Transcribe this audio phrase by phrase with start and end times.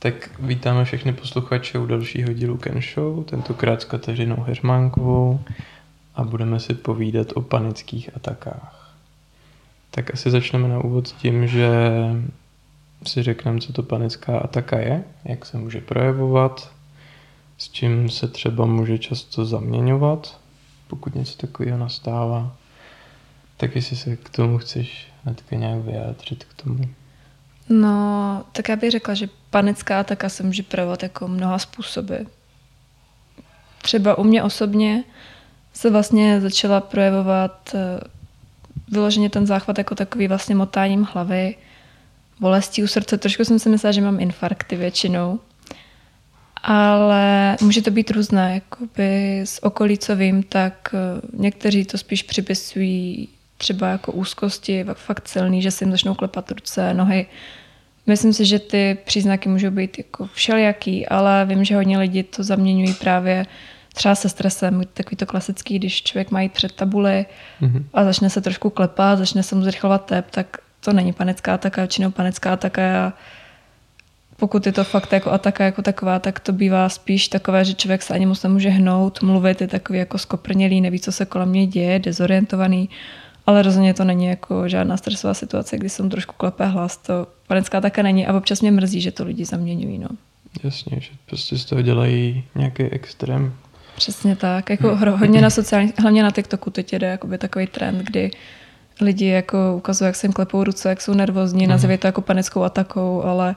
[0.00, 5.40] Tak vítáme všechny posluchače u dalšího dílu Ken Show, tentokrát s Kateřinou Hermánkovou
[6.14, 8.94] a budeme si povídat o panických atakách.
[9.90, 11.68] Tak asi začneme na úvod s tím, že
[13.06, 16.72] si řekneme, co to panická ataka je, jak se může projevovat,
[17.58, 20.40] s čím se třeba může často zaměňovat,
[20.86, 22.56] pokud něco takového nastává.
[23.56, 25.08] Tak jestli se k tomu chceš
[25.50, 26.84] nějak vyjádřit k tomu.
[27.68, 32.16] No, tak já bych řekla, že panická ataka se může projevovat jako mnoha způsoby.
[33.82, 35.04] Třeba u mě osobně
[35.72, 38.00] se vlastně začala projevovat eh,
[38.88, 41.56] vyloženě ten záchvat jako takový vlastně motáním hlavy,
[42.40, 43.18] bolestí u srdce.
[43.18, 45.40] Trošku jsem si myslela, že mám infarkty většinou.
[46.62, 48.54] Ale může to být různé.
[48.54, 55.28] Jakoby z okolí, co vím, tak eh, někteří to spíš připisují třeba jako úzkosti, fakt
[55.28, 57.26] silný, že si jim začnou klepat ruce, nohy.
[58.06, 62.42] Myslím si, že ty příznaky můžou být jako všelijaký, ale vím, že hodně lidí to
[62.42, 63.46] zaměňují právě
[63.94, 67.26] třeba se stresem, takový to klasický, když člověk má jít před tabuli
[67.62, 67.84] mm-hmm.
[67.94, 71.82] a začne se trošku klepat, začne se mu zrychlovat tep, tak to není panická ataka,
[71.82, 73.12] většinou panická ataka a
[74.36, 78.02] pokud je to fakt jako ataka jako taková, tak to bývá spíš takové, že člověk
[78.02, 81.66] se ani moc nemůže hnout, mluvit, je takový jako skoprnělý, neví, co se kolem mě
[81.66, 82.88] děje, dezorientovaný
[83.48, 87.80] ale rozhodně to není jako žádná stresová situace, kdy jsem trošku klepe hlas, to panická
[87.80, 89.98] také není a občas mě mrzí, že to lidi zaměňují.
[89.98, 90.08] No.
[90.64, 93.54] Jasně, že prostě z toho dělají nějaký extrém.
[93.96, 98.30] Přesně tak, jako hodně na sociálních, hlavně na TikToku teď jde jakoby takový trend, kdy
[99.00, 101.70] lidi jako ukazují, jak se jim klepou ruce, jak jsou nervózní, mm.
[101.70, 103.56] nazývají to jako panickou atakou, ale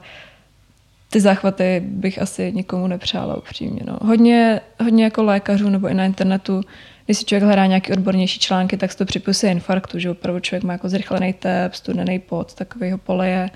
[1.10, 3.80] ty záchvaty bych asi nikomu nepřála upřímně.
[3.86, 3.98] No.
[4.02, 6.60] Hodně, hodně jako lékařů nebo i na internetu
[7.04, 10.64] když si člověk hledá nějaký odbornější články, tak se to připisuje infarktu, že opravdu člověk
[10.64, 13.50] má jako zrychlený tep, studený pot, takového poleje,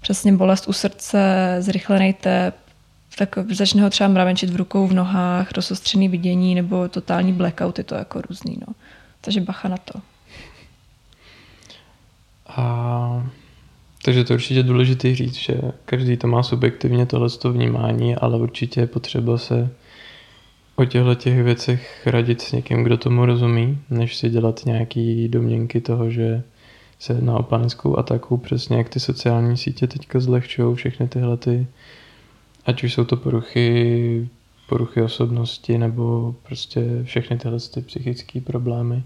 [0.00, 2.54] přesně bolest u srdce, zrychlený tep,
[3.18, 7.84] tak začne ho třeba mravenčit v rukou, v nohách, rozostřený vidění nebo totální blackout, je
[7.84, 8.58] to jako různý.
[8.68, 8.74] No.
[9.20, 10.00] Takže bacha na to.
[12.46, 13.26] A
[14.04, 18.80] takže to je určitě důležité říct, že každý to má subjektivně tohle vnímání, ale určitě
[18.80, 19.70] je potřeba se
[20.76, 25.80] o těchto těch věcech radit s někým, kdo tomu rozumí, než si dělat nějaký domněnky
[25.80, 26.42] toho, že
[26.98, 31.66] se na opanickou ataku, přesně jak ty sociální sítě teďka zlehčují všechny tyhle ty,
[32.66, 34.28] ať už jsou to poruchy,
[34.68, 39.02] poruchy osobnosti nebo prostě všechny tyhle ty psychické problémy,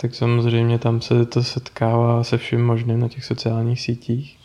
[0.00, 4.38] tak samozřejmě tam se to setkává se vším možným na těch sociálních sítích.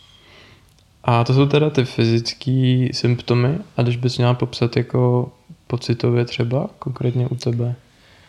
[1.04, 5.32] A to jsou teda ty fyzické symptomy a když bys měla popsat jako
[5.72, 7.76] pocitově třeba, konkrétně u tebe?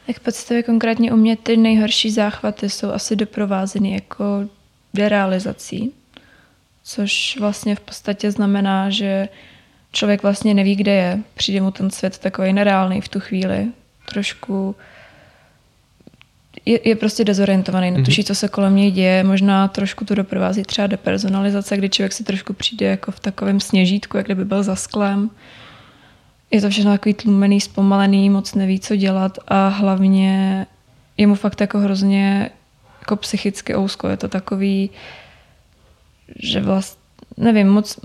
[0.07, 4.25] Tak pocitově konkrétně u mě ty nejhorší záchvaty jsou asi doprovázeny jako
[4.95, 5.93] derealizací,
[6.85, 9.29] což vlastně v podstatě znamená, že
[9.93, 11.19] člověk vlastně neví, kde je.
[11.35, 13.67] Přijde mu ten svět takový nereálný v tu chvíli.
[14.09, 14.77] Trošku
[16.67, 17.97] je, je prostě dezorientovaný, mm-hmm.
[17.97, 19.25] netuší, co se kolem něj děje.
[19.25, 24.17] Možná trošku to doprovází třeba depersonalizace, kdy člověk si trošku přijde jako v takovém sněžítku,
[24.17, 25.31] jak kdyby byl za sklem
[26.53, 30.67] je to všechno takový tlumený, zpomalený, moc neví, co dělat a hlavně
[31.17, 32.51] je mu fakt jako hrozně
[33.01, 34.09] jako psychicky ousko.
[34.09, 34.91] Je to takový,
[36.43, 37.03] že vlastně,
[37.37, 38.01] nevím, moc,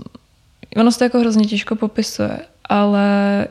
[0.76, 3.46] ono se to jako hrozně těžko popisuje, ale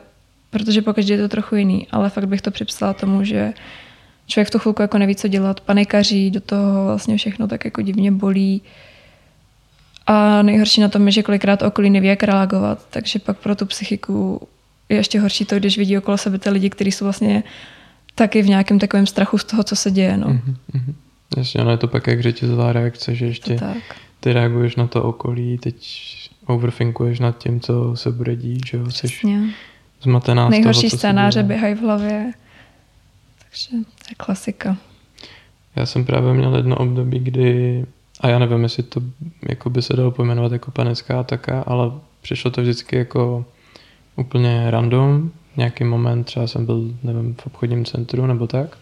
[0.50, 3.52] protože pokaždé je to trochu jiný, ale fakt bych to připsala tomu, že
[4.26, 7.82] člověk v tu chvilku jako neví, co dělat, panikaří, do toho vlastně všechno tak jako
[7.82, 8.62] divně bolí.
[10.06, 13.66] A nejhorší na tom je, že kolikrát okolí neví, jak reagovat, takže pak pro tu
[13.66, 14.48] psychiku
[14.88, 17.42] je ještě horší to, když vidí okolo sebe ty lidi, kteří jsou vlastně
[18.14, 20.16] taky v nějakém takovém strachu z toho, co se děje.
[20.16, 20.26] No.
[20.26, 20.94] Mm-hmm.
[21.36, 23.60] Jasně, ale je to pak jak řetězová reakce, že ještě
[24.20, 26.08] ty reaguješ na to okolí, teď
[26.46, 29.08] overthinkuješ nad tím, co se bude dít, že jo, jsi
[30.02, 32.32] zmatená Nejhorší z toho, scénáře běhají v hlavě,
[33.44, 34.76] takže to je klasika.
[35.76, 37.86] Já jsem právě měl jedno období, kdy,
[38.20, 39.02] a já nevím, jestli to
[39.48, 41.90] jako by se dalo pojmenovat jako panická ataka, ale
[42.20, 43.44] přišlo to vždycky jako
[44.18, 45.30] úplně random.
[45.56, 48.78] Nějaký moment třeba jsem byl, nevím, v obchodním centru nebo tak.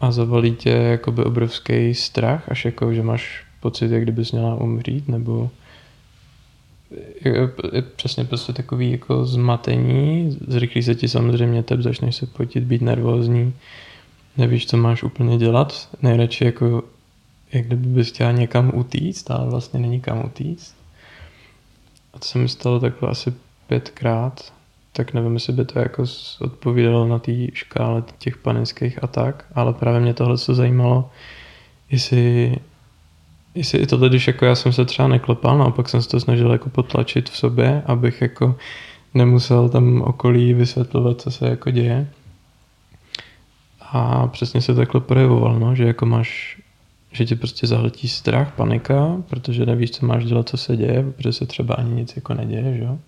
[0.00, 5.08] A zavolí tě jakoby obrovský strach, až jako, že máš pocit, jak kdybys měla umřít,
[5.08, 5.50] nebo
[7.24, 7.32] je,
[7.72, 12.82] je přesně prostě takový jako zmatení, zrychlí se ti samozřejmě tep, začneš se potit, být
[12.82, 13.54] nervózní,
[14.36, 16.82] nevíš, co máš úplně dělat, nejradši jako,
[17.52, 20.74] jak kdyby bys chtěla někam utíct, ale vlastně není kam utíct.
[22.14, 23.32] A to se mi stalo takhle asi
[23.72, 24.52] pětkrát,
[24.92, 26.04] tak nevím, jestli by to jako
[26.40, 31.10] odpovídalo na té škále těch panických atak, ale právě mě tohle co zajímalo,
[31.90, 32.56] jestli
[33.54, 36.52] jestli i tohle, když jako já jsem se třeba neklepal, naopak jsem se to snažil
[36.52, 38.56] jako potlačit v sobě, abych jako
[39.14, 42.08] nemusel tam okolí vysvětlovat, co se jako děje.
[43.80, 46.60] A přesně se takhle projevoval, no, že jako máš,
[47.12, 51.32] že ti prostě zahltí strach, panika, protože nevíš, co máš dělat, co se děje, protože
[51.32, 52.98] se třeba ani nic jako neděje, že jo.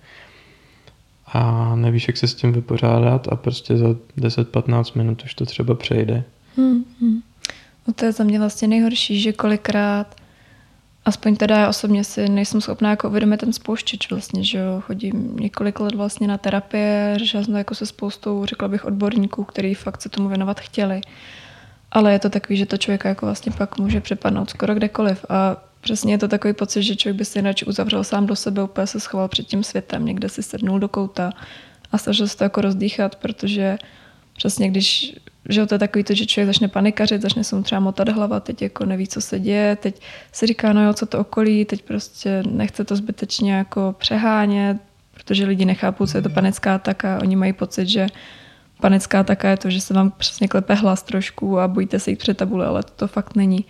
[1.35, 3.87] A nevíš, jak se s tím vypořádat a prostě za
[4.19, 6.25] 10-15 minut už to třeba přejde.
[6.57, 7.21] Hmm, hmm.
[7.87, 10.17] No to je za mě vlastně nejhorší, že kolikrát
[11.05, 15.37] aspoň teda já osobně si nejsem schopná jako uvědomit ten spouštěč vlastně, že jo, chodím
[15.41, 19.75] několik let vlastně na terapie, řešila jsem to jako se spoustou, řekla bych, odborníků, který
[19.75, 21.01] fakt se tomu věnovat chtěli.
[21.93, 25.57] Ale je to takový, že to člověka jako vlastně pak může přepadnout skoro kdekoliv a
[25.85, 28.87] přesně je to takový pocit, že člověk by si radši uzavřel sám do sebe, úplně
[28.87, 31.33] se schoval před tím světem, někde si sednul do kouta
[31.93, 33.79] a snažil se to jako rozdýchat, protože
[34.37, 35.15] přesně když
[35.49, 38.41] že to je takový to, že člověk začne panikařit, začne se mu třeba motat hlava,
[38.41, 40.01] teď jako neví, co se děje, teď
[40.33, 44.77] si říká, no jo, co to okolí, teď prostě nechce to zbytečně jako přehánět,
[45.15, 48.07] protože lidi nechápou, co je to panická ataka, oni mají pocit, že
[48.81, 52.19] panická ataka je to, že se vám přesně klepe hlas trošku a bojíte se jít
[52.19, 53.65] před tabule, ale to, to fakt není.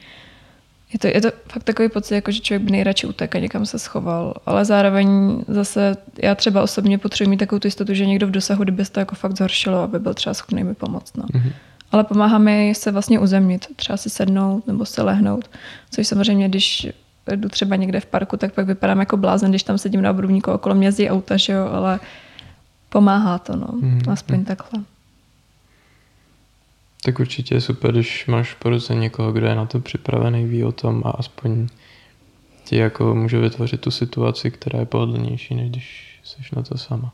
[0.94, 3.66] Je to, je to fakt takový pocit, jako že člověk by nejradši utek a někam
[3.66, 4.34] se schoval.
[4.46, 8.62] Ale zároveň zase já třeba osobně potřebuji mít takovou tu jistotu, že někdo v dosahu,
[8.62, 11.16] kdyby se to jako fakt zhoršilo, aby byl třeba schopný mi pomoct.
[11.16, 11.24] No.
[11.24, 11.52] Mm-hmm.
[11.92, 15.50] Ale pomáhá mi se vlastně uzemnit, třeba si sednout nebo se lehnout,
[15.90, 16.88] což samozřejmě, když
[17.36, 20.50] jdu třeba někde v parku, tak pak vypadám jako blázen, když tam sedím na obrubníku
[20.50, 22.00] okolo mě jezdí auta, že jo, ale
[22.88, 24.12] pomáhá to, no, mm-hmm.
[24.12, 24.80] aspoň takhle.
[27.04, 30.64] Tak určitě je super, když máš po ruce někoho, kdo je na to připravený, ví
[30.64, 31.68] o tom a aspoň
[32.64, 37.12] ti jako může vytvořit tu situaci, která je pohodlnější, než když jsi na to sama.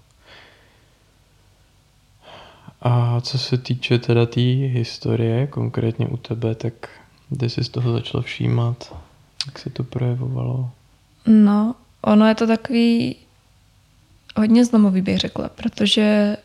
[2.83, 6.89] A co se týče teda té tý historie, konkrétně u tebe, tak
[7.29, 8.97] kde jsi z toho začal všímat?
[9.47, 10.71] Jak se to projevovalo?
[11.27, 13.17] No, ono je to takový
[14.37, 16.37] hodně zlomový, bych řekla, protože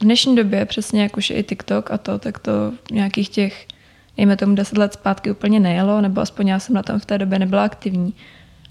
[0.00, 3.66] v dnešní době, přesně jak už je i TikTok a to, tak to nějakých těch,
[4.16, 7.18] dejme tomu deset let zpátky úplně nejelo, nebo aspoň já jsem na tom v té
[7.18, 8.14] době nebyla aktivní.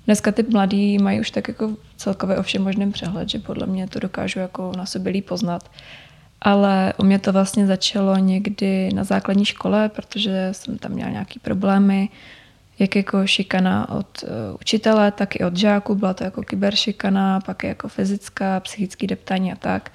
[0.06, 3.88] Dneska ty mladí mají už tak jako celkově o všem možném přehled, že podle mě
[3.88, 5.71] to dokážu jako na sobě líp poznat.
[6.41, 11.39] Ale u mě to vlastně začalo někdy na základní škole, protože jsem tam měla nějaký
[11.39, 12.09] problémy,
[12.79, 14.29] jak jako šikana od uh,
[14.62, 15.95] učitele, tak i od žáků.
[15.95, 19.91] Byla to jako kyberšikana, pak jako fyzická, psychický deptání a tak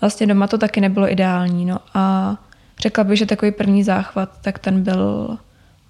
[0.00, 1.66] vlastně doma to taky nebylo ideální.
[1.66, 2.36] No a
[2.80, 5.38] řekla bych, že takový první záchvat, tak ten byl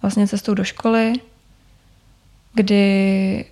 [0.02, 1.12] vlastně cestou do školy,
[2.54, 3.44] kdy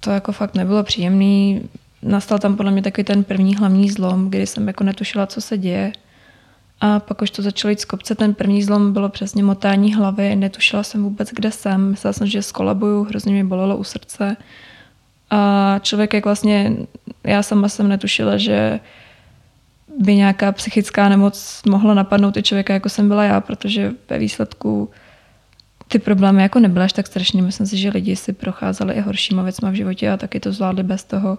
[0.00, 1.68] to jako fakt nebylo příjemný.
[2.02, 5.58] Nastal tam podle mě takový ten první hlavní zlom, kdy jsem jako netušila, co se
[5.58, 5.92] děje.
[6.80, 8.14] A pak už to začalo jít z kopce.
[8.14, 10.36] Ten první zlom bylo přesně motání hlavy.
[10.36, 11.90] Netušila jsem vůbec, kde jsem.
[11.90, 14.36] Myslela jsem, že skolabuju, hrozně mi bolelo u srdce.
[15.30, 16.76] A člověk, jak vlastně,
[17.24, 18.80] já sama jsem netušila, že
[19.98, 24.90] by nějaká psychická nemoc mohla napadnout i člověka, jako jsem byla já, protože ve výsledku
[25.88, 27.42] ty problémy jako nebyly až tak strašný.
[27.42, 30.82] Myslím si, že lidi si procházeli i horšíma věcma v životě a taky to zvládli
[30.82, 31.38] bez toho.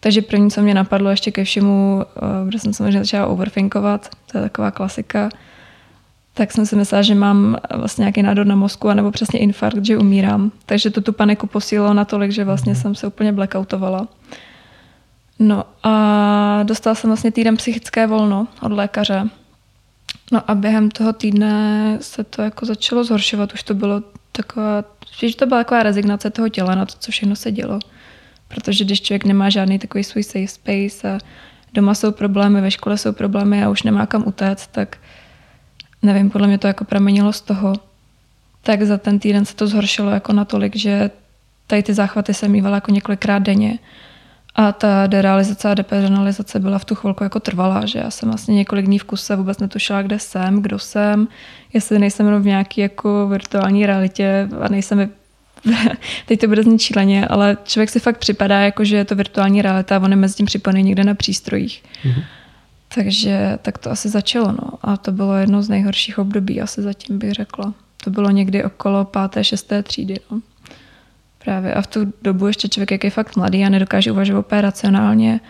[0.00, 4.38] Takže první, co mě napadlo ještě ke všemu, eh, kde jsem samozřejmě začala overthinkovat, to
[4.38, 5.28] je taková klasika,
[6.34, 9.98] tak jsem si myslela, že mám vlastně nějaký nádor na mozku, anebo přesně infarkt, že
[9.98, 10.52] umírám.
[10.66, 12.80] Takže to tu paniku posílilo natolik, že vlastně mm.
[12.80, 14.08] jsem se úplně blackoutovala.
[15.38, 19.28] No a dostala jsem vlastně týden psychické volno od lékaře.
[20.32, 23.54] No a během toho týdne se to jako začalo zhoršovat.
[23.54, 24.84] Už to bylo taková,
[25.18, 27.78] že to byla taková rezignace toho těla na to, co všechno se dělo.
[28.48, 31.18] Protože když člověk nemá žádný takový svůj safe space a
[31.72, 34.96] doma jsou problémy, ve škole jsou problémy a už nemá kam utéct, tak
[36.02, 37.72] nevím, podle mě to jako pramenilo z toho.
[38.62, 41.10] Tak za ten týden se to zhoršilo jako natolik, že
[41.66, 43.78] tady ty záchvaty jsem mývala jako několikrát denně.
[44.54, 48.54] A ta derealizace a depersonalizace byla v tu chvilku jako trvalá, že já jsem vlastně
[48.54, 51.28] několik dní v kuse vůbec netušila, kde jsem, kdo jsem,
[51.72, 55.10] jestli nejsem jenom v nějaké jako virtuální realitě a nejsem
[56.26, 59.62] teď to bude znít šíleně, ale člověk si fakt připadá, jako že je to virtuální
[59.62, 61.82] realita a on je mezi tím připojený někde na přístrojích.
[62.04, 62.24] Mm-hmm.
[62.94, 64.52] Takže tak to asi začalo.
[64.52, 64.70] No.
[64.82, 67.74] A to bylo jedno z nejhorších období, asi zatím bych řekla.
[68.04, 70.20] To bylo někdy okolo páté, šesté třídy.
[70.30, 70.40] No.
[71.44, 74.60] Právě a v tu dobu ještě člověk, jak je fakt mladý a nedokáže uvažovat úplně
[74.60, 75.40] racionálně,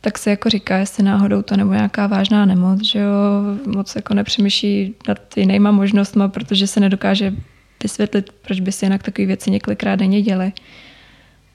[0.00, 3.12] tak se jako říká, jestli náhodou to nebo nějaká vážná nemoc, že jo,
[3.66, 7.34] moc jako nepřemýšlí nad jinýma možnostma, protože se nedokáže
[7.82, 10.52] vysvětlit, proč by si jinak takové věci několikrát denně děli.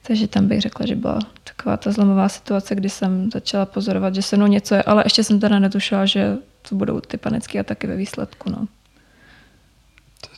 [0.02, 4.22] Takže tam bych řekla, že byla taková ta zlomová situace, kdy jsem začala pozorovat, že
[4.22, 6.36] se mnou něco je, ale ještě jsem teda netušila, že
[6.68, 8.50] to budou ty panické ataky ve výsledku.
[8.50, 8.66] No.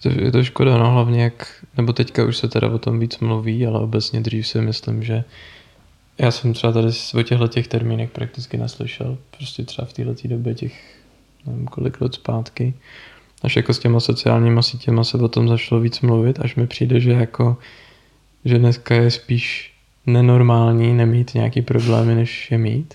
[0.03, 3.19] To, je to škoda, no hlavně jak, nebo teďka už se teda o tom víc
[3.19, 5.25] mluví, ale obecně dřív si myslím, že
[6.19, 10.55] já jsem třeba tady o těchto těch termínech prakticky neslyšel, prostě třeba v této době
[10.55, 10.97] těch,
[11.47, 12.75] nevím kolik let zpátky,
[13.43, 17.01] až jako s těma sociálníma sítěma se o tom začalo víc mluvit, až mi přijde,
[17.01, 17.57] že jako,
[18.45, 19.73] že dneska je spíš
[20.07, 22.95] nenormální nemít nějaký problémy, než je mít.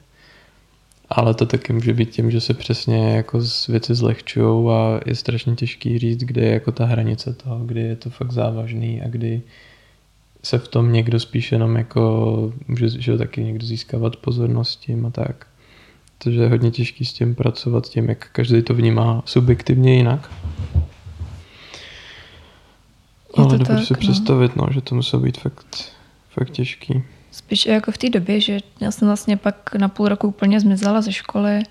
[1.09, 5.15] Ale to taky může být tím, že se přesně jako z věci zlehčují a je
[5.15, 9.07] strašně těžký říct, kde je jako ta hranice toho, kdy je to fakt závažný a
[9.07, 9.41] kdy
[10.43, 15.09] se v tom někdo spíš jenom jako může že taky někdo získávat pozornost tím a
[15.09, 15.47] tak.
[16.17, 20.31] Takže je hodně těžký s tím pracovat, tím, jak každý to vnímá subjektivně jinak.
[23.37, 23.99] Je Ale dobudu si no.
[23.99, 25.91] představit, no, že to muselo být fakt,
[26.29, 27.03] fakt těžký.
[27.37, 31.01] Spíš jako v té době, že já jsem vlastně pak na půl roku úplně zmizela
[31.01, 31.63] ze školy,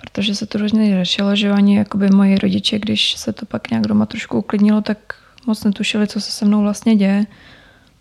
[0.00, 3.86] protože se to různě řešilo, že oni, jakoby moji rodiče, když se to pak nějak
[3.86, 5.14] doma trošku uklidnilo, tak
[5.46, 7.26] moc netušili, co se se mnou vlastně děje.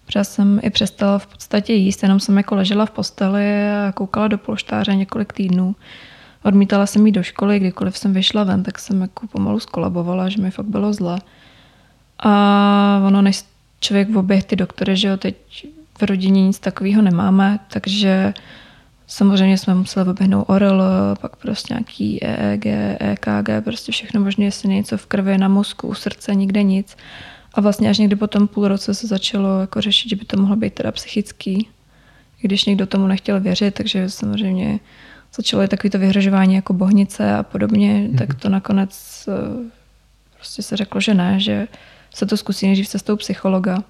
[0.06, 4.28] Protože jsem i přestala v podstatě jíst, jenom jsem jako ležela v posteli a koukala
[4.28, 5.76] do polštáře několik týdnů.
[6.44, 10.42] Odmítala jsem jít do školy, kdykoliv jsem vyšla ven, tak jsem jako pomalu skolabovala, že
[10.42, 11.20] mi fakt bylo zle.
[12.20, 13.44] A ono, než
[13.80, 15.36] člověk oběh ty doktory, že jo, teď
[16.02, 18.34] v rodině nic takového nemáme, takže
[19.08, 20.84] samozřejmě jsme museli oběhnout ORL,
[21.22, 22.66] pak prostě nějaký EEG,
[23.00, 26.98] EKG, prostě všechno možné, jestli něco v krvi, na mozku, u srdce, nikde nic.
[27.54, 30.38] A vlastně až někdy po tom půl roce se začalo jako řešit, že by to
[30.38, 31.68] mohlo být teda psychický,
[32.42, 34.80] když někdo tomu nechtěl věřit, takže samozřejmě
[35.36, 38.18] začalo i takovýto vyhrožování jako bohnice a podobně, mm-hmm.
[38.18, 39.72] tak to nakonec eh,
[40.36, 41.68] prostě se řeklo, že ne, že
[42.14, 43.84] se to zkusí nejdřív cestou psychologa.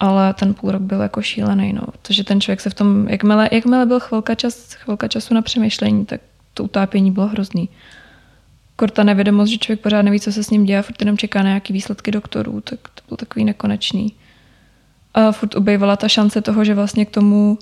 [0.00, 1.82] Ale ten půl rok byl jako šílený, no.
[1.92, 6.06] protože ten člověk se v tom, jakmile, jakmile byl chvilka, čas, chvilka času na přemýšlení,
[6.06, 6.20] tak
[6.54, 7.68] to utápění bylo hrozný
[8.92, 11.48] ta nevědomost, že člověk pořád neví, co se s ním děje, furt jenom čeká na
[11.48, 14.12] nějaké výsledky doktorů, tak to bylo takový nekonečný.
[15.14, 17.58] A furt objevala ta šance toho, že vlastně k tomu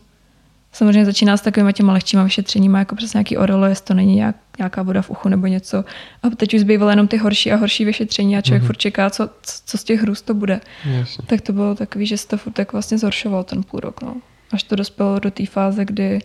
[0.74, 4.36] samozřejmě začíná s takovými těma lehčíma vyšetřeníma, jako přes nějaký orelo, jestli to není nějak,
[4.58, 5.84] nějaká voda v uchu nebo něco.
[6.22, 8.66] A teď už zbývaly jenom ty horší a horší vyšetření a člověk mm-hmm.
[8.66, 9.30] furt čeká, co,
[9.66, 10.60] co z těch hrůz to bude.
[10.84, 11.24] Jasně.
[11.26, 14.02] Tak to bylo takový, že se to furt tak vlastně zhoršovalo ten půl rok.
[14.02, 14.16] No.
[14.52, 16.18] Až to dospělo do té fáze, kdy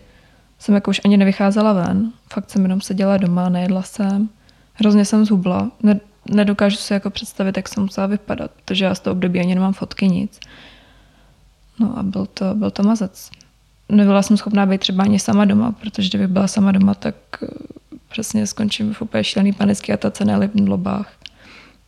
[0.60, 2.12] jsem jako už ani nevycházela ven.
[2.34, 4.30] Fakt jsem jenom seděla doma, nejedla jsem
[4.80, 5.72] hrozně jsem zhubla.
[5.84, 6.00] Ne,
[6.32, 9.74] nedokážu si jako představit, jak jsem musela vypadat, protože já z toho období ani nemám
[9.74, 10.40] fotky, nic.
[11.80, 13.30] No a byl to, byl to mazec.
[13.90, 17.48] Nebyla jsem schopná být třeba ani sama doma, protože kdybych byla sama doma, tak eh,
[18.10, 21.12] přesně skončím v úplně šílený panický atace na lobách.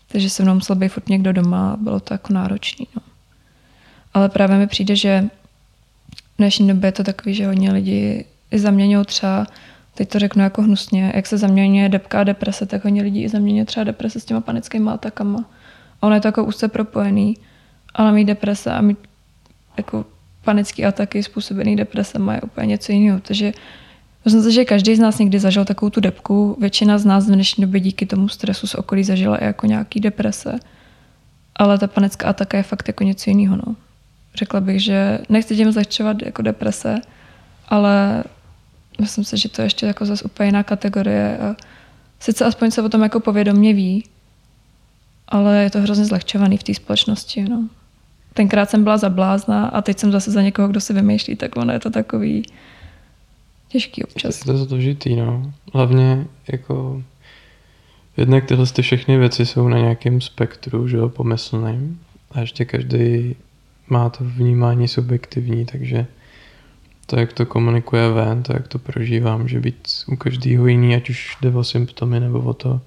[0.08, 2.88] Takže se mnou musel být furt někdo doma a bylo to jako náročný.
[2.96, 3.02] No.
[4.14, 5.30] Ale právě mi přijde, že
[6.36, 9.48] v dnešní době je to takový, že hodně lidi i zaměňují třeba
[9.96, 13.30] teď to řeknu jako hnusně, jak se zaměňuje depka a deprese, tak hodně lidí i
[13.30, 15.46] zaměňuje třeba deprese s těma panickými atakama.
[16.02, 17.38] A ono je to jako úzce propojený,
[17.94, 18.98] ale mít deprese a mít
[19.78, 20.06] jako
[20.44, 23.20] panické ataky způsobený depresem je úplně něco jiného.
[23.20, 23.54] Takže
[24.26, 26.58] Myslím si, že každý z nás někdy zažil takovou tu depku.
[26.60, 30.00] Většina z nás v dnešní době díky tomu stresu z okolí zažila i jako nějaký
[30.00, 30.60] deprese.
[31.56, 33.56] Ale ta panická ataka je fakt jako něco jiného.
[33.56, 33.76] No.
[34.36, 37.02] Řekla bych, že nechci tím zlehčovat jako deprese,
[37.68, 38.24] ale
[39.00, 41.38] myslím si, že to je ještě jako zase úplně jiná kategorie.
[41.38, 41.56] A
[42.20, 44.04] sice aspoň se o tom jako povědomě ví,
[45.28, 47.44] ale je to hrozně zlehčovaný v té společnosti.
[47.50, 47.70] No.
[48.34, 51.58] Tenkrát jsem byla za blázna a teď jsem zase za někoho, kdo si vymýšlí, tak
[51.58, 52.44] ono je to takový
[53.68, 54.40] těžký občas.
[54.40, 55.54] Je to složitý, no.
[55.74, 57.04] Hlavně jako
[58.18, 62.00] jednak tyhle ty všechny věci jsou na nějakém spektru, že jo, pomyslným
[62.32, 63.36] a ještě každý
[63.90, 66.06] má to vnímání subjektivní, takže
[67.06, 71.10] to, jak to komunikuje ven, to, jak to prožívám, že být u každého jiný, ať
[71.10, 72.82] už jde o symptomy nebo o, to,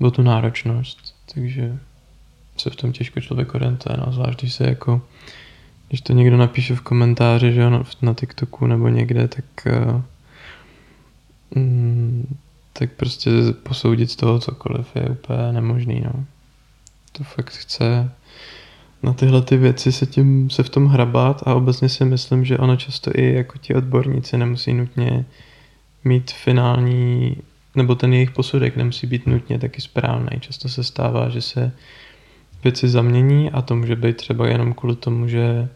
[0.00, 1.14] o tu náročnost.
[1.34, 1.78] Takže
[2.60, 5.02] se v tom těžko člověk orientuje, no, zvlášť když se jako
[5.88, 10.02] když to někdo napíše v komentáři, že na, na TikToku nebo někde, tak uh,
[11.54, 12.36] mm,
[12.72, 13.30] tak prostě
[13.62, 16.24] posoudit z toho cokoliv je úplně nemožný, no.
[17.12, 18.10] To fakt chce
[19.02, 22.58] na tyhle ty věci se, tím, se v tom hrabat a obecně si myslím, že
[22.58, 25.24] ono často i jako ti odborníci nemusí nutně
[26.04, 27.36] mít finální,
[27.74, 30.40] nebo ten jejich posudek nemusí být nutně taky správný.
[30.40, 31.72] Často se stává, že se
[32.66, 35.68] věci zamění a to může být třeba jenom kvůli tomu, že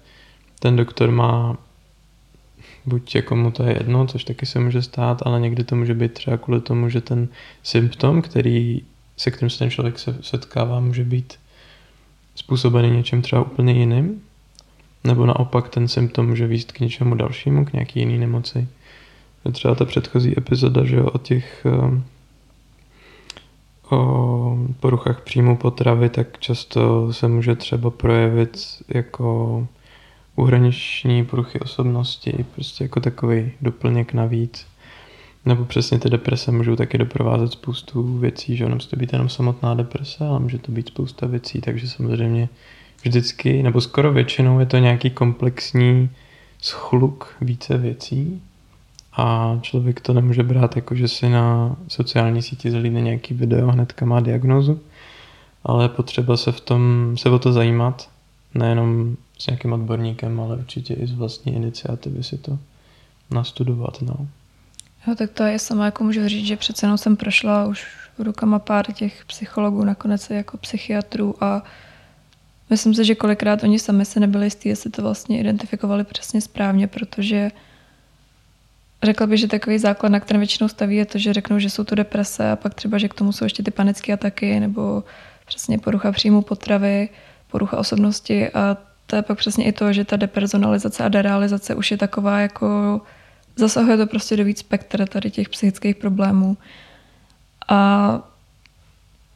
[0.59, 1.57] ten doktor má
[2.87, 5.95] buď jako mu to je jedno, což taky se může stát, ale někdy to může
[5.95, 7.29] být třeba kvůli tomu, že ten
[7.63, 8.83] symptom, který,
[9.17, 11.39] se kterým se ten člověk se setkává, může být
[12.35, 14.23] způsobený něčím třeba úplně jiným,
[15.05, 18.69] nebo naopak ten symptom může výst k něčemu dalšímu, k nějaký jiný nemoci.
[19.53, 22.05] Třeba ta předchozí epizoda, že jo, o těch um,
[23.91, 29.67] o poruchách příjmu potravy, tak často se může třeba projevit jako
[30.37, 34.67] uhraniční poruchy osobnosti, prostě jako takový doplněk navíc.
[35.45, 39.75] Nebo přesně ty deprese můžou taky doprovázet spoustu věcí, že nemusí to být jenom samotná
[39.75, 42.49] deprese, ale může to být spousta věcí, takže samozřejmě
[43.03, 46.11] vždycky, nebo skoro většinou je to nějaký komplexní
[46.63, 48.43] schluk více věcí
[49.13, 53.73] a člověk to nemůže brát jako, že si na sociální síti zalíne nějaký video a
[53.73, 54.81] hnedka má diagnozu,
[55.65, 58.11] ale je potřeba se v tom, se o to zajímat,
[58.55, 62.59] nejenom s nějakým odborníkem, ale určitě i z vlastní iniciativy si to
[63.31, 64.03] nastudovat.
[64.03, 64.27] No.
[65.07, 67.87] Jo, tak to je sama, jako můžu říct, že přece jenom jsem prošla už
[68.19, 71.63] rukama pár těch psychologů, nakonec jako psychiatrů a
[72.71, 76.87] myslím si, že kolikrát oni sami se nebyli jistí, jestli to vlastně identifikovali přesně správně,
[76.87, 77.51] protože
[79.03, 81.85] řekla bych, že takový základ, na kterém většinou staví, je to, že řeknou, že jsou
[81.85, 85.05] to deprese a pak třeba, že k tomu jsou ještě ty panické ataky nebo
[85.47, 87.09] přesně porucha příjmu potravy,
[87.51, 88.77] porucha osobnosti a
[89.07, 93.01] to je pak přesně i to, že ta depersonalizace a derealizace už je taková jako
[93.57, 96.57] zasahuje to prostě do víc spektra tady těch psychických problémů.
[97.69, 98.21] A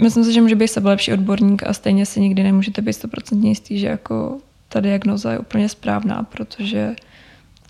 [0.03, 3.49] myslím si, že může být sebe lepší odborník a stejně si nikdy nemůžete být stoprocentně
[3.51, 6.95] jistý, že jako ta diagnoza je úplně správná, protože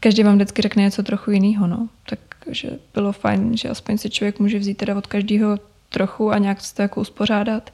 [0.04, 1.66] každý vám vždycky řekne něco trochu jiného.
[1.66, 1.88] No.
[2.44, 5.58] Takže bylo fajn, že aspoň si člověk může vzít teda od každého
[5.88, 7.70] trochu a nějak to jako uspořádat.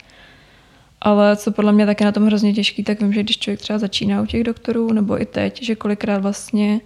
[1.01, 3.79] Ale co podle mě také na tom hrozně těžký, tak vím, že když člověk třeba
[3.79, 6.81] začíná u těch doktorů, nebo i teď, že kolikrát vlastně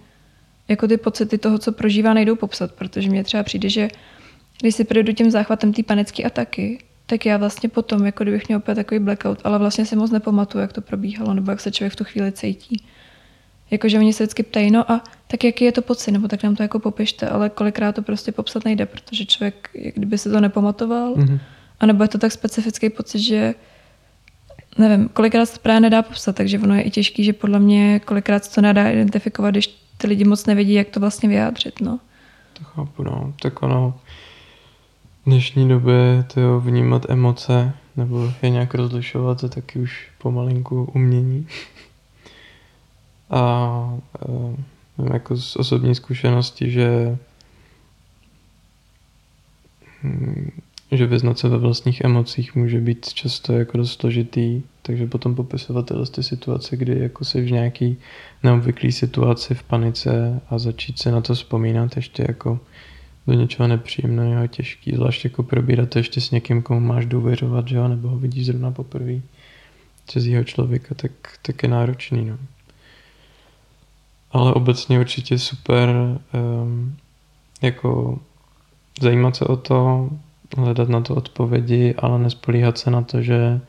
[0.67, 3.87] jako ty pocity toho, co prožívá, nejdou popsat, protože mně třeba přijde, že
[4.61, 8.57] když si projdu tím záchvatem té panické ataky, tak já vlastně potom, jako kdybych měl
[8.57, 11.93] opět takový blackout, ale vlastně si moc nepamatuju, jak to probíhalo, nebo jak se člověk
[11.93, 12.83] v tu chvíli cítí.
[13.75, 16.55] Jakože oni se vždycky ptají, no a tak jaký je to pocit, nebo tak nám
[16.55, 21.15] to jako popište, ale kolikrát to prostě popsat nejde, protože člověk, kdyby si to nepamatoval,
[21.15, 21.39] mm-hmm.
[21.79, 23.55] anebo je to tak specifický pocit, že
[24.77, 27.99] nevím, kolikrát se to právě nedá popsat, takže ono je i těžký, že podle mě
[27.99, 29.67] kolikrát se to nedá identifikovat, když
[29.97, 31.81] ty lidi moc nevědí, jak to vlastně vyjádřit.
[31.81, 31.99] No.
[32.53, 33.33] To chápu, no.
[33.41, 33.99] Tak ono
[35.21, 41.47] v dnešní době to vnímat emoce nebo je nějak rozlišovat, to taky už pomalinku umění.
[43.29, 43.97] A
[44.97, 47.17] vím jako z osobní zkušenosti, že
[50.03, 50.51] hm,
[50.91, 55.91] že vyznat se ve vlastních emocích může být často jako dost složitý, takže potom popisovat
[56.11, 57.97] ty situace, kdy jako jsi v nějaký
[58.43, 62.59] neobvyklý situaci v panice a začít se na to vzpomínat ještě jako
[63.27, 67.67] do něčeho nepříjemného a těžký, zvlášť jako probírat to ještě s někým, komu máš důvěřovat,
[67.67, 69.21] že jo, nebo ho vidíš zrovna poprvé
[70.07, 71.11] cizího člověka, tak,
[71.41, 72.37] tak je náročný, no.
[74.35, 75.89] Ale obecně určitě super
[76.33, 76.95] um,
[77.61, 78.19] jako
[79.01, 80.09] zajímat se o to,
[80.57, 83.61] hledat na to odpovědi, ale nespolíhat se na to, že,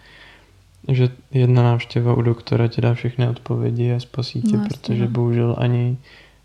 [0.89, 5.11] že jedna návštěva u doktora ti dá všechny odpovědi a spasí tě, no, protože no.
[5.11, 5.97] bohužel ani,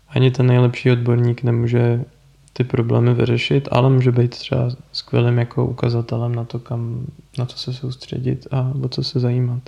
[0.08, 2.04] ani ten nejlepší odborník nemůže
[2.52, 7.06] ty problémy vyřešit, ale může být třeba skvělým jako ukazatelem na to, kam,
[7.38, 9.62] na co se soustředit a o co se zajímat.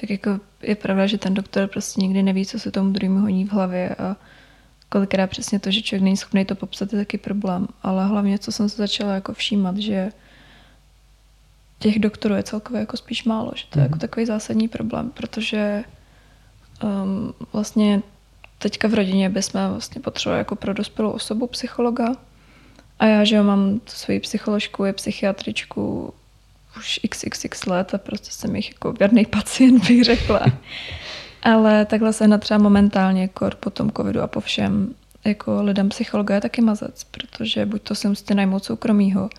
[0.00, 3.44] Tak jako je pravda, že ten doktor prostě nikdy neví, co se tomu druhému honí
[3.44, 4.16] v hlavě a
[4.88, 7.68] kolikrát přesně to, že člověk není schopný to popsat, je taky problém.
[7.82, 10.12] Ale hlavně, co jsem se začala jako všímat, že
[11.78, 13.84] těch doktorů je celkově jako spíš málo, že to je mm.
[13.84, 14.00] jako mhm.
[14.00, 15.84] takový zásadní problém, protože
[16.82, 18.02] um, vlastně
[18.58, 22.16] teďka v rodině bychom vlastně potřebovali jako pro dospělou osobu psychologa
[22.98, 26.14] a já, že jo, mám tu svoji psycholožku, je psychiatričku
[26.76, 30.46] už xxx let a prostě jsem jich jako věrný pacient, bych řekla.
[31.42, 36.34] Ale takhle se třeba momentálně kor po tom covidu a po všem jako lidem psychologa
[36.34, 39.30] je taky mazec, protože buď to si musíte najmout soukromýho,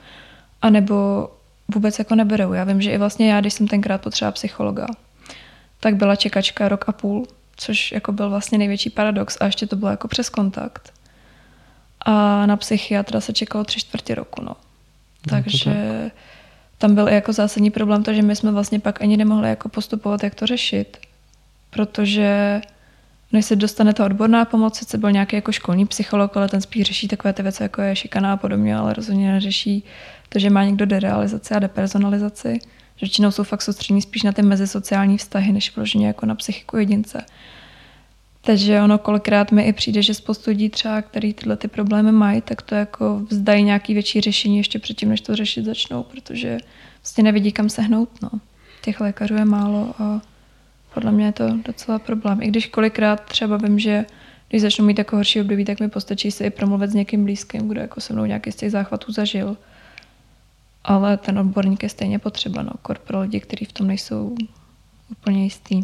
[0.62, 1.30] anebo
[1.67, 2.54] vůbec jako neberou.
[2.54, 4.88] Já vím, že i vlastně já, když jsem tenkrát potřeba psychologa,
[5.80, 9.76] tak byla čekačka rok a půl, což jako byl vlastně největší paradox a ještě to
[9.76, 10.94] bylo jako přes kontakt.
[12.06, 14.56] A na psychiatra se čekalo tři čtvrtě roku, no.
[15.30, 16.13] Takže tak.
[16.82, 19.70] Tam byl i jako zásadní problém to, že my jsme vlastně pak ani nemohli jako
[19.70, 20.98] postupovat, jak to řešit
[21.72, 22.62] protože
[23.32, 26.84] než se dostane ta odborná pomoc, sice byl nějaký jako školní psycholog, ale ten spíš
[26.84, 29.84] řeší takové ty věci, jako je šikana a podobně, ale rozhodně neřeší
[30.30, 32.60] to, že má někdo derealizaci a depersonalizaci.
[33.02, 37.26] Většinou jsou fakt soustřední spíš na ty mezisociální vztahy, než vloženě jako na psychiku jedince.
[38.41, 42.41] Takže ono kolikrát mi i přijde, že spoustu lidí třeba, který tyhle ty problémy mají,
[42.41, 46.58] tak to jako vzdají nějaký větší řešení ještě předtím, než to řešit začnou, protože
[47.01, 48.10] vlastně nevidí, kam sehnout.
[48.21, 48.30] No.
[48.82, 50.21] Těch lékařů je málo a
[50.93, 52.41] podle mě je to docela problém.
[52.41, 54.06] I když kolikrát třeba vím, že
[54.49, 57.67] když začnu mít jako horší období, tak mi postačí si i promluvit s někým blízkým,
[57.67, 59.58] kdo jako se mnou nějaký z těch záchvatů zažil.
[60.84, 62.71] ale ten odborník je stejně potřeba, no,
[63.04, 64.36] pro lidi, kteří v tom nejsou
[65.12, 65.84] úplně jistý.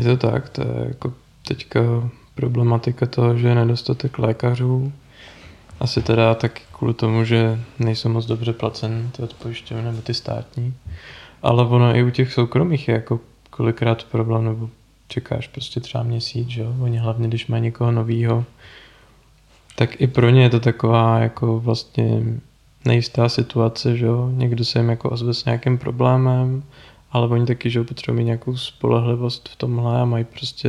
[0.00, 1.12] Je to tak, to je jako
[1.48, 1.80] teďka
[2.34, 4.92] problematika toho, že je nedostatek lékařů.
[5.80, 10.74] Asi teda taky kvůli tomu, že nejsou moc dobře placen ty odpojišťovny nebo ty státní.
[11.42, 14.70] Ale ono i u těch soukromých je jako kolikrát problém, nebo
[15.08, 16.74] čekáš prostě třeba měsíc, že jo?
[16.80, 18.44] Oni hlavně, když mají někoho novýho,
[19.76, 22.22] tak i pro ně je to taková jako vlastně
[22.84, 24.30] nejistá situace, že jo?
[24.32, 26.62] Někdo se jim jako ozve s nějakým problémem,
[27.12, 30.68] ale oni taky, že potřebují nějakou spolehlivost v tomhle a mají prostě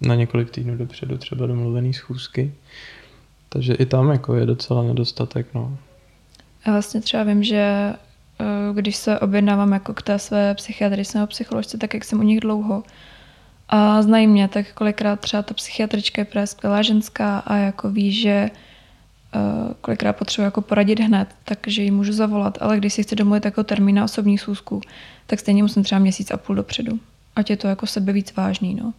[0.00, 2.54] na několik týdnů dopředu třeba domluvený schůzky.
[3.48, 5.78] Takže i tam jako je docela nedostatek, no.
[6.64, 7.94] A vlastně třeba vím, že
[8.40, 12.22] eh, když se objednávám jako k té své psychiatrice nebo psycholožce, tak jak jsem u
[12.22, 12.82] nich dlouho
[13.68, 18.12] a znají mě, tak kolikrát třeba ta psychiatrička je právě skvělá ženská a jako ví,
[18.12, 18.50] že
[19.80, 23.64] kolikrát potřebuje jako poradit hned, takže ji můžu zavolat, ale když si chci domluvit jako
[23.64, 24.80] termín na osobní schůzku,
[25.26, 26.98] tak stejně musím třeba měsíc a půl dopředu.
[27.36, 28.92] Ať je to jako sebe víc vážný, no.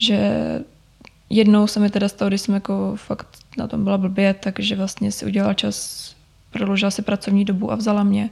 [0.00, 0.18] Že
[1.30, 3.26] jednou se mi teda stalo, když jsem jako fakt
[3.58, 6.16] na tom byla blbě, takže vlastně si udělala čas,
[6.50, 8.30] prodloužila si pracovní dobu a vzala mě.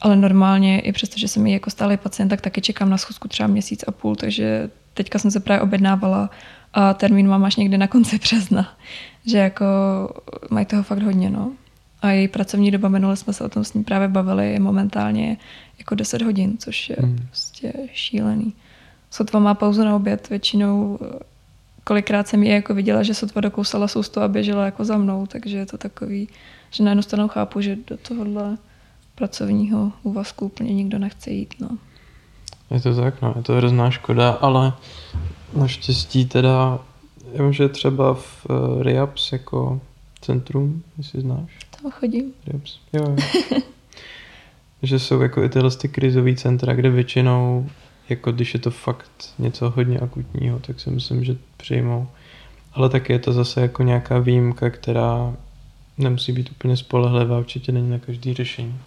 [0.00, 3.28] Ale normálně, i přesto, že jsem jí jako stálý pacient, tak taky čekám na schůzku
[3.28, 6.30] třeba měsíc a půl, takže teďka jsem se právě objednávala
[6.74, 8.76] a termín mám až někdy na konci března.
[9.26, 9.64] Že jako
[10.50, 11.52] mají toho fakt hodně, no.
[12.02, 15.36] A její pracovní doba, minule jsme se o tom s ní právě bavili, je momentálně
[15.78, 17.18] jako 10 hodin, což je hmm.
[17.26, 18.52] prostě šílený.
[19.10, 20.98] Sotva má pauzu na oběd, většinou
[21.86, 25.58] kolikrát jsem ji jako viděla, že sotva dokousala sousto a běžela jako za mnou, takže
[25.58, 26.28] je to takový,
[26.70, 28.56] že na jednu stranu chápu, že do tohohle
[29.14, 31.54] pracovního úvazku úplně nikdo nechce jít.
[31.60, 31.68] No.
[32.70, 34.72] Je to tak, no, je to hrozná škoda, ale
[35.56, 36.78] naštěstí teda,
[37.36, 39.80] já vím, že třeba v uh, Riaps jako
[40.20, 41.58] centrum, jestli znáš.
[41.82, 42.32] Tam chodím.
[42.46, 43.16] Riaps, jo, jo.
[44.82, 47.70] že jsou jako i tyhle ty krizové centra, kde většinou,
[48.08, 52.08] jako když je to fakt něco hodně akutního, tak si myslím, že přijmou.
[52.72, 55.34] Ale taky je to zase jako nějaká výjimka, která
[55.98, 58.78] nemusí být úplně spolehlivá, určitě není na každý řešení.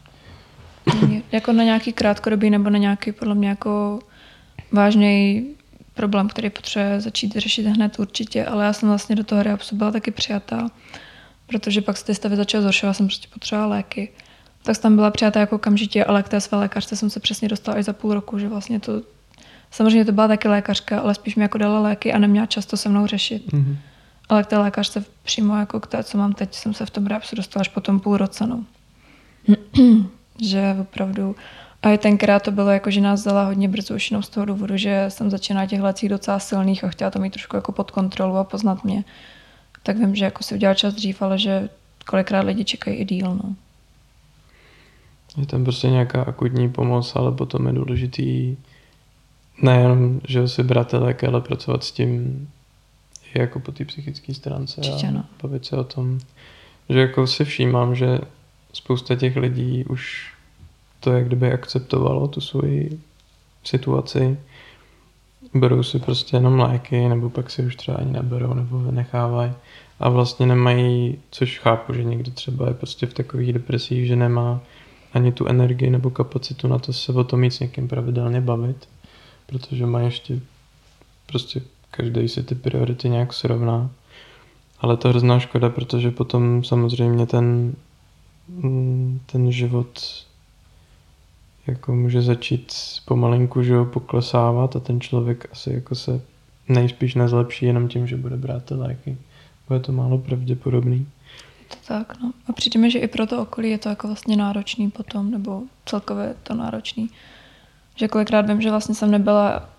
[1.32, 4.00] jako na nějaký krátkodobý nebo na nějaký podle mě jako
[4.72, 5.46] vážný
[6.00, 9.92] problém, který potřebuje začít řešit hned určitě, ale já jsem vlastně do toho reabsu byla
[9.92, 10.68] taky přijatá,
[11.48, 14.10] protože pak se ty stavy začaly zhoršovat, jsem prostě potřebovala léky.
[14.64, 17.48] Tak jsem tam byla přijatá jako okamžitě, ale k té své lékařce jsem se přesně
[17.48, 19.02] dostala až za půl roku, že vlastně to,
[19.72, 22.90] samozřejmě to byla taky lékařka, ale spíš mi jako dala léky a neměla často se
[22.90, 23.52] mnou řešit.
[23.52, 23.76] Mm-hmm.
[24.30, 27.08] Ale k té lékařce přímo jako k té, co mám teď, jsem se v tom
[27.08, 28.48] reabsu dostala až po tom půl roce.
[28.48, 28.64] No.
[30.42, 31.36] že opravdu
[31.84, 34.46] a i tenkrát to bylo jako, že nás vzala hodně brzo už jenom z toho
[34.46, 37.92] důvodu, že jsem začínala těch lecích docela silných a chtěla to mít trošku jako pod
[37.92, 39.04] kontrolu a poznat mě.
[39.84, 41.70] Tak vím, že jako si udělal čas dřív, ale že
[42.06, 43.36] kolikrát lidi čekají i díl.
[43.36, 43.56] No.
[45.38, 48.58] Je tam prostě nějaká akutní pomoc, ale potom je důležitý
[49.62, 52.48] nejenom, že si brát léky, ale pracovat s tím
[53.34, 55.26] i jako po té psychické stránce Určitě, a no.
[55.44, 56.20] bavit se o tom.
[56.90, 58.20] Že jako si všímám, že
[58.74, 60.34] spousta těch lidí už
[61.00, 63.00] to jak kdyby akceptovalo tu svoji
[63.64, 64.38] situaci.
[65.54, 69.54] Berou si prostě jenom léky, nebo pak si už třeba ani neberou, nebo vynechávají.
[70.00, 74.62] A vlastně nemají, což chápu, že někdo třeba je prostě v takových depresích, že nemá
[75.14, 78.90] ani tu energii nebo kapacitu na to se o tom mít s někým pravidelně bavit,
[79.46, 80.40] protože má ještě
[81.26, 83.90] prostě každý si ty priority nějak srovná.
[84.80, 87.76] Ale to je hrozná škoda, protože potom samozřejmě ten
[88.50, 90.26] Mm, ten život
[91.70, 92.74] jako může začít
[93.06, 96.22] pomalinku, že ho poklesávat a ten člověk asi jako se
[96.68, 99.18] nejspíš nezlepší jenom tím, že bude brát ty léky.
[99.68, 101.08] Bude to málo pravděpodobný.
[101.68, 102.32] To tak, no.
[102.48, 106.36] A přijde že i pro to okolí je to jako vlastně náročný potom, nebo celkově
[106.44, 107.10] to náročný.
[107.96, 109.70] Že kolikrát vím, že vlastně jsem nebyla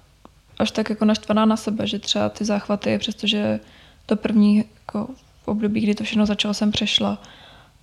[0.58, 3.60] až tak jako naštvaná na sebe, že třeba ty záchvaty, přestože
[4.06, 5.08] to první jako
[5.44, 7.22] období, kdy to všechno začalo, jsem přešla,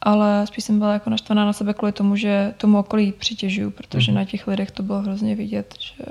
[0.02, 4.12] ale spíš jsem byla jako naštvaná na sebe kvůli tomu, že tomu okolí přitěžuju, protože
[4.12, 4.16] mm.
[4.16, 6.06] na těch lidech to bylo hrozně vidět, že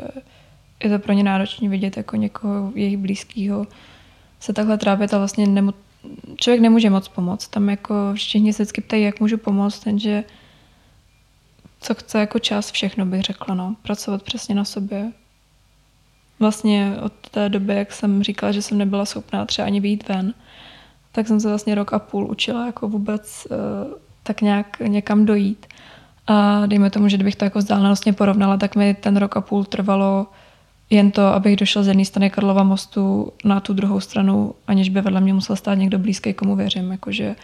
[0.85, 3.67] je to pro ně náročné vidět jako někoho jejich blízkého
[4.41, 5.75] se takhle trápit a vlastně nemu,
[6.37, 7.49] člověk nemůže moc pomoct.
[7.49, 10.25] Tam jako všichni se vždycky ptají, jak můžu pomoct, jenže
[11.81, 13.77] co chce jako čas, všechno bych řekla, no.
[13.83, 15.13] Pracovat přesně na sobě.
[16.39, 20.35] Vlastně od té doby, jak jsem říkala, že jsem nebyla schopná třeba ani vyjít ven,
[21.17, 23.57] tak jsem se vlastně rok a půl učila jako vůbec uh,
[24.23, 25.67] tak nějak někam dojít.
[26.27, 29.65] A dejme tomu, že kdybych to jako vzdálenostně porovnala, tak mi ten rok a půl
[29.65, 30.27] trvalo
[30.91, 35.01] jen to, abych došel z jedné strany Karlova mostu na tu druhou stranu, aniž by
[35.01, 36.91] vedle mě musel stát někdo blízký, komu věřím.
[36.91, 37.37] Jakože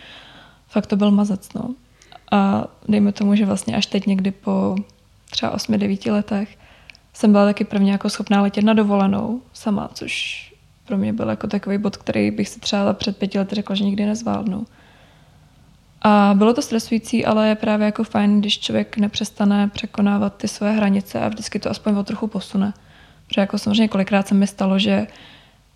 [0.68, 1.52] fakt to byl mazec.
[1.54, 1.74] No.
[2.32, 4.76] A dejme tomu, že vlastně až teď někdy po
[5.30, 6.58] třeba 8-9 letech
[7.12, 10.51] jsem byla taky prvně jako schopná letět na dovolenou sama, což
[10.92, 13.84] pro mě byl jako takový bod, který bych si třeba před pěti lety řekla, že
[13.84, 14.66] nikdy nezvládnu.
[16.02, 20.72] A bylo to stresující, ale je právě jako fajn, když člověk nepřestane překonávat ty své
[20.72, 22.72] hranice a vždycky to aspoň o trochu posune.
[23.26, 25.06] Protože jako samozřejmě kolikrát se mi stalo, že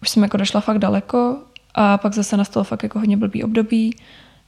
[0.03, 1.39] už jsem jako došla fakt daleko
[1.75, 3.97] a pak zase nastalo fakt jako hodně blbý období,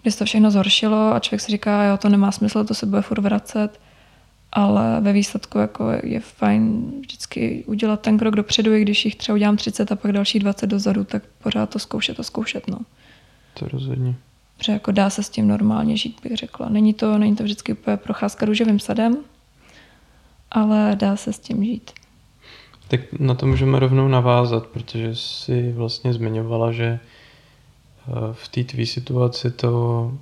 [0.02, 2.86] kdy se to všechno zhoršilo a člověk si říká, jo, to nemá smysl, to se
[2.86, 3.80] bude furt vracet
[4.52, 9.36] ale ve výsledku jako je fajn vždycky udělat ten krok dopředu, i když jich třeba
[9.36, 12.68] udělám 30 a pak další 20 dozadu, tak pořád to zkoušet a zkoušet.
[12.68, 12.78] No.
[13.54, 14.14] To rozhodně.
[14.56, 16.68] Protože jako dá se s tím normálně žít, bych řekla.
[16.68, 19.16] Není to, není to vždycky úplně procházka růžovým sadem,
[20.50, 21.90] ale dá se s tím žít.
[22.88, 28.86] Tak na to můžeme rovnou navázat, protože si vlastně zmiňovala, že eh, v té tvý
[28.86, 30.12] situaci to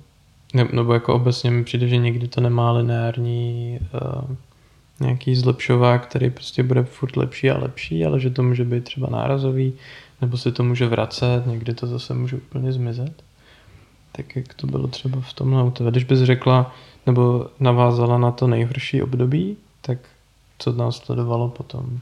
[0.53, 4.35] ne, nebo jako obecně mi přijde, že někdy to nemá lineární uh,
[4.99, 9.07] nějaký zlepšovák, který prostě bude furt lepší a lepší, ale že to může být třeba
[9.09, 9.73] nárazový,
[10.21, 13.23] nebo se to může vracet, někdy to zase může úplně zmizet.
[14.11, 15.91] Tak jak to bylo třeba v tomhle u tebe.
[15.91, 19.97] Když bys řekla, nebo navázala na to nejhorší období, tak
[20.59, 21.99] co nás sledovalo potom?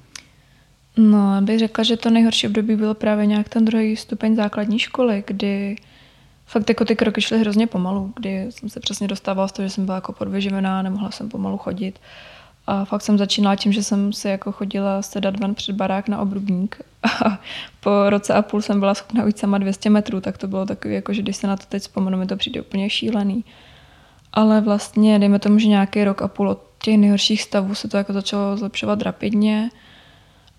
[0.97, 5.23] No, bych řekla, že to nejhorší období bylo právě nějak ten druhý stupeň základní školy,
[5.27, 5.75] kdy
[6.45, 9.69] fakt jako ty kroky šly hrozně pomalu, kdy jsem se přesně dostávala z toho, že
[9.69, 11.99] jsem byla jako podvyživená, nemohla jsem pomalu chodit.
[12.67, 16.21] A fakt jsem začínala tím, že jsem si jako chodila sedat ven před barák na
[16.21, 16.81] obrubník
[17.25, 17.39] a
[17.79, 20.93] po roce a půl jsem byla schopna ujít sama 200 metrů, tak to bylo takový,
[20.93, 23.43] jako, že když se na to teď vzpomenu, mi to přijde úplně šílený.
[24.33, 27.97] Ale vlastně, dejme tomu, že nějaký rok a půl od těch nejhorších stavů se to
[27.97, 29.69] jako začalo zlepšovat rapidně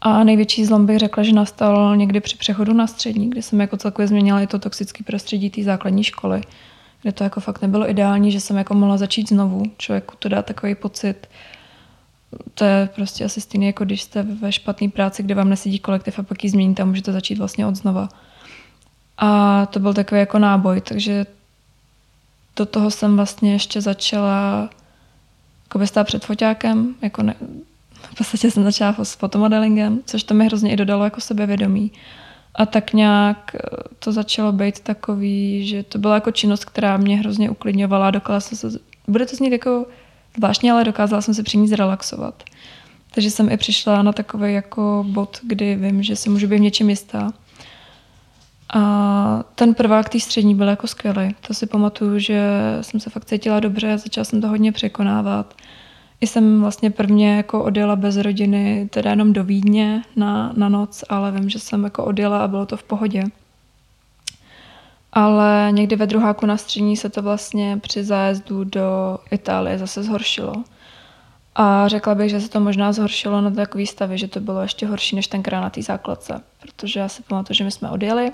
[0.00, 3.76] a největší zlom bych řekla, že nastal někdy při přechodu na střední, kde jsem jako
[3.76, 6.40] celkově změnila i to toxické prostředí té základní školy,
[7.02, 9.62] kde to jako fakt nebylo ideální, že jsem jako mohla začít znovu.
[9.78, 11.26] Člověku to dá takový pocit,
[12.54, 16.18] to je prostě asi stejný, jako když jste ve špatné práci, kde vám nesedí kolektiv
[16.18, 18.08] a pak ji změníte a můžete začít vlastně od znova.
[19.18, 21.26] A to byl takový jako náboj, takže
[22.56, 24.70] do toho jsem vlastně ještě začala
[25.64, 27.34] jako stát před foťákem, jako ne,
[28.02, 31.92] v podstatě jsem začala s fotomodelingem, což to mi hrozně i dodalo jako sebevědomí.
[32.54, 33.58] A tak nějak eh,
[33.98, 38.10] to začalo být takový, že to byla jako činnost, která mě hrozně uklidňovala.
[38.10, 38.78] Dokázala jsem se,
[39.08, 39.86] bude to znít jako
[40.36, 42.42] zvláštně, ale dokázala jsem se při ní zrelaxovat.
[43.14, 46.90] Takže jsem i přišla na takový jako bod, kdy vím, že si můžu být něčím
[46.90, 47.32] jistá.
[48.74, 51.34] A ten prvák té střední byl jako skvělý.
[51.46, 55.54] To si pamatuju, že jsem se fakt cítila dobře a začala jsem to hodně překonávat.
[56.20, 61.04] I jsem vlastně prvně jako odjela bez rodiny, teda jenom do Vídně na, na noc,
[61.08, 63.24] ale vím, že jsem jako odjela a bylo to v pohodě.
[65.12, 70.54] Ale někdy ve druháku na střední se to vlastně při zájezdu do Itálie zase zhoršilo.
[71.54, 74.86] A řekla bych, že se to možná zhoršilo na takový stavy, že to bylo ještě
[74.86, 76.40] horší než tenkrát na té základce.
[76.60, 78.30] Protože já si pamatuju, že my jsme odjeli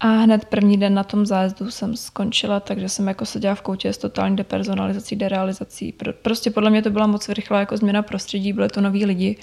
[0.00, 3.92] a hned první den na tom zájezdu jsem skončila, takže jsem jako seděla v koutě
[3.92, 5.94] s totální depersonalizací, derealizací.
[6.22, 9.36] Prostě podle mě to byla moc rychlá jako změna prostředí, byly to noví lidi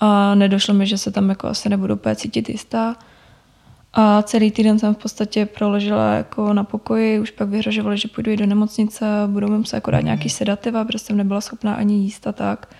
[0.00, 2.96] a nedošlo mi, že se tam jako asi nebudu úplně cítit jistá.
[3.94, 8.30] A celý týden jsem v podstatě proležela jako na pokoji, už pak vyhrožovali, že půjdu
[8.30, 11.94] i do nemocnice, budou mi muset jako dát nějaký sedativa, protože jsem nebyla schopná ani
[11.94, 12.74] jíst a tak.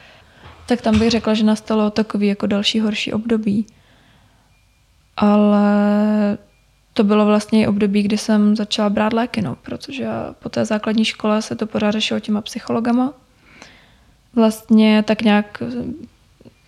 [0.66, 3.66] Tak tam bych řekla, že nastalo takový jako další horší období.
[5.16, 6.38] Ale
[6.92, 11.42] to bylo vlastně období, kdy jsem začala brát léky, no, protože po té základní škole
[11.42, 13.12] se to pořád řešilo těma psychologama.
[14.34, 15.62] Vlastně tak nějak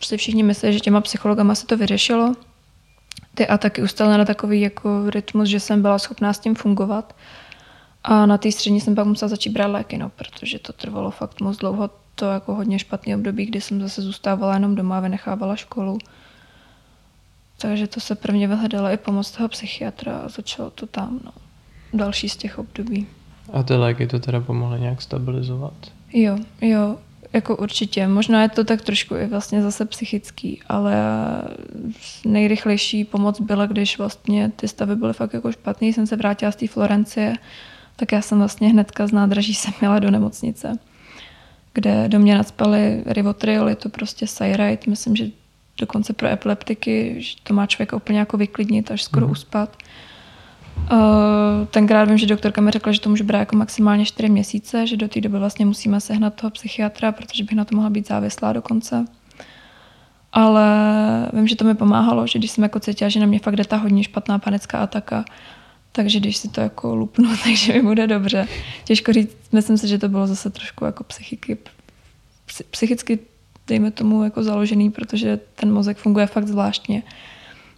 [0.00, 2.34] si všichni myslí, že těma psychologama se to vyřešilo.
[3.34, 7.16] Ty a taky ustala na takový jako rytmus, že jsem byla schopná s tím fungovat.
[8.04, 11.40] A na té střední jsem pak musela začít brát léky, no, protože to trvalo fakt
[11.40, 11.90] moc dlouho.
[12.14, 15.98] To jako hodně špatný období, kdy jsem zase zůstávala jenom doma a vynechávala školu.
[17.58, 21.32] Takže to se prvně vyhledala i pomoc toho psychiatra a začalo to tam, no.
[21.92, 23.06] Další z těch období.
[23.52, 25.74] A ty léky to teda pomohly nějak stabilizovat?
[26.12, 26.98] Jo, jo,
[27.32, 28.06] jako určitě.
[28.06, 30.94] Možná je to tak trošku i vlastně zase psychický, ale
[32.24, 35.92] nejrychlejší pomoc byla, když vlastně ty stavy byly fakt jako špatný.
[35.92, 37.36] Jsem se vrátila z té Florencie,
[37.96, 40.78] tak já jsem vlastně hnedka z nádraží jsem měla do nemocnice,
[41.72, 45.26] kde do mě nadspali rivotriol, je to prostě Cyrite, myslím, že
[45.78, 49.32] dokonce pro epileptiky, že to má člověk úplně jako vyklidnit, až skoro mm.
[49.32, 49.76] uspat.
[50.92, 54.86] Uh, tenkrát vím, že doktorka mi řekla, že to může brát jako maximálně 4 měsíce,
[54.86, 58.08] že do té doby vlastně musíme sehnat toho psychiatra, protože bych na to mohla být
[58.08, 59.04] závislá dokonce.
[60.32, 60.66] Ale
[61.32, 63.64] vím, že to mi pomáhalo, že když jsem jako cítila, že na mě fakt jde
[63.64, 65.24] ta hodně špatná panická ataka,
[65.92, 68.48] takže když si to jako lupnu, takže mi bude dobře.
[68.84, 71.58] Těžko říct, myslím si, že to bylo zase trošku jako psychiky,
[72.70, 73.18] psychicky
[73.66, 77.02] dejme tomu jako založený, protože ten mozek funguje fakt zvláštně.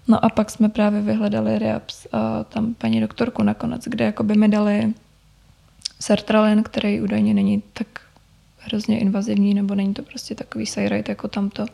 [0.08, 4.34] No a pak jsme právě vyhledali REAPS a tam paní doktorku nakonec, kde jako by
[4.34, 4.94] mi dali
[6.00, 7.86] sertralin, který údajně není tak
[8.58, 11.66] hrozně invazivní, nebo není to prostě takový sajrajt jako tamto.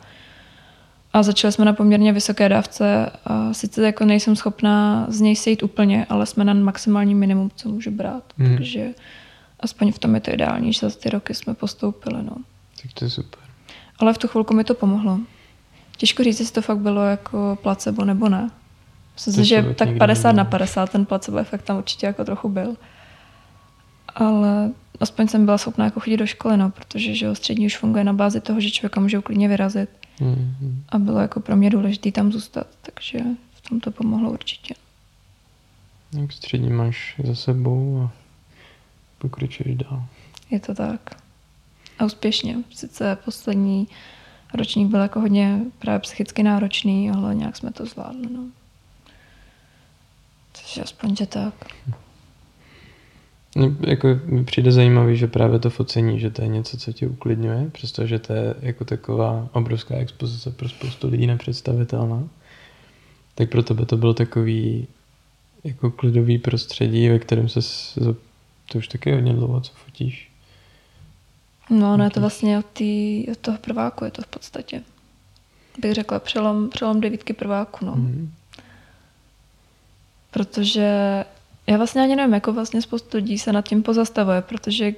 [1.13, 3.11] A začali jsme na poměrně vysoké dávce.
[3.25, 7.69] A sice jako nejsem schopná z něj sejít úplně, ale jsme na maximální minimum, co
[7.69, 8.23] můžu brát.
[8.37, 8.55] Hmm.
[8.55, 8.93] Takže
[9.59, 12.23] aspoň v tom je to ideální, že za ty roky jsme postoupili.
[12.23, 12.35] No.
[12.81, 13.42] Tak to je super.
[13.99, 15.19] Ale v tu chvilku mi to pomohlo.
[15.97, 18.51] Těžko říct, jestli to fakt bylo jako placebo nebo ne.
[19.13, 20.37] Myslím si, že tak 50 nebyl.
[20.37, 22.75] na 50 ten placebo efekt tam určitě jako trochu byl.
[24.15, 28.03] Ale aspoň jsem byla schopná jako chodit do školy, no, protože že střední už funguje
[28.03, 29.89] na bázi toho, že člověka může klidně vyrazit.
[30.19, 30.75] Mm-hmm.
[30.89, 33.19] A bylo jako pro mě důležité tam zůstat, takže
[33.53, 34.73] v tom to pomohlo určitě.
[36.21, 38.11] Jak střední máš za sebou a
[39.17, 40.03] pokračuješ dál.
[40.51, 41.22] Je to tak.
[41.99, 42.55] A úspěšně.
[42.75, 43.87] Sice poslední
[44.53, 48.27] ročník byl jako hodně právě psychicky náročný, ale nějak jsme to zvládli.
[48.33, 48.43] No.
[50.51, 51.53] Takže aspoň, že tak.
[53.55, 57.07] No, jako mi přijde zajímavý, že právě to focení, že to je něco, co tě
[57.07, 62.23] uklidňuje, přestože to je jako taková obrovská expozice pro spoustu lidí nepředstavitelná.
[63.35, 64.87] Tak pro tebe to bylo takový
[65.63, 67.59] jako klidový prostředí, ve kterém se
[68.71, 70.32] to už taky hodně dlouho, co fotíš.
[71.69, 74.81] No, no je to vlastně od, tý, od toho prváku, je to v podstatě.
[75.77, 77.95] Bych řekla přelom, přelom devítky prváku, no.
[77.95, 78.33] Mm.
[80.31, 80.89] Protože
[81.67, 84.93] já vlastně ani nevím, jako vlastně spoustu lidí se nad tím pozastavuje, protože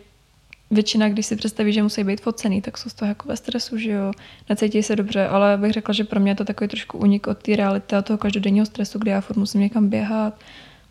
[0.71, 3.77] většina, když si představí, že musí být focený, tak jsou z toho jako ve stresu,
[3.77, 4.11] že jo,
[4.49, 7.37] necítí se dobře, ale bych řekla, že pro mě je to takový trošku unik od
[7.37, 10.39] té reality a toho každodenního stresu, kdy já furt musím někam běhat,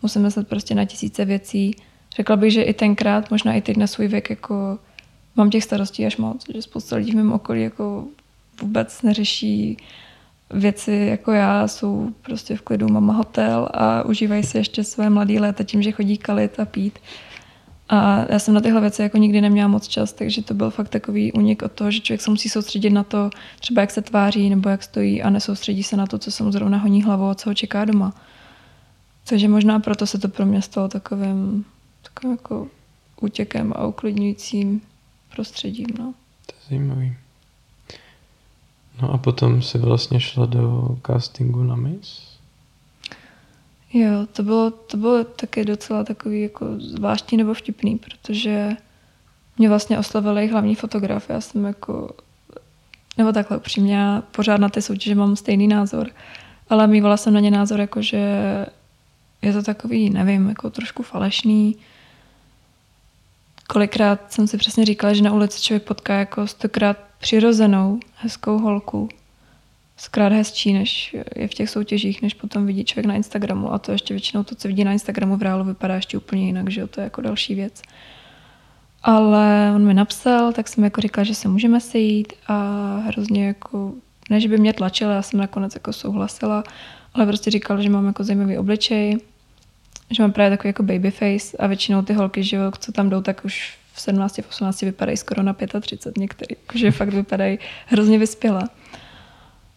[0.01, 1.75] musím myslet prostě na tisíce věcí.
[2.15, 4.79] Řekla bych, že i tenkrát, možná i teď na svůj věk, jako
[5.35, 8.05] mám těch starostí až moc, že spousta lidí v mém okolí jako
[8.61, 9.77] vůbec neřeší
[10.53, 15.39] věci jako já, jsou prostě v klidu, mama hotel a užívají si ještě své mladé
[15.39, 16.99] léta tím, že chodí kalit a pít.
[17.89, 20.89] A já jsem na tyhle věci jako nikdy neměla moc čas, takže to byl fakt
[20.89, 24.49] takový únik od toho, že člověk se musí soustředit na to, třeba jak se tváří
[24.49, 27.35] nebo jak stojí a nesoustředí se na to, co se mu zrovna honí hlavou a
[27.35, 28.13] co ho čeká doma.
[29.29, 31.65] Takže možná proto se to pro mě stalo takovým,
[32.03, 32.67] takovým jako
[33.21, 34.81] útěkem a uklidňujícím
[35.35, 35.87] prostředím.
[35.99, 36.13] No.
[36.45, 37.15] To je zajímavý.
[39.01, 42.35] No a potom si vlastně šla do castingu na Miss?
[43.93, 48.69] Jo, to bylo, to bylo taky docela takový jako zvláštní nebo vtipný, protože
[49.57, 51.29] mě vlastně oslovil jejich hlavní fotograf.
[51.29, 52.15] Já jsem jako,
[53.17, 56.09] nebo takhle upřímně, já pořád na ty soutěže mám stejný názor,
[56.69, 58.17] ale mývala jsem na ně názor jako, že
[59.41, 61.75] je to takový, nevím, jako trošku falešný,
[63.67, 69.09] kolikrát jsem si přesně říkala, že na ulici člověk potká jako stokrát přirozenou, hezkou holku.
[69.97, 73.73] Zkrát hezčí, než je v těch soutěžích, než potom vidí člověk na Instagramu.
[73.73, 76.69] A to ještě většinou to, co vidí na Instagramu v reálu, vypadá ještě úplně jinak,
[76.69, 76.87] že jo?
[76.87, 77.81] to je jako další věc.
[79.03, 82.57] Ale on mi napsal, tak jsem jako říkala, že se můžeme sejít a
[83.05, 83.93] hrozně jako,
[84.29, 86.63] ne, že by mě tlačil, já jsem nakonec jako souhlasila,
[87.13, 89.17] ale prostě říkal, že mám jako zajímavý obličej,
[90.11, 93.09] že mám právě takový jako baby face a většinou ty holky, že jo, co tam
[93.09, 97.59] jdou, tak už v 17, v 18 vypadají skoro na 35 některý, že fakt vypadají
[97.85, 98.69] hrozně vyspělá.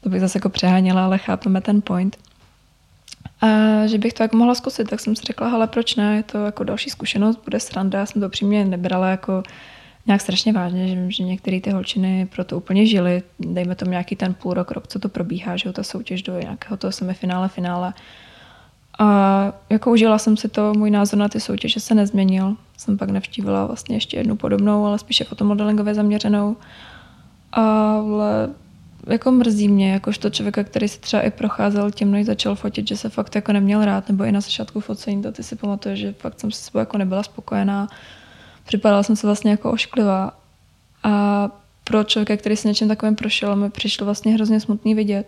[0.01, 2.17] To bych zase jako přeháněla, ale chápeme ten point.
[3.41, 3.47] A
[3.87, 6.45] že bych to jako mohla zkusit, tak jsem si řekla, ale proč ne, je to
[6.45, 9.43] jako další zkušenost, bude sranda, já jsem to přímě nebrala jako
[10.07, 14.17] nějak strašně vážně, že, že některé ty holčiny pro to úplně žily, dejme tomu nějaký
[14.17, 17.49] ten půl rok, rok, co to probíhá, že jo, ta soutěž do nějakého toho semifinále,
[17.49, 17.95] finále,
[18.99, 22.57] a jako užila jsem si to, můj názor na ty soutěže se nezměnil.
[22.77, 26.57] Jsem pak navštívila vlastně ještě jednu podobnou, ale spíše fotomodelingově zaměřenou.
[27.53, 28.51] Ale
[29.07, 32.97] jako mrzí mě, jakožto člověka, který si třeba i procházel tím, než začal fotit, že
[32.97, 36.13] se fakt jako neměl rád, nebo i na začátku focení, to ty si pamatuješ, že
[36.13, 37.89] fakt jsem si sebou jako nebyla spokojená.
[38.67, 40.33] Připadala jsem se vlastně jako ošklivá.
[41.03, 41.49] A
[41.85, 45.27] pro člověka, který si něčím takovým prošel, mi přišlo vlastně hrozně smutný vidět,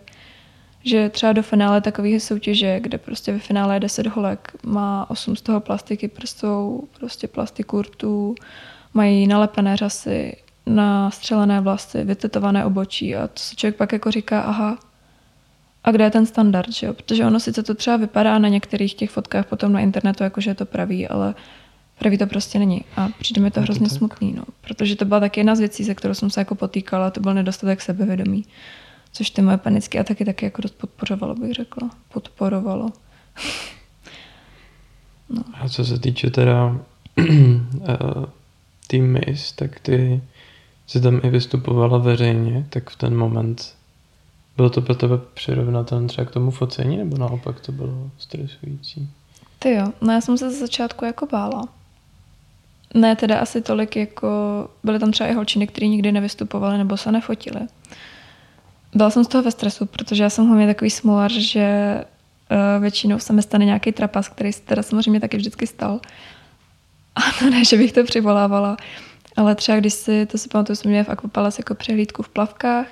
[0.83, 5.35] že třeba do finále takové soutěže, kde prostě ve finále je 10 holek, má 8
[5.35, 8.35] z toho plastiky prstou, prostě plastikurtu,
[8.93, 14.77] mají nalepené řasy, nastřelené vlasy, vytetované obočí a to se člověk pak jako říká, aha,
[15.83, 16.93] a kde je ten standard, že jo?
[16.93, 20.49] Protože ono sice to třeba vypadá na některých těch fotkách potom na internetu, jako že
[20.49, 21.35] je to pravý, ale
[21.99, 22.85] pravý to prostě není.
[22.95, 24.43] A přijde mi to hrozně to smutný, no.
[24.61, 27.33] Protože to byla taky jedna z věcí, se kterou jsem se jako potýkala, to byl
[27.33, 28.45] nedostatek sebevědomí
[29.11, 31.89] což ty moje panické ataky taky jako dost podporovalo, bych řekla.
[32.13, 32.89] Podporovalo.
[35.29, 35.43] no.
[35.53, 36.77] A co se týče teda
[38.87, 40.21] tým Miss, tak ty
[40.87, 43.75] si tam i vystupovala veřejně, tak v ten moment
[44.57, 49.09] bylo to pro tebe přirovnatelné třeba k tomu focení, nebo naopak to bylo stresující?
[49.59, 51.67] Ty jo, no já jsem se ze začátku jako bála.
[52.93, 54.29] Ne teda asi tolik, jako
[54.83, 57.61] byly tam třeba i holčiny, které nikdy nevystupovaly nebo se nefotily.
[58.95, 61.95] Byla jsem z toho ve stresu, protože já jsem hlavně takový smolar, že
[62.51, 65.99] uh, většinou se mi stane nějaký trapas, který se teda samozřejmě taky vždycky stal.
[67.15, 68.77] A to ne, že bych to přivolávala,
[69.35, 72.87] ale třeba když si, to si pamatuju, jsme měli v Aquapalace jako přehlídku v plavkách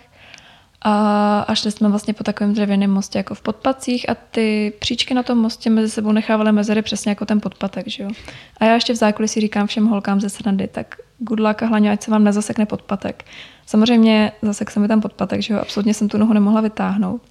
[0.82, 5.14] a, a šli jsme vlastně po takovém dřevěném mostě jako v podpacích a ty příčky
[5.14, 8.10] na tom mostě mezi sebou nechávaly mezery přesně jako ten podpatek, že jo.
[8.58, 11.92] A já ještě v zákulisí říkám všem holkám ze srandy, tak good luck a hlavně,
[11.92, 13.26] ať se vám nezasekne podpatek.
[13.70, 17.22] Samozřejmě zasek se mi tam podpatek, že jo, absolutně jsem tu nohu nemohla vytáhnout.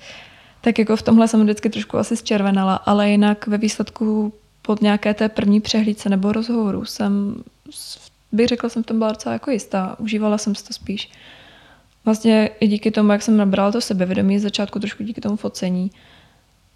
[0.60, 4.32] Tak jako v tomhle jsem vždycky trošku asi zčervenala, ale jinak ve výsledku
[4.62, 7.42] pod nějaké té první přehlídce nebo rozhovoru jsem,
[8.32, 9.96] bych řekla, jsem v tom byla docela jako jistá.
[9.98, 11.10] Užívala jsem si to spíš.
[12.04, 15.90] Vlastně i díky tomu, jak jsem nabrala to sebevědomí z začátku, trošku díky tomu focení,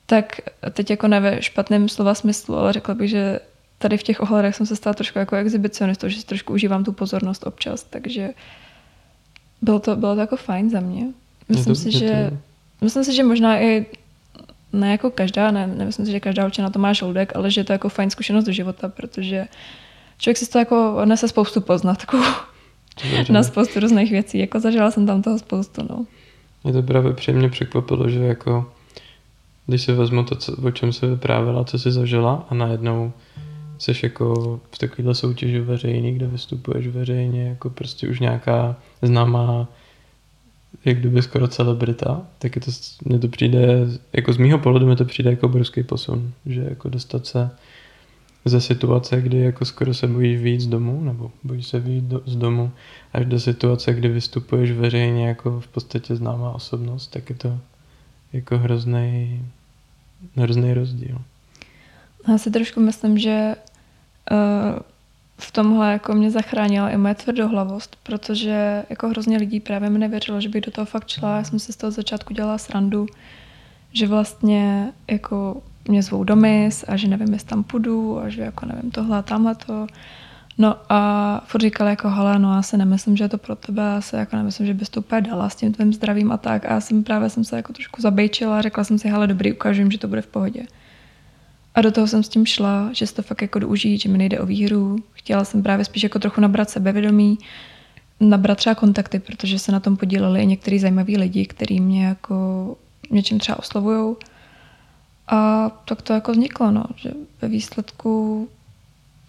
[0.06, 0.36] tak
[0.72, 3.40] teď jako ne ve špatném slova smyslu, ale řekla bych, že
[3.78, 6.92] tady v těch ohledech jsem se stala trošku jako exhibicionistou, že si trošku užívám tu
[6.92, 8.30] pozornost občas, takže
[9.62, 11.06] bylo to, bylo to jako fajn za mě.
[11.48, 12.30] Myslím si, že,
[12.80, 13.86] myslím si, že možná i
[14.72, 17.60] ne jako každá, ne, nemyslím si, že každá určitě na to má žoudek, ale že
[17.60, 19.46] je to jako fajn zkušenost do života, protože
[20.18, 22.24] člověk si to jako nese spoustu poznat, takovou
[23.30, 24.38] na spoustu různých věcí.
[24.38, 26.06] Jako zažila jsem tam toho spoustu, no.
[26.64, 28.72] Mě to právě příjemně překvapilo, že jako
[29.66, 33.12] když si vezmu to, co, o čem se vyprávěla, co jsi zažila a najednou
[33.82, 39.68] jsi jako v takovéhle soutěži veřejný, kde vystupuješ veřejně, jako prostě už nějaká známá
[40.84, 42.70] jak kdyby skoro celebrita, tak je to,
[43.04, 46.88] mně to přijde, jako z mýho pohledu mi to přijde jako obrovský posun, že jako
[46.88, 47.50] dostat se
[48.44, 52.36] ze situace, kdy jako skoro se bojíš víc domu, nebo bojíš se víc do, z
[52.36, 52.72] domu,
[53.12, 57.58] až do situace, kdy vystupuješ veřejně jako v podstatě známá osobnost, tak je to
[58.32, 59.42] jako hrozný,
[60.36, 61.18] hrozný rozdíl.
[62.28, 63.54] Já si trošku myslím, že
[65.38, 70.40] v tomhle jako mě zachránila i moje tvrdohlavost, protože jako hrozně lidí právě mi nevěřilo,
[70.40, 71.36] že bych do toho fakt šla.
[71.36, 73.06] Já jsem si z toho začátku dělala srandu,
[73.92, 78.42] že vlastně jako mě zvou do mis a že nevím, jestli tam půjdu a že
[78.42, 79.86] jako nevím tohle a tamhle to.
[80.58, 83.82] No a furt říkala jako, hele, no já se nemyslím, že je to pro tebe,
[83.82, 86.64] já se jako nemyslím, že bys to úplně dala s tím tvým zdravím a tak.
[86.64, 89.52] A já jsem právě jsem se jako trošku zabejčila a řekla jsem si, hele, dobrý,
[89.52, 90.62] ukážu jim, že to bude v pohodě.
[91.74, 94.18] A do toho jsem s tím šla, že se to fakt jako doužít, že mi
[94.18, 94.96] nejde o výhru.
[95.12, 97.38] Chtěla jsem právě spíš jako trochu nabrat sebevědomí,
[98.20, 102.76] nabrat třeba kontakty, protože se na tom podíleli i některý zajímaví lidi, kteří mě jako
[103.10, 104.16] něčím třeba oslovují.
[105.28, 107.10] A tak to jako vzniklo, no, že
[107.42, 108.48] ve výsledku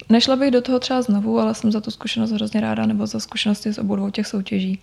[0.09, 3.19] nešla bych do toho třeba znovu, ale jsem za tu zkušenost hrozně ráda, nebo za
[3.19, 4.79] zkušenosti z obou dvou těch soutěží.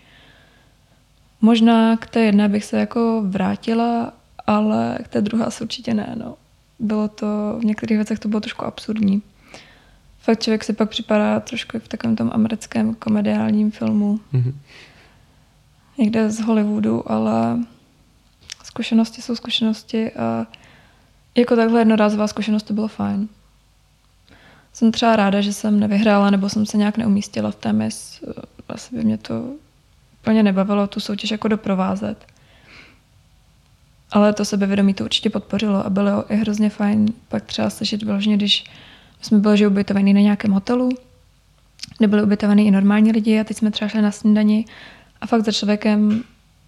[1.41, 4.13] Možná k té jedné bych se jako vrátila,
[4.47, 6.37] ale k té druhé asi určitě ne, no.
[6.81, 9.23] Bylo to, v některých věcech to bylo trošku absurdní.
[10.19, 14.21] Fakt člověk si pak připadá trošku v takovém tom americkém komediálním filmu.
[14.35, 14.55] Mm-hmm.
[15.99, 17.59] Někde z Hollywoodu, ale
[18.65, 20.47] zkušenosti jsou zkušenosti a
[21.35, 23.29] jako takhle jednorázová zkušenost to bylo fajn.
[24.73, 28.25] Jsem třeba ráda, že jsem nevyhrála nebo jsem se nějak neumístila v té mis.
[28.69, 29.45] Asi by mě to
[30.23, 32.27] úplně nebavilo tu soutěž jako doprovázet.
[34.13, 38.37] Ale to sebevědomí to určitě podpořilo a bylo i hrozně fajn pak třeba slyšet vyloženě,
[38.37, 38.65] když
[39.21, 40.89] jsme byli že ubytovaní na nějakém hotelu,
[41.99, 44.65] kde byli ubytovaní i normální lidi a teď jsme třeba šli na snídani
[45.21, 46.23] a fakt za člověkem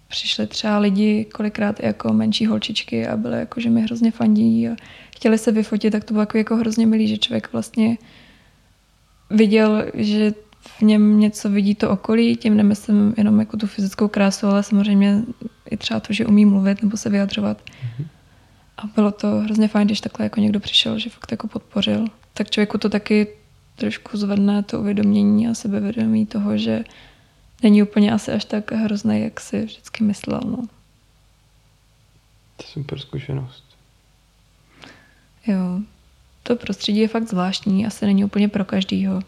[0.07, 4.75] přišli třeba lidi kolikrát jako menší holčičky a byly jako, že mi hrozně fandí a
[5.15, 7.97] chtěli se vyfotit, tak to bylo jako, jako hrozně milý, že člověk vlastně
[9.29, 10.33] viděl, že
[10.67, 15.21] v něm něco vidí to okolí, tím nemyslím jenom jako tu fyzickou krásu, ale samozřejmě
[15.69, 17.61] i třeba to, že umí mluvit nebo se vyjadřovat.
[17.61, 18.05] Mm-hmm.
[18.77, 22.05] A bylo to hrozně fajn, když takhle jako někdo přišel, že fakt jako podpořil.
[22.33, 23.27] Tak člověku to taky
[23.75, 26.83] trošku zvedne to uvědomění a sebevědomí toho, že
[27.63, 30.41] není úplně asi až tak hrozný, jak si vždycky myslel.
[30.45, 30.57] No.
[32.57, 33.63] To je super zkušenost.
[35.47, 35.79] Jo,
[36.43, 39.21] to prostředí je fakt zvláštní, asi není úplně pro každýho.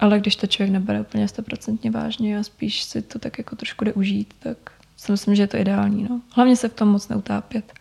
[0.00, 3.84] Ale když to člověk nebere úplně stoprocentně vážně a spíš si to tak jako trošku
[3.84, 4.58] jde užít, tak
[4.96, 6.06] si myslím, že je to ideální.
[6.10, 6.20] No.
[6.34, 7.72] Hlavně se v tom moc neutápět.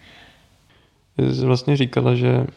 [1.18, 2.47] Jsi vlastně říkala, že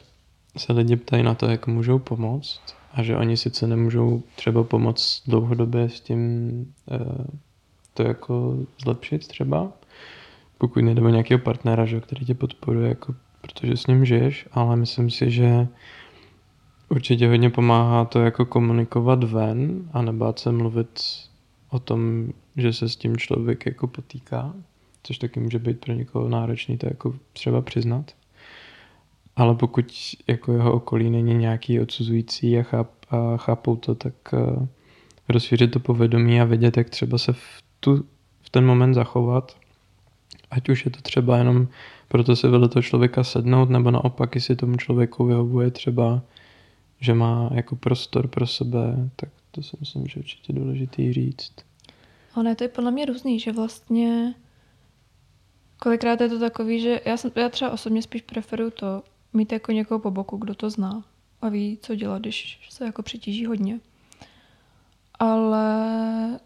[0.56, 2.60] se lidi ptají na to, jak můžou pomoct
[2.92, 6.50] a že oni sice nemůžou třeba pomoct dlouhodobě s tím
[6.90, 7.24] eh,
[7.94, 9.72] to jako zlepšit třeba,
[10.58, 14.76] pokud nejde o nějakého partnera, že, který tě podporuje, jako, protože s ním žiješ, ale
[14.76, 15.68] myslím si, že
[16.88, 21.00] Určitě hodně pomáhá to jako komunikovat ven a nebát se mluvit
[21.70, 24.54] o tom, že se s tím člověk jako potýká,
[25.02, 28.12] což taky může být pro někoho náročný to jako třeba přiznat.
[29.36, 29.92] Ale pokud
[30.26, 34.66] jako jeho okolí není nějaký odsuzující a, cháp, a chápou to, tak uh,
[35.28, 38.04] rozšířit to povědomí a vědět, jak třeba se v, tu,
[38.40, 39.56] v ten moment zachovat.
[40.50, 41.68] Ať už je to třeba jenom
[42.08, 46.22] proto se vedle toho člověka sednout, nebo naopak, jestli tomu člověku vyhovuje třeba,
[47.00, 51.52] že má jako prostor pro sebe, tak to si myslím, že je určitě důležitý říct.
[52.34, 54.34] Ale to je podle mě různý, že vlastně
[55.78, 59.72] kolikrát je to takový, že já, jsem, já třeba osobně spíš preferuju to, mít jako
[59.72, 61.04] někoho po boku, kdo to zná
[61.42, 63.80] a ví, co dělat, když se jako přitíží hodně.
[65.18, 66.40] Ale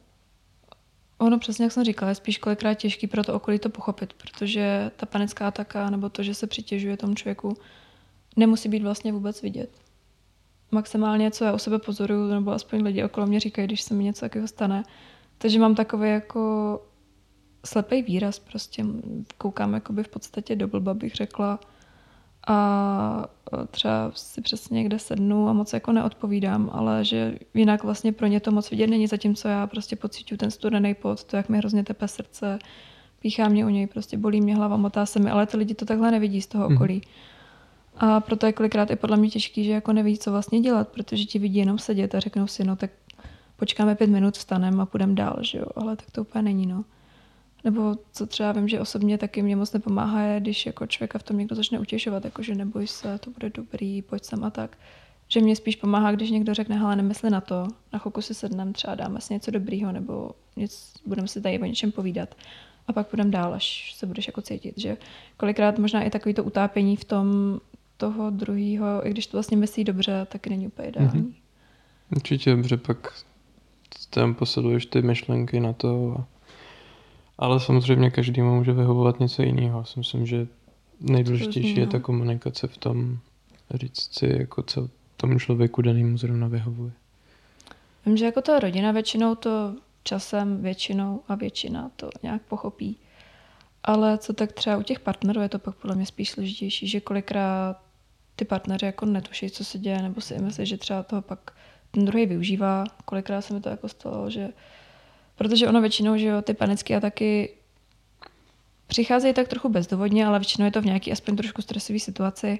[1.19, 4.91] ono přesně, jak jsem říkala, je spíš kolikrát těžký pro to okolí to pochopit, protože
[4.97, 7.57] ta panická ataka nebo to, že se přitěžuje tomu člověku,
[8.37, 9.71] nemusí být vlastně vůbec vidět.
[10.71, 14.05] Maximálně, co já u sebe pozoruju, nebo aspoň lidi okolo mě říkají, když se mi
[14.05, 14.83] něco takového stane,
[15.39, 16.83] takže mám takový jako
[17.65, 18.85] slepý výraz, prostě
[19.39, 21.61] koukám jakoby v podstatě do blba, bych řekla,
[22.49, 23.27] a
[23.71, 28.41] třeba si přesně někde sednu a moc jako neodpovídám, ale že jinak vlastně pro ně
[28.41, 31.85] to moc vidět není, zatímco já prostě pocituju ten studený pot, to, jak mi hrozně
[31.85, 32.59] tepe srdce,
[33.21, 35.85] píchá mě u něj, prostě bolí mě hlava, motá se mi, ale ty lidi to
[35.85, 36.77] takhle nevidí z toho mhm.
[36.77, 37.03] okolí.
[38.03, 41.25] A proto je kolikrát je podle mě těžký, že jako neví, co vlastně dělat, protože
[41.25, 42.91] ti vidí jenom sedět a řeknou si, no tak
[43.57, 46.85] počkáme pět minut, vstanem a půjdeme dál, že jo, ale tak to úplně není, no.
[47.65, 51.23] Nebo co třeba vím, že osobně taky mě moc nepomáhá, je, když jako člověka v
[51.23, 54.79] tom někdo začne utěšovat, jako že neboj se, to bude dobrý, pojď sem a tak.
[55.29, 58.73] Že mě spíš pomáhá, když někdo řekne, hele, nemysli na to, na chvilku si sedneme,
[58.73, 60.31] třeba dáme si něco dobrýho, nebo
[61.07, 62.35] budeme si tady o něčem povídat.
[62.89, 64.79] A pak půjdeme dál, až se budeš jako cítit.
[64.79, 64.97] Že
[65.37, 67.61] kolikrát možná i takový to utápění v tom
[68.01, 71.23] toho druhého, i když to vlastně myslí dobře, tak není úplně ideální.
[71.23, 71.35] Mm-hmm.
[72.17, 73.13] Určitě dobře, pak
[74.11, 76.41] tam posiluješ ty myšlenky na to a
[77.41, 79.79] ale samozřejmě každému může vyhovovat něco jiného.
[79.79, 80.47] Já si myslím, že
[81.01, 82.05] nejdůležitější je ta no.
[82.05, 83.19] komunikace v tom
[83.75, 86.93] říct si, jako co tomu člověku danému zrovna vyhovuje.
[88.07, 92.97] Vím, že jako ta rodina většinou to časem většinou a většina to nějak pochopí.
[93.83, 97.01] Ale co tak třeba u těch partnerů je to pak podle mě spíš složitější, že
[97.01, 97.77] kolikrát
[98.41, 101.51] ty partneři jako netuší, co se děje, nebo si myslí, že třeba toho pak
[101.91, 102.85] ten druhý využívá.
[103.05, 104.49] Kolikrát se mi to jako stalo, že
[105.41, 107.55] Protože ono většinou, že jo, ty panické ataky
[108.87, 112.59] přicházejí tak trochu bezdůvodně, ale většinou je to v nějaký aspoň trošku stresové situaci.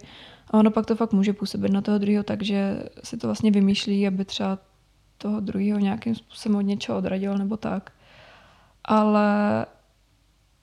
[0.51, 3.51] A ono pak to fakt může působit na toho druhého tak, že si to vlastně
[3.51, 4.59] vymýšlí, aby třeba
[5.19, 7.93] toho druhého nějakým způsobem od něčeho odradil nebo tak.
[8.85, 9.67] Ale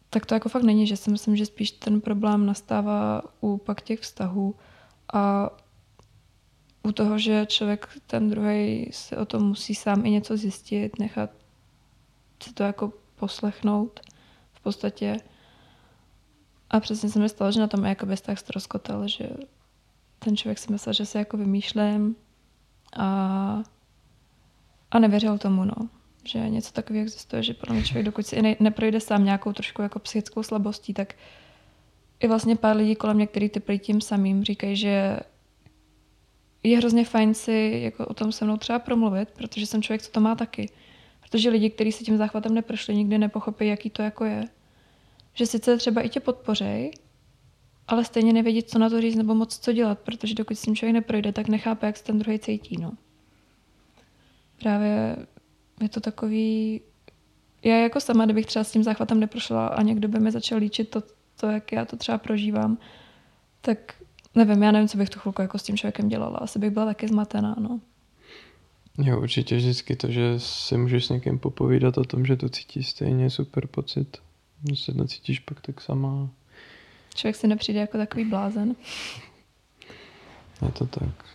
[0.10, 3.82] tak to jako fakt není, že si myslím, že spíš ten problém nastává u pak
[3.82, 4.56] těch vztahů
[5.14, 5.50] a
[6.84, 11.30] u toho, že člověk ten druhý si o tom musí sám i něco zjistit, nechat
[12.44, 14.00] si to jako poslechnout
[14.54, 15.18] v podstatě.
[16.70, 19.30] A přesně se mi stalo, že na tom jako vztah ztroskotal, že
[20.20, 22.16] ten člověk si myslel, že se jako vymýšlím
[22.98, 23.64] a,
[24.92, 25.90] a nevěřil tomu, no.
[26.24, 29.82] Že něco takového existuje, že podle mě člověk, dokud si ne, neprojde sám nějakou trošku
[29.82, 31.14] jako psychickou slabostí, tak
[32.20, 35.20] i vlastně pár lidí kolem mě, který ty tím samým říkají, že
[36.64, 40.12] je hrozně fajn si jako o tom se mnou třeba promluvit, protože jsem člověk, co
[40.12, 40.70] to má taky.
[41.22, 44.44] Protože lidi, kteří si tím záchvatem neprošli, nikdy nepochopí, jaký to jako je.
[45.34, 46.92] Že sice třeba i tě podpořej,
[47.88, 50.76] ale stejně nevědí, co na to říct nebo moc co dělat, protože dokud s tím
[50.76, 52.78] člověk neprojde, tak nechápe, jak se ten druhý cítí.
[52.78, 52.92] No.
[54.60, 55.16] Právě
[55.82, 56.82] je to takový...
[57.64, 60.90] Já jako sama, kdybych třeba s tím záchvatem neprošla a někdo by mi začal líčit
[60.90, 61.04] to,
[61.40, 62.78] to, jak já to třeba prožívám,
[63.62, 63.94] tak
[64.36, 66.38] nevím, já nevím, co bych tu chvilku jako s tím člověkem dělala.
[66.38, 67.80] Asi bych byla taky zmatená, no.
[68.98, 72.90] Jo, určitě vždycky to, že si můžeš s někým popovídat o tom, že to cítíš
[72.90, 74.18] stejně super pocit.
[74.70, 76.30] Že se necítíš pak tak sama.
[77.16, 78.76] Člověk si nepřijde jako takový blázen.
[80.62, 81.26] Je to tak.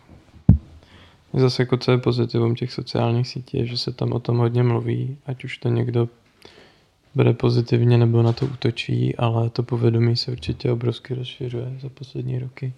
[1.34, 4.62] Zase jako co je pozitivum těch sociálních sítí, je, že se tam o tom hodně
[4.62, 6.08] mluví, ať už to někdo
[7.14, 12.38] bere pozitivně nebo na to útočí, ale to povědomí se určitě obrovsky rozšiřuje za poslední
[12.38, 12.72] roky.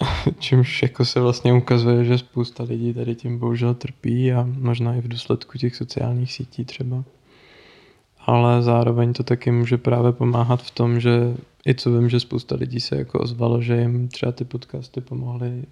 [0.38, 5.00] Čímž jako se vlastně ukazuje, že spousta lidí tady tím bohužel trpí a možná i
[5.00, 7.04] v důsledku těch sociálních sítí třeba.
[8.26, 11.36] Ale zároveň to taky může právě pomáhat v tom, že
[11.66, 15.64] i co vím, že spousta lidí se jako ozvalo, že jim třeba ty podcasty pomohly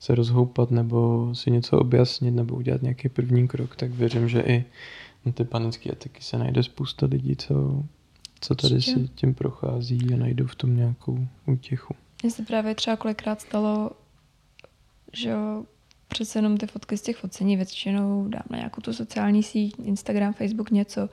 [0.00, 4.64] se rozhoupat nebo si něco objasnit nebo udělat nějaký první krok, tak věřím, že i
[5.28, 7.84] na ty panické ataky se najde spousta lidí, co,
[8.40, 11.94] co tady si tím prochází a najdou v tom nějakou útěchu.
[12.22, 13.90] Mně se právě třeba kolikrát stalo,
[15.12, 15.34] že
[16.08, 20.32] přece jenom ty fotky z těch focení většinou dám na nějakou tu sociální síť, Instagram,
[20.32, 21.08] Facebook, něco.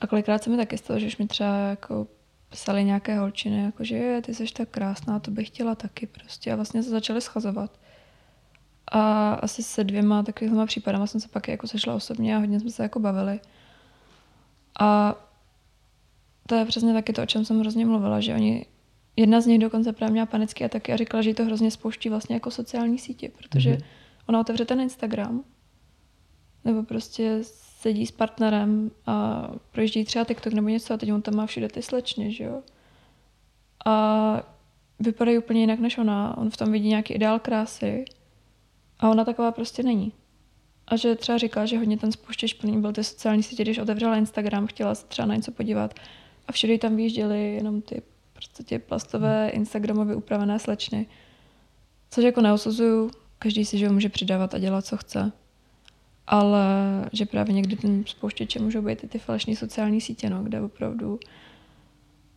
[0.00, 2.06] A kolikrát se mi taky stalo, že už mi třeba jako
[2.48, 6.52] psali nějaké holčiny, jako že je, ty jsi tak krásná, to bych chtěla taky prostě.
[6.52, 7.78] A vlastně se začaly schazovat.
[8.94, 12.70] A asi se dvěma takovýma případama jsem se pak jako sešla osobně a hodně jsme
[12.70, 13.40] se jako bavili.
[14.80, 15.14] A
[16.46, 18.66] to je přesně taky to, o čem jsem hrozně mluvila, že oni,
[19.16, 22.08] jedna z nich dokonce právě měla panický ataky a říkala, že jí to hrozně spouští
[22.08, 23.84] vlastně jako sociální sítě, protože mm-hmm.
[24.26, 25.44] ona otevře ten Instagram,
[26.64, 31.36] nebo prostě sedí s partnerem a projíždí třeba TikTok nebo něco a teď on tam
[31.36, 32.62] má všude ty slečny, že jo.
[33.86, 34.42] A
[34.98, 36.38] vypadají úplně jinak než ona.
[36.38, 38.04] On v tom vidí nějaký ideál krásy
[39.02, 40.12] a ona taková prostě není.
[40.86, 44.16] A že třeba říká, že hodně ten spouštěč plný byl ty sociální sítě, když otevřela
[44.16, 45.94] Instagram, chtěla se třeba na něco podívat
[46.48, 51.06] a všude tam vyjížděly jenom ty prostě plastové Instagramově upravené slečny.
[52.10, 55.32] Což jako neosuzuju, každý si že může přidávat a dělat, co chce.
[56.26, 56.64] Ale
[57.12, 61.20] že právě někdy ten spouštěče můžou být i ty falešné sociální sítě, no, kde opravdu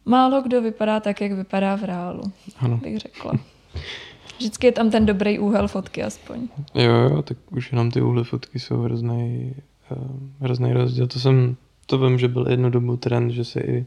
[0.05, 2.23] málo kdo vypadá tak, jak vypadá v reálu,
[2.57, 2.77] ano.
[2.77, 3.33] bych řekla.
[4.37, 6.47] Vždycky je tam ten dobrý úhel fotky aspoň.
[6.75, 9.53] Jo, jo, tak už jenom ty úhly fotky jsou hrozný,
[9.91, 10.07] uh,
[10.39, 11.07] hrozný rozdíl.
[11.07, 11.55] To jsem,
[11.85, 13.85] to vím, že byl jednu dobu trend, že se i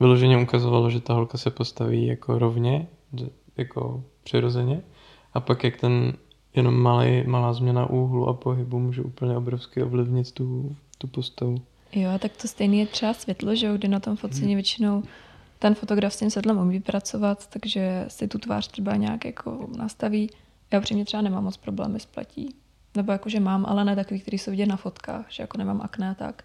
[0.00, 2.86] vyloženě ukazovalo, že ta holka se postaví jako rovně,
[3.56, 4.80] jako přirozeně.
[5.34, 6.12] A pak jak ten
[6.54, 11.62] jenom malý, malá změna úhlu a pohybu může úplně obrovsky ovlivnit tu, tu postavu.
[11.92, 14.54] Jo, tak to stejný je třeba světlo, že kdy na tom focení hmm.
[14.54, 15.02] většinou
[15.62, 20.30] ten fotograf s tím světlem umí pracovat, takže si tu tvář třeba nějak jako nastaví.
[20.72, 22.54] Já upřímně třeba nemám moc problémy s platí.
[22.96, 26.14] Nebo jakože mám, ale ne takový, který jsou vidět na fotkách, že jako nemám akné
[26.18, 26.44] tak.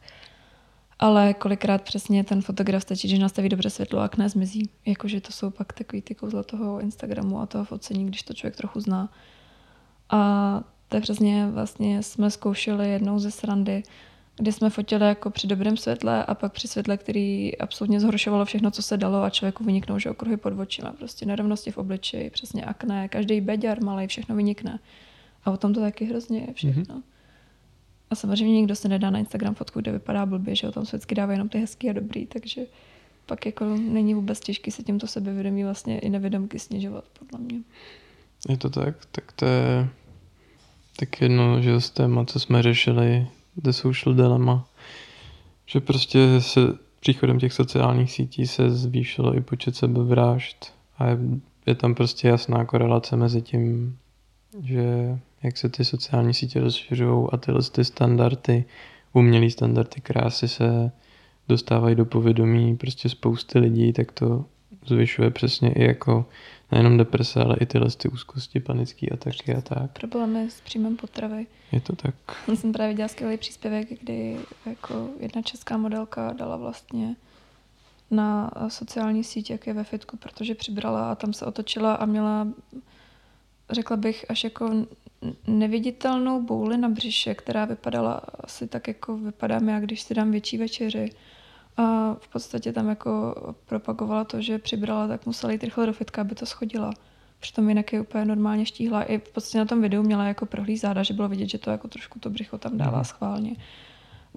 [0.99, 4.69] Ale kolikrát přesně ten fotograf stačí, že nastaví dobře světlo a akné zmizí.
[4.85, 8.55] Jakože to jsou pak takový ty kouzla toho Instagramu a toho focení, když to člověk
[8.55, 9.09] trochu zná.
[10.09, 10.19] A
[10.89, 13.83] to je přesně vlastně jsme zkoušeli jednou ze srandy,
[14.37, 18.71] kdy jsme fotili jako při dobrém světle a pak při světle, který absolutně zhoršovalo všechno,
[18.71, 22.65] co se dalo a člověku vyniknou, že okruhy pod očima, prostě nerovnosti v obličeji, přesně
[22.65, 24.79] akné, každý beďar malý, všechno vynikne.
[25.45, 26.95] A o tom to taky hrozně je všechno.
[26.95, 27.01] Mm-hmm.
[28.09, 31.15] A samozřejmě nikdo se nedá na Instagram fotku, kde vypadá blbě, že o tom vždycky
[31.15, 32.61] dává jenom ty hezký a dobrý, takže
[33.25, 37.59] pak jako není vůbec těžký se tímto sebevědomí vlastně i nevědomky snižovat, podle mě.
[38.49, 39.87] Je to tak, tak to je
[40.99, 43.27] tak jedno, že z téma, co jsme řešili
[43.57, 44.65] The Social Dilemma,
[45.65, 46.59] že prostě se
[46.99, 51.17] příchodem těch sociálních sítí se zvýšilo i počet sebevrážd a je,
[51.65, 53.97] je tam prostě jasná korelace mezi tím,
[54.63, 58.65] že jak se ty sociální sítě rozšiřují a tyhle ty standardy,
[59.13, 60.91] umělý standardy krásy se
[61.47, 64.45] dostávají do povědomí prostě spousty lidí, tak to
[64.85, 66.25] zvyšuje přesně i jako
[66.71, 69.91] nejenom deprese, ale i tyhle ty úzkosti, panické ataky a tak.
[69.91, 71.47] Problémy s příjmem potravy.
[71.71, 72.15] Je to tak.
[72.47, 77.15] Já jsem právě dělala skvělý příspěvek, kdy jako jedna česká modelka dala vlastně
[78.11, 82.47] na sociální síť, jak je ve fitku, protože přibrala a tam se otočila a měla,
[83.69, 84.85] řekla bych, až jako
[85.47, 90.57] neviditelnou bouli na břiše, která vypadala asi tak, jako vypadám já, když si dám větší
[90.57, 91.09] večeři
[91.77, 96.21] a v podstatě tam jako propagovala to, že přibrala, tak musela jít rychle do fitka,
[96.21, 96.91] aby to schodila.
[97.39, 99.03] Přitom jinak je úplně normálně štíhla.
[99.03, 101.69] I v podstatě na tom videu měla jako prohlý záda, že bylo vidět, že to
[101.69, 103.05] jako trošku to břicho tam dává mhm.
[103.05, 103.55] schválně.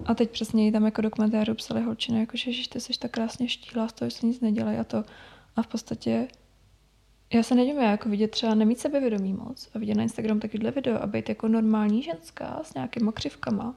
[0.05, 3.49] A teď přesně jí tam jako dokumentáři psali holčiny, jako že ty jsi tak krásně
[3.49, 5.03] štíhla, z toho se nic nedělají a to.
[5.55, 6.27] A v podstatě
[7.33, 11.03] já se nedivím, jako vidět třeba nemít sebevědomí moc a vidět na Instagram takovýhle video
[11.03, 13.75] a být jako normální ženská s nějakýma křivkama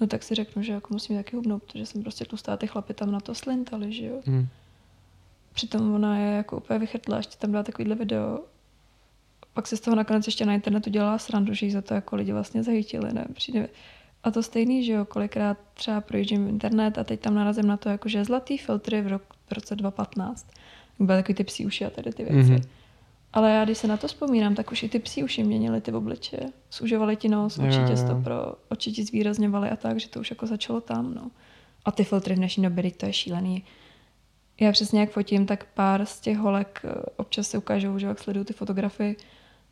[0.00, 2.94] no tak si řeknu, že jako musím taky hubnout, protože jsem prostě tlustá, ty chlapy
[2.94, 4.20] tam na to slintali, že jo.
[4.26, 4.48] Hmm.
[5.52, 8.40] Přitom ona je jako úplně vychytla, ještě tam dala takovýhle video.
[9.52, 12.16] Pak se z toho nakonec ještě na internetu dělala srandu, že jí za to jako
[12.16, 13.26] lidi vlastně zahýtili, ne?
[13.34, 13.68] Přijde.
[14.22, 17.88] A to stejný, že jo, kolikrát třeba projíždím internet a teď tam narazím na to,
[17.88, 20.46] jako že zlatý filtry v, rok, v roce 2015.
[20.98, 22.50] Byly takový ty psí uši a tady ty věci.
[22.50, 22.68] Mm-hmm.
[23.32, 25.92] Ale já, když se na to vzpomínám, tak už i ty psí uši měnily ty
[25.92, 26.52] obličeje.
[26.72, 30.46] Zužovali ti nos, určitě to pro oči ti zvýrazňovali a tak, že to už jako
[30.46, 31.30] začalo tam, no.
[31.84, 33.64] A ty filtry v dnešní době, to je šílený.
[34.60, 38.18] Já přesně jak fotím, tak pár z těch holek eh, občas se ukážou, že jak
[38.18, 39.16] sleduju ty fotografy,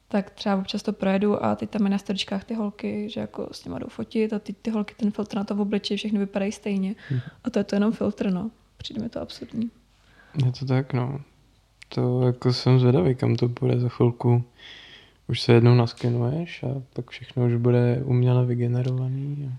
[0.08, 3.48] tak třeba občas to projedu a teď tam je na storičkách ty holky, že jako
[3.52, 6.18] s nimi jdou fotit a ty, ty holky ten filtr na to v obličeji, všechny
[6.18, 6.94] vypadají stejně.
[7.10, 7.20] Hm.
[7.44, 8.50] A to je to jenom filtr, no.
[8.76, 9.70] Přijde mi to absurdní.
[10.44, 11.20] Je to tak, no.
[11.94, 14.44] To jako jsem zvědavý, kam to bude za chvilku.
[15.28, 19.52] Už se jednou naskenuješ a pak všechno už bude uměle vygenerovaný.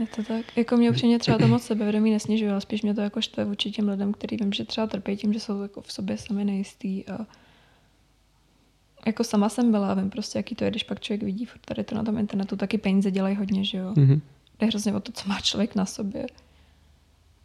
[0.00, 0.56] Je to tak.
[0.56, 3.70] Jako mě upřímně třeba to moc sebevědomí nesnižuje, ale spíš mě to jako štve vůči
[3.70, 7.06] těm lidem, který vím, že třeba trpí tím, že jsou jako v sobě sami nejistý
[7.06, 7.26] a
[9.06, 11.84] jako sama jsem byla, vím prostě, jaký to je, když pak člověk vidí furt tady
[11.84, 13.92] to na tom internetu, taky peníze dělají hodně, že jo.
[13.96, 14.20] Mhm.
[14.58, 16.26] Jde hrozně o to, co má člověk na sobě.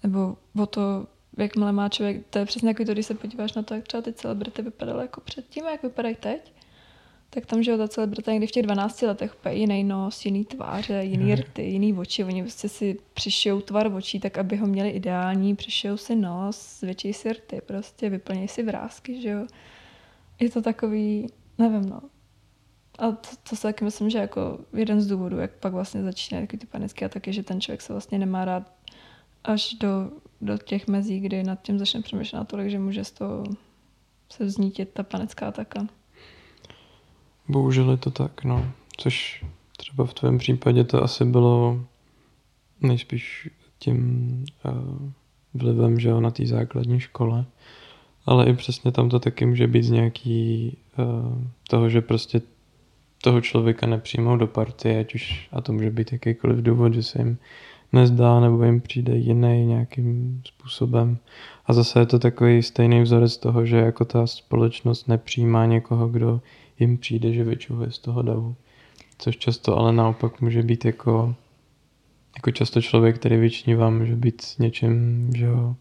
[0.03, 1.07] Nebo o to,
[1.38, 4.01] jakmile má člověk, to je přesně jako to, když se podíváš na to, jak třeba
[4.01, 6.53] ty celebrity vypadaly jako předtím a jak vypadají teď,
[7.29, 10.45] tak tam, že jo, ta celebrita někdy v těch 12 letech úplně jiný nos, jiný
[10.45, 11.36] tváře, jiný Jo.
[11.36, 12.23] rty, jiný oči.
[12.23, 17.13] Oni prostě si přišijou tvar očí, tak aby ho měli ideální, přišijou si nos, zvětší
[17.13, 19.47] si rty, prostě vyplnějí si vrázky, že jo.
[20.39, 21.27] Je to takový,
[21.57, 22.01] nevím, no.
[22.99, 26.47] A to, to si taky myslím, že jako jeden z důvodů, jak pak vlastně začínají
[26.47, 28.71] takový ty panické ataky, že ten člověk se vlastně nemá rád
[29.43, 30.11] až do,
[30.41, 33.43] do těch mezí, kdy nad tím začne přemýšlet natolik, že může z toho
[34.31, 35.88] se vznítit ta panická ataka.
[37.47, 38.71] Bohužel je to tak, no.
[38.97, 39.45] Což
[39.77, 41.86] třeba v tvém případě to asi bylo
[42.81, 45.09] nejspíš tím uh,
[45.53, 47.45] vlivem, že jo, na té základní škole.
[48.25, 52.41] Ale i přesně tam to taky může být z nějaký uh, toho, že prostě
[53.21, 57.19] toho člověka nepřijmou do party, ať už, a to může být jakýkoliv důvod, že se
[57.19, 57.38] jim
[57.95, 61.17] nezdá, nebo jim přijde jiný nějakým způsobem.
[61.65, 66.41] A zase je to takový stejný vzorec toho, že jako ta společnost nepřijímá někoho, kdo
[66.79, 68.55] jim přijde, že vyčuhuje z toho davu.
[69.17, 71.35] Což často ale naopak může být jako,
[72.35, 75.75] jako často člověk, který vyčnívá, může být s něčím, že jo,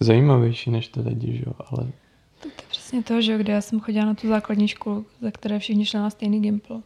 [0.00, 1.92] zajímavější než ty lidi, že jo, ale
[2.42, 5.30] To, je přesně to, že jo, kde já jsem chodila na tu základní školu, ze
[5.30, 6.80] které všichni šli na stejný gimpl.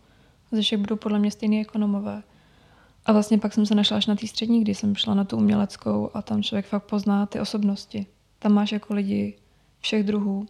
[0.52, 2.22] Ze všech budou podle mě stejný ekonomové.
[3.06, 5.36] A vlastně pak jsem se našla až na té střední, kdy jsem šla na tu
[5.36, 8.06] uměleckou a tam člověk fakt pozná ty osobnosti.
[8.38, 9.36] Tam máš jako lidi
[9.80, 10.46] všech druhů,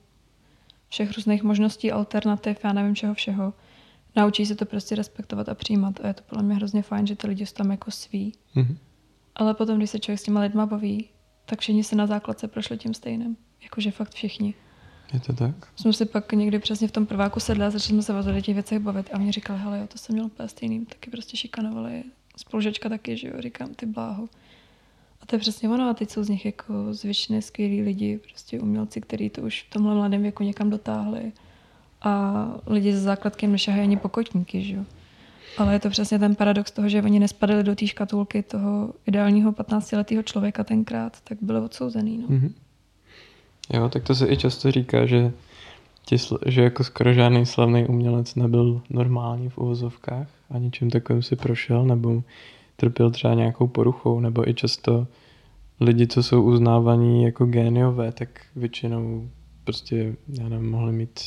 [0.89, 3.53] všech různých možností, alternativ, já nevím čeho všeho.
[4.17, 7.17] Naučí se to prostě respektovat a přijímat a je to podle mě hrozně fajn, že
[7.17, 8.33] ty lidi jsou tam jako sví.
[8.55, 8.79] mhm.
[9.35, 11.09] Ale potom, když se člověk s těma lidma baví,
[11.47, 13.37] tak všichni se na základce prošli tím stejným.
[13.63, 14.55] Jakože fakt všichni.
[15.13, 15.55] je to tak.
[15.77, 18.55] Jsme si pak někdy přesně v tom prváku sedli a začali jsme se o těch
[18.55, 22.05] věcech bavit a mě říkali, hele jo, to jsem měl úplně stejný, taky prostě šikanovali,
[22.41, 24.29] spolužečka taky, že jo, říkám, ty bláho.
[25.23, 28.21] A to je přesně ono a teď jsou z nich jako z většiny skvělí lidi,
[28.29, 31.33] prostě umělci, kteří to už v tomhle mladém věku někam dotáhli
[32.03, 34.85] a lidi ze základky nešahají ani pokotníky, že jo.
[35.59, 39.53] Ale je to přesně ten paradox toho, že oni nespadali do té škatulky toho ideálního
[39.53, 42.19] 15-letého člověka tenkrát, tak byli odsouzený.
[42.19, 42.27] No.
[42.29, 42.55] Mhm.
[43.73, 45.33] Jo, tak to se i často říká, že,
[46.05, 51.37] ti, že jako skoro žádný slavný umělec nebyl normální v uvozovkách a ničím takovým si
[51.37, 52.23] prošel, nebo
[52.77, 55.07] trpěl třeba nějakou poruchou, nebo i často
[55.81, 59.29] lidi, co jsou uznávaní jako géniové, tak většinou
[59.65, 61.21] prostě, já nevím, mohli mít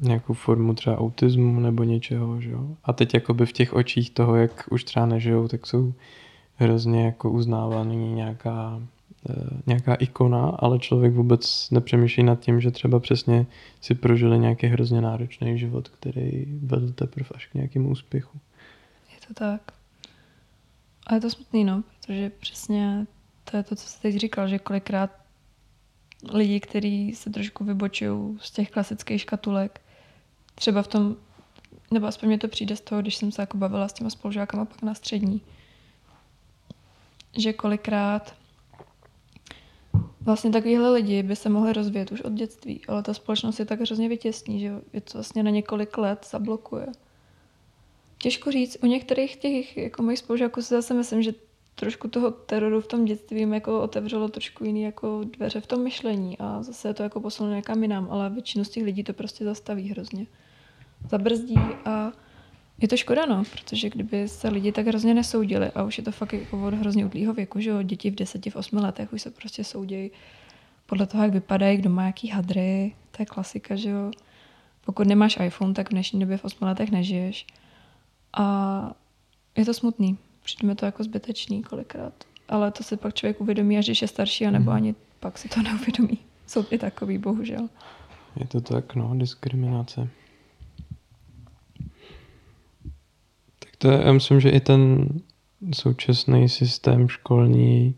[0.00, 2.66] nějakou formu třeba autismu nebo něčeho, že jo.
[2.84, 5.94] A teď jakoby v těch očích toho, jak už třeba nežijou, tak jsou
[6.54, 8.82] hrozně jako uznávaný nějaká,
[9.66, 13.46] nějaká ikona, ale člověk vůbec nepřemýšlí nad tím, že třeba přesně
[13.80, 18.38] si prožili nějaký hrozně náročný život, který vedl teprve až k nějakému úspěchu.
[19.14, 19.72] Je to tak.
[21.06, 23.06] A je to smutný, no, protože přesně
[23.50, 25.10] to je to, co jsi teď říkal, že kolikrát
[26.32, 29.80] lidi, kteří se trošku vybočují z těch klasických škatulek,
[30.54, 31.16] třeba v tom,
[31.90, 34.64] nebo aspoň mě to přijde z toho, když jsem se jako bavila s těma spolužákama
[34.64, 35.40] pak na střední,
[37.38, 38.34] že kolikrát
[40.24, 43.80] vlastně takovýhle lidi by se mohli rozvíjet už od dětství, ale ta společnost je tak
[43.80, 46.86] hrozně vytěsní, že je to vlastně na několik let zablokuje.
[48.18, 51.32] Těžko říct, u některých těch jako mojich spolužáků si zase myslím, že
[51.74, 55.82] trošku toho teroru v tom dětství jim jako otevřelo trošku jiný jako dveře v tom
[55.82, 59.12] myšlení a zase je to jako posunulo někam jinam, ale většinu z těch lidí to
[59.12, 60.26] prostě zastaví hrozně.
[61.10, 62.12] Zabrzdí a
[62.78, 66.12] je to škoda, no, protože kdyby se lidi tak hrozně nesoudili a už je to
[66.12, 69.22] fakt jako od hrozně udlýho věku, že jo, děti v deseti, v osmi letech už
[69.22, 70.10] se prostě soudějí
[70.86, 74.10] podle toho, jak vypadají, kdo má jaký hadry, to je klasika, že jo.
[74.84, 77.46] Pokud nemáš iPhone, tak v dnešní době v osmi letech nežiješ.
[78.36, 78.94] A
[79.56, 80.18] je to smutný.
[80.42, 82.12] Přijde mi to jako zbytečný kolikrát.
[82.48, 84.76] Ale to si pak člověk uvědomí, až když je starší, anebo Mhm.
[84.76, 86.18] ani pak si to neuvědomí.
[86.46, 87.68] Jsou i takový, bohužel.
[88.36, 90.08] Je to tak, no, diskriminace.
[93.84, 95.08] To já myslím, že i ten
[95.74, 97.94] současný systém školní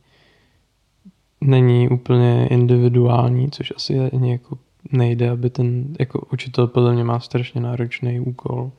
[1.41, 4.59] není úplně individuální, což asi ani jako
[4.93, 8.73] nejde, aby ten, jako učitel podle mě má strašně náročný úkol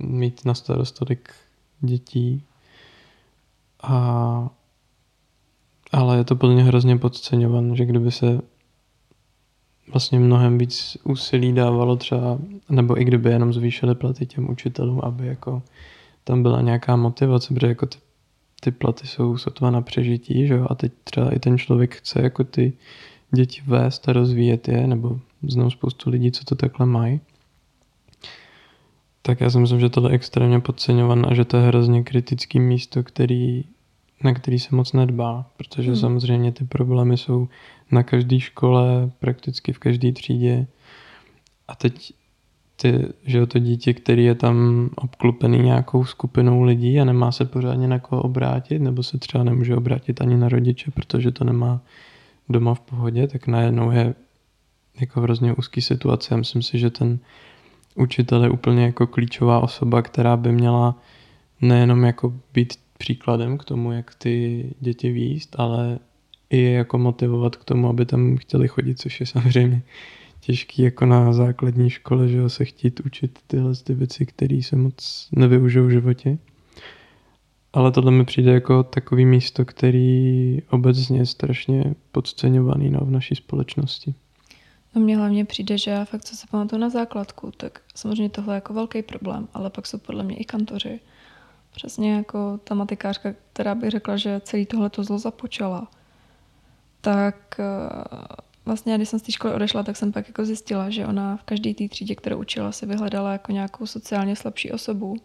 [0.00, 1.34] mít na starost tolik
[1.80, 2.42] dětí.
[3.82, 4.50] A,
[5.92, 8.40] ale je to podle mě hrozně podceňovan, že kdyby se
[9.88, 12.38] vlastně mnohem víc úsilí dávalo třeba,
[12.70, 15.62] nebo i kdyby jenom zvýšili platy těm učitelům, aby jako
[16.24, 17.98] tam byla nějaká motivace, protože jako ty,
[18.60, 22.22] ty platy jsou sotva na přežití, že jo, a teď třeba i ten člověk chce
[22.22, 22.72] jako ty
[23.30, 27.20] děti vést a rozvíjet je, nebo znám spoustu lidí, co to takhle mají.
[29.22, 32.60] Tak já si myslím, že tohle je extrémně podceňované a že to je hrozně kritický
[32.60, 33.64] místo, který,
[34.24, 36.00] na který se moc nedbá, protože hmm.
[36.00, 37.48] samozřejmě ty problémy jsou
[37.90, 40.66] na každé škole, prakticky v každé třídě.
[41.68, 42.12] A teď
[42.76, 47.88] ty, že to dítě, který je tam obklopený nějakou skupinou lidí a nemá se pořádně
[47.88, 51.80] na koho obrátit, nebo se třeba nemůže obrátit ani na rodiče, protože to nemá
[52.48, 54.14] doma v pohodě, tak najednou je
[55.00, 56.28] jako v hrozně úzký situace.
[56.30, 57.18] Já myslím si, že ten
[57.94, 60.98] učitel je úplně jako klíčová osoba, která by měla
[61.60, 65.98] nejenom jako být příkladem k tomu, jak ty děti výst, ale
[66.50, 69.82] i je jako motivovat k tomu, aby tam chtěli chodit, což je samozřejmě
[70.44, 75.28] těžký jako na základní škole, že se chtít učit tyhle ty věci, které se moc
[75.32, 76.38] nevyužijou v životě.
[77.72, 83.34] Ale tohle mi přijde jako takový místo, který obecně je strašně podceňovaný no, v naší
[83.34, 84.14] společnosti.
[84.94, 88.54] No mně hlavně přijde, že já fakt, co se pamatuju na základku, tak samozřejmě tohle
[88.54, 91.00] je jako velký problém, ale pak jsou podle mě i kantoři.
[91.74, 95.90] Přesně jako ta matikářka, která by řekla, že celý tohle to zlo započala.
[97.00, 101.06] Tak eh, vlastně, když jsem z té školy odešla, tak jsem pak jako zjistila, že
[101.06, 105.16] ona v každé té třídě, kterou učila, si vyhledala jako nějakou sociálně slabší osobu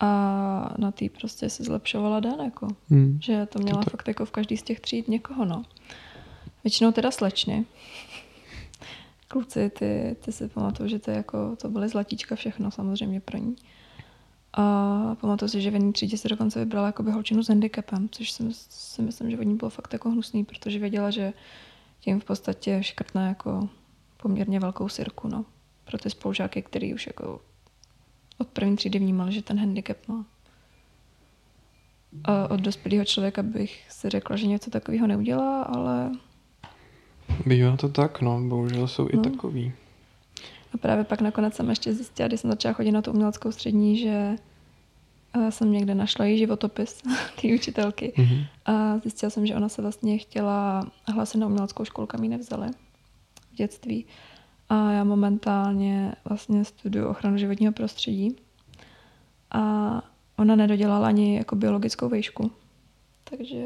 [0.00, 2.68] a na té prostě se zlepšovala den, jako.
[2.90, 3.18] Hmm.
[3.22, 5.62] Že to měla to fakt jako v každý z těch tříd někoho, no.
[6.64, 7.64] Většinou teda slečny.
[9.28, 13.56] Kluci, ty, ty si pamatuju, že to, jako, to byly zlatíčka všechno samozřejmě pro ní.
[14.52, 18.30] A pamatuju si, že v jedné třídě se dokonce vybrala jako holčinu s handicapem, což
[18.30, 21.32] si, si myslím, že od ní bylo fakt jako hnusný, protože věděla, že
[22.04, 23.68] tím v podstatě škrtne jako
[24.16, 25.44] poměrně velkou sirku, no.
[25.84, 27.40] Pro ty spolužáky, který už jako
[28.38, 30.24] od první třídy vnímali, že ten handicap má.
[32.24, 36.12] A od dospělého člověka bych si řekla, že něco takového neudělá, ale...
[37.46, 39.20] Bývá to tak, no, bohužel jsou no.
[39.20, 39.72] i takový.
[40.74, 43.98] A právě pak nakonec jsem ještě zjistila, když jsem začala chodit na tu uměleckou střední,
[43.98, 44.36] že
[45.50, 47.02] jsem někde našla její životopis,
[47.42, 48.12] té učitelky.
[48.16, 48.46] Mm-hmm.
[48.66, 52.68] A zjistila jsem, že ona se vlastně chtěla hlásit na uměleckou školu, kam ji nevzali
[53.52, 54.06] v dětství.
[54.68, 58.36] A já momentálně vlastně studuju ochranu životního prostředí.
[59.50, 60.02] A
[60.36, 62.50] ona nedodělala ani jako biologickou výšku.
[63.24, 63.64] Takže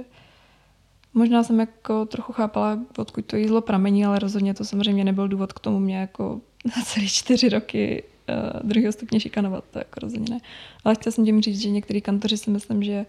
[1.14, 5.52] možná jsem jako trochu chápala, odkud to jízlo pramení, ale rozhodně to samozřejmě nebyl důvod
[5.52, 6.40] k tomu mě jako
[6.76, 10.40] na celý čtyři roky uh, druhého stupně šikanovat, to jako rozhodně ne.
[10.84, 13.06] Ale chtěla jsem tím říct, že některý kantoři si myslím, že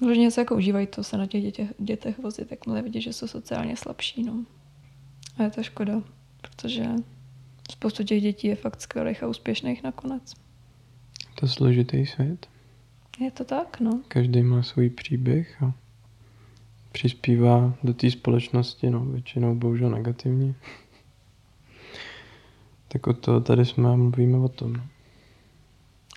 [0.00, 3.12] vložně se jako užívají to se na těch dětech, dětech vozit, tak měli vidět, že
[3.12, 4.22] jsou sociálně slabší.
[4.22, 4.44] No.
[5.38, 6.02] A je to škoda,
[6.40, 6.86] protože
[7.70, 10.34] spoustu těch dětí je fakt skvělých a úspěšných nakonec.
[11.34, 12.48] To je složitý svět.
[13.20, 14.00] Je to tak, no.
[14.08, 15.72] Každý má svůj příběh a
[16.92, 20.54] přispívá do té společnosti, no většinou bohužel negativně.
[22.88, 24.82] Tak o to tady jsme a mluvíme o tom.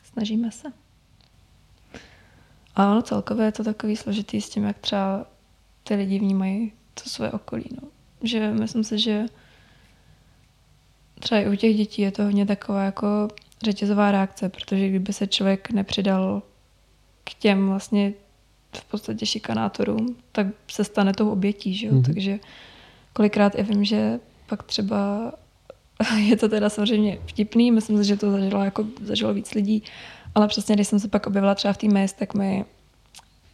[0.03, 0.67] Snažíme se.
[2.75, 5.25] A ono celkově je to takový složitý s tím, jak třeba
[5.83, 6.71] ty lidi vnímají
[7.03, 7.65] to své okolí.
[7.81, 7.87] No.
[8.23, 9.25] Že myslím si, že
[11.19, 13.07] třeba i u těch dětí je to hodně taková jako
[13.63, 16.43] řetězová reakce, protože kdyby se člověk nepřidal
[17.23, 18.13] k těm vlastně
[18.73, 21.93] v podstatě šikanátorům, tak se stane tou obětí, že jo?
[21.93, 22.05] Mm-hmm.
[22.05, 22.39] Takže
[23.13, 25.31] kolikrát já vím, že pak třeba
[26.29, 29.83] je to teda samozřejmě vtipný, myslím si, že to zažilo, jako, zažilo víc lidí,
[30.35, 32.65] ale přesně, když jsem se pak objevila třeba v té mes, tak mi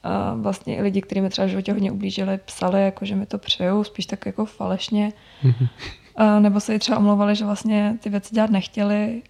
[0.04, 3.26] a vlastně i lidi, kteří mi třeba v životě hodně ublížili, psali, jako, že mi
[3.26, 5.14] to přejou, spíš tak jako falešně.
[6.16, 9.22] A nebo se i třeba omlouvali, že vlastně ty věci dělat nechtěli,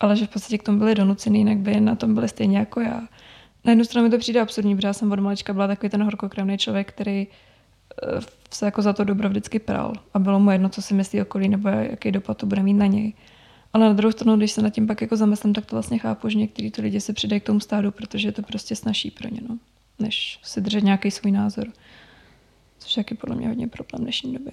[0.00, 2.80] ale že v podstatě k tomu byli donucený, jinak by na tom byli stejně jako
[2.80, 3.00] já.
[3.64, 6.02] Na jednu stranu mi to přijde absurdní, protože já jsem od malička byla takový ten
[6.02, 7.45] horkokrevný člověk, který Eh,
[8.50, 11.48] se jako za to dobro vždycky pral a bylo mu jedno, co si myslí okolí
[11.48, 13.12] nebo jaký dopad to bude mít na něj.
[13.72, 16.28] Ale na druhou stranu, když se nad tím pak jako zamyslím, tak to vlastně chápu,
[16.28, 19.28] že některý ty lidi se přidají k tomu stádu, protože je to prostě snaží pro
[19.28, 19.58] ně, no,
[19.98, 21.66] než si držet nějaký svůj názor.
[22.78, 24.52] Což je podle mě hodně problém v dnešní době.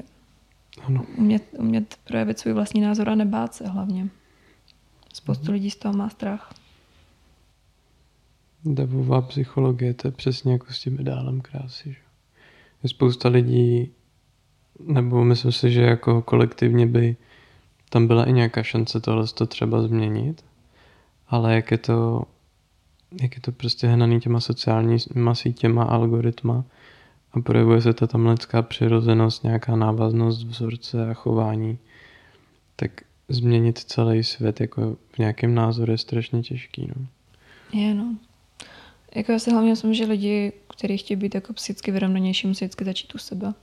[0.82, 1.06] Ano.
[1.18, 4.10] Umět, umět projevit svůj vlastní názor a nebát se hlavně.
[5.14, 5.54] Spoustu mhm.
[5.54, 6.54] lidí z toho má strach.
[8.66, 11.92] Davová psychologie, to je přesně jako s tím ideálem krásy.
[11.92, 12.03] Že?
[12.84, 13.92] Je spousta lidí,
[14.80, 17.16] nebo myslím si, že jako kolektivně by
[17.90, 20.46] tam byla i nějaká šance tohle to třeba změnit,
[21.28, 22.24] ale jak je to,
[23.22, 26.64] jak je to prostě hnaný těma sociálníma sítěma, algoritma
[27.32, 31.78] a projevuje se ta tam lidská přirozenost, nějaká návaznost, vzorce a chování,
[32.76, 32.92] tak
[33.30, 36.88] změnit celý svět jako v nějakém názoru je strašně těžký.
[36.96, 37.08] No.
[37.80, 38.16] Je, no.
[39.16, 42.86] Jako já si hlavně myslím, že lidi, kteří chtějí být jako psychicky vyrovnanější, musí vždycky
[42.86, 43.54] začít u sebe.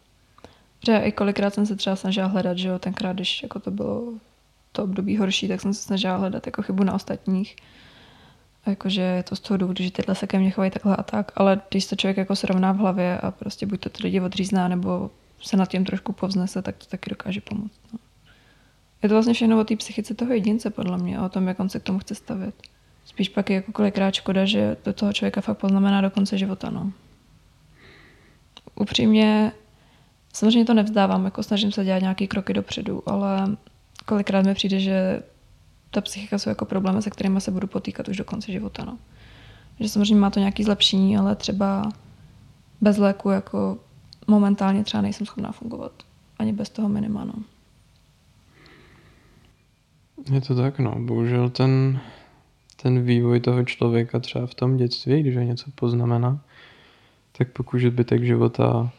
[0.87, 4.13] Že i kolikrát jsem se třeba snažila hledat, že jo, tenkrát, když jako to bylo
[4.73, 7.57] to období horší, tak jsem se snažila hledat jako chybu na ostatních.
[8.65, 11.03] A jakože je to z toho důvodu, že tyhle se ke mně chovají takhle a
[11.03, 14.21] tak, ale když to člověk jako srovná v hlavě a prostě buď to ty lidi
[14.21, 15.11] odřízná, nebo
[15.43, 17.81] se nad tím trošku povznese, tak to taky dokáže pomoct.
[17.93, 17.99] No.
[19.03, 21.61] Je to vlastně všechno o té psychice toho jedince, podle mě, a o tom, jak
[21.61, 22.55] on se k tomu chce stavět.
[23.11, 26.71] Spíš pak je jako kolikrát škoda, že to toho člověka fakt poznamená do konce života.
[26.71, 26.93] No.
[28.75, 29.53] Upřímně,
[30.33, 33.57] samozřejmě to nevzdávám, jako snažím se dělat nějaké kroky dopředu, ale
[34.07, 35.23] kolikrát mi přijde, že
[35.91, 38.85] ta psychika jsou jako problémy, se kterými se budu potýkat už do konce života.
[38.85, 38.99] No.
[39.81, 41.93] Že samozřejmě má to nějaké zlepšení, ale třeba
[42.81, 43.79] bez léku jako
[44.27, 45.93] momentálně třeba nejsem schopná fungovat.
[46.39, 47.25] Ani bez toho minima.
[47.25, 47.35] No.
[50.35, 50.95] Je to tak, no.
[50.99, 52.01] Bohužel ten,
[52.83, 56.41] ten vývoj toho člověka třeba v tom dětství, když ho něco poznamená,
[57.39, 58.91] tak pokud zbytek života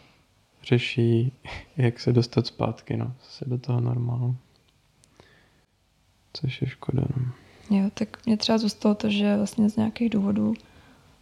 [0.63, 1.31] řeší,
[1.77, 4.35] jak se dostat zpátky, no, se do toho normálu.
[6.33, 7.31] Což je škoda, no.
[7.77, 10.53] Jo, tak mě třeba zůstalo to, že vlastně z nějakých důvodů,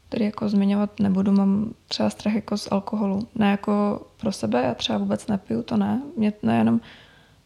[0.10, 3.28] který jako zmiňovat nebudu, mám třeba strach jako z alkoholu.
[3.36, 6.01] Ne jako pro sebe, já třeba vůbec nepiju, to ne.
[6.18, 6.82] Mě nejenom,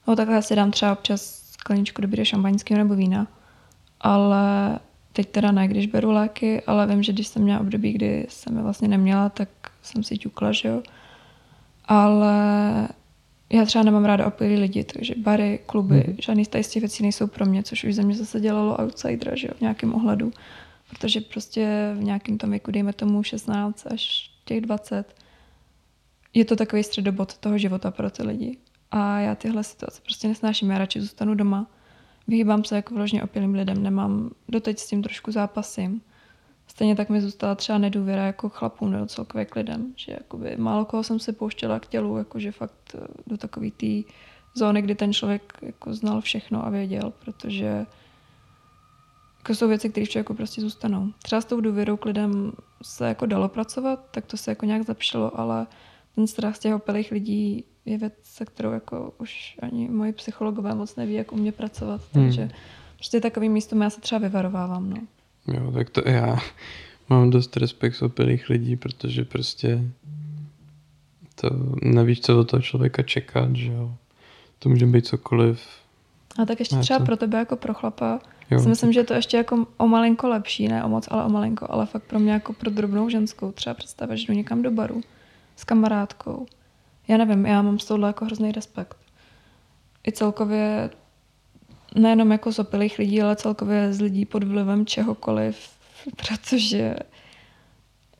[0.07, 3.27] no takhle si dám třeba občas skleničku dobrý šampaňského nebo vína,
[3.99, 4.79] ale
[5.13, 8.57] teď teda ne, když beru léky, ale vím, že když jsem měla období, kdy jsem
[8.57, 9.49] je vlastně neměla, tak
[9.81, 10.83] jsem si ťukla, že jo.
[11.85, 12.87] Ale
[13.49, 16.15] já třeba nemám ráda opilí lidi, takže bary, kluby, mm.
[16.19, 19.47] žádný z těch věcí nejsou pro mě, což už ze mě zase dělalo outsidera, že
[19.47, 20.31] jo, v nějakém ohledu.
[20.89, 25.15] Protože prostě v nějakém tom věku, dejme tomu 16 až těch 20,
[26.33, 28.57] je to takový středobod toho života pro ty lidi.
[28.91, 31.67] A já tyhle situace prostě nesnáším, já radši zůstanu doma.
[32.27, 36.01] Vyhýbám se jako vložně opilým lidem, nemám, doteď s tím trošku zápasím.
[36.67, 40.85] Stejně tak mi zůstala třeba nedůvěra jako chlapům nebo celkově k lidem, že jakoby málo
[40.85, 44.01] koho jsem se pouštěla k tělu, jakože fakt eh, do takové té
[44.53, 47.85] zóny, kdy ten člověk jako znal všechno a věděl, protože
[49.37, 51.13] jako jsou věci, které člověku prostě zůstanou.
[51.23, 52.51] Třeba s tou důvěrou k lidem
[52.83, 55.67] se jako dalo pracovat, tak to se jako nějak zlepšilo, ale
[56.15, 60.75] ten strach z těch opilých lidí je věc, se kterou jako už ani moji psychologové
[60.75, 62.01] moc neví, jak u mě pracovat.
[62.13, 62.25] Hmm.
[62.25, 62.49] Takže
[62.95, 64.89] prostě takovým místem já se třeba vyvarovávám.
[64.89, 64.97] No.
[65.47, 66.37] Jo, tak to já
[67.09, 69.81] mám dost respekt opilých lidí, protože prostě
[71.35, 71.49] to
[71.81, 73.95] nevíš, co od toho člověka čekat, že jo.
[74.59, 75.61] To může být cokoliv.
[76.41, 77.05] A tak ještě třeba to...
[77.05, 78.19] pro tebe jako pro chlapa,
[78.51, 78.59] jo.
[78.59, 81.29] si myslím, že je to ještě jako o malinko lepší, ne o moc, ale o
[81.29, 84.71] malinko, ale fakt pro mě jako pro drobnou ženskou třeba představit, že jdu někam do
[84.71, 85.01] baru
[85.55, 86.45] s kamarádkou.
[87.07, 88.97] Já nevím, já mám s touhle jako hrozný respekt.
[90.07, 90.89] I celkově
[91.95, 95.69] nejenom jako z opilých lidí, ale celkově z lidí pod vlivem čehokoliv,
[96.15, 96.95] protože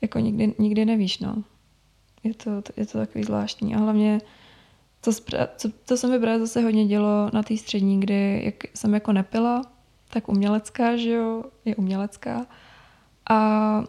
[0.01, 1.43] jako nikdy, nikdy nevíš, no.
[2.23, 3.75] Je to, je to takový zvláštní.
[3.75, 4.19] A hlavně
[5.01, 5.11] to,
[5.57, 9.13] co, to se mi právě zase hodně dělo na té střední, kdy jak jsem jako
[9.13, 9.61] nepila,
[10.09, 12.45] tak umělecká, že jo, je umělecká.
[13.29, 13.83] A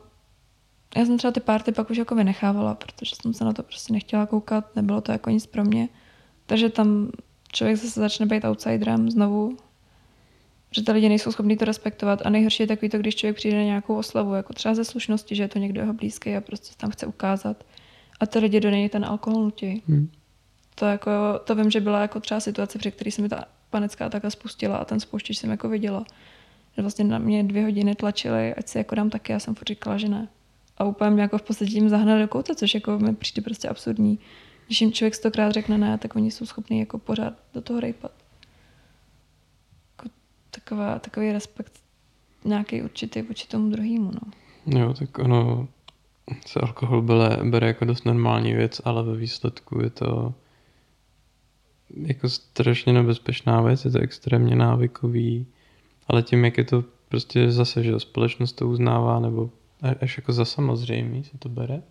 [0.96, 3.92] já jsem třeba ty párty pak už jako vynechávala, protože jsem se na to prostě
[3.92, 5.88] nechtěla koukat, nebylo to jako nic pro mě.
[6.46, 7.10] Takže tam
[7.52, 9.56] člověk zase začne být outsiderem znovu,
[10.70, 13.56] že ty lidi nejsou schopni to respektovat a nejhorší je takový to, když člověk přijde
[13.56, 16.74] na nějakou oslavu, jako třeba ze slušnosti, že je to někdo jeho blízký a prostě
[16.76, 17.64] tam chce ukázat
[18.20, 19.82] a ty lidi do něj ten alkohol nutí.
[19.88, 20.10] Hmm.
[20.74, 21.10] To, jako,
[21.44, 24.76] to vím, že byla jako třeba situace, při které se mi ta panecká takhle spustila
[24.76, 26.04] a ten spouštěč jsem jako viděla.
[26.76, 29.68] Že vlastně na mě dvě hodiny tlačili, ať si jako dám taky, já jsem furt
[29.68, 30.28] říkala, že ne.
[30.78, 34.18] A úplně jako v podstatě tím zahnali do kouta, což jako mi přijde prostě absurdní.
[34.66, 38.12] Když jim člověk stokrát řekne ne, tak oni jsou schopni jako pořád do toho rejpat
[40.54, 41.72] taková, takový respekt
[42.44, 44.10] nějaký určitý vůči tomu druhému.
[44.12, 44.80] No.
[44.80, 45.68] Jo, tak ono
[46.46, 50.34] se alkohol bere, bere jako dost normální věc, ale ve výsledku je to
[51.96, 55.46] jako strašně nebezpečná věc, je to extrémně návykový,
[56.08, 59.50] ale tím, jak je to prostě zase, že společnost to uznává, nebo
[60.00, 61.82] až jako za samozřejmý se to bere,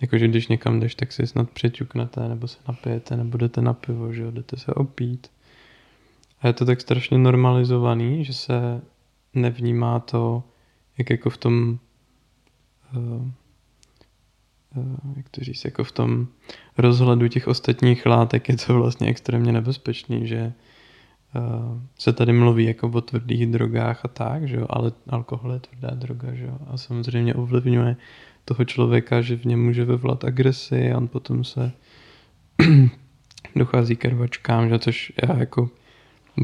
[0.00, 4.12] jakože když někam jdeš, tak si snad přeťuknete, nebo se napijete, nebo jdete na pivo,
[4.12, 5.30] že jo, jdete se opít,
[6.40, 8.80] a je to tak strašně normalizovaný, že se
[9.34, 10.42] nevnímá to,
[10.98, 11.78] jak jako v tom
[12.96, 13.28] uh,
[15.16, 16.28] jak to říct, jako v tom
[16.78, 20.52] rozhledu těch ostatních látek je to vlastně extrémně nebezpečný, že
[21.98, 25.94] se tady mluví jako o tvrdých drogách a tak, že jo, ale alkohol je tvrdá
[25.94, 27.96] droga, že jo, a samozřejmě ovlivňuje
[28.44, 31.72] toho člověka, že v něm může vyvolat agresi a on potom se
[33.56, 35.70] dochází k rvačkám, že což já jako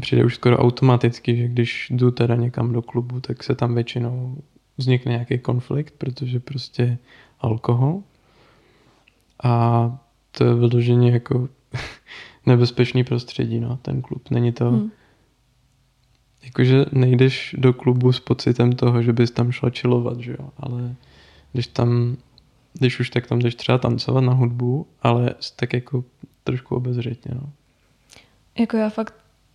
[0.01, 4.37] přijde už skoro automaticky, že když jdu teda někam do klubu, tak se tam většinou
[4.77, 6.97] vznikne nějaký konflikt, protože prostě
[7.39, 8.03] alkohol.
[9.43, 9.91] A
[10.31, 11.49] to je vyloženě jako
[12.47, 14.29] nebezpečný prostředí, no, ten klub.
[14.29, 14.69] Není to...
[14.69, 14.91] Hmm.
[16.43, 20.95] Jakože nejdeš do klubu s pocitem toho, že bys tam šla čilovat, že jo, ale
[21.51, 22.17] když tam,
[22.73, 26.03] když už tak tam jdeš třeba tancovat na hudbu, ale tak jako
[26.43, 27.49] trošku obezřetně, no.
[28.59, 29.13] Jako já fakt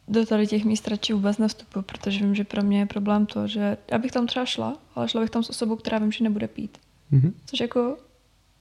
[0.08, 3.46] do tady těch míst radši vůbec nevstupu, protože vím, že pro mě je problém to,
[3.46, 6.24] že já bych tam třeba šla, ale šla bych tam s osobou, která vím, že
[6.24, 6.78] nebude pít.
[7.12, 7.32] Mm-hmm.
[7.46, 7.96] Což jako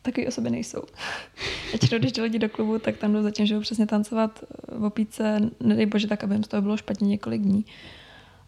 [0.01, 0.81] takové osoby nejsou.
[1.71, 5.85] Většinou, když lidi do klubu, tak tam jdu zatím, že přesně tancovat v opíce, nedej
[5.85, 7.65] bože, tak aby jim z toho bylo špatně několik dní.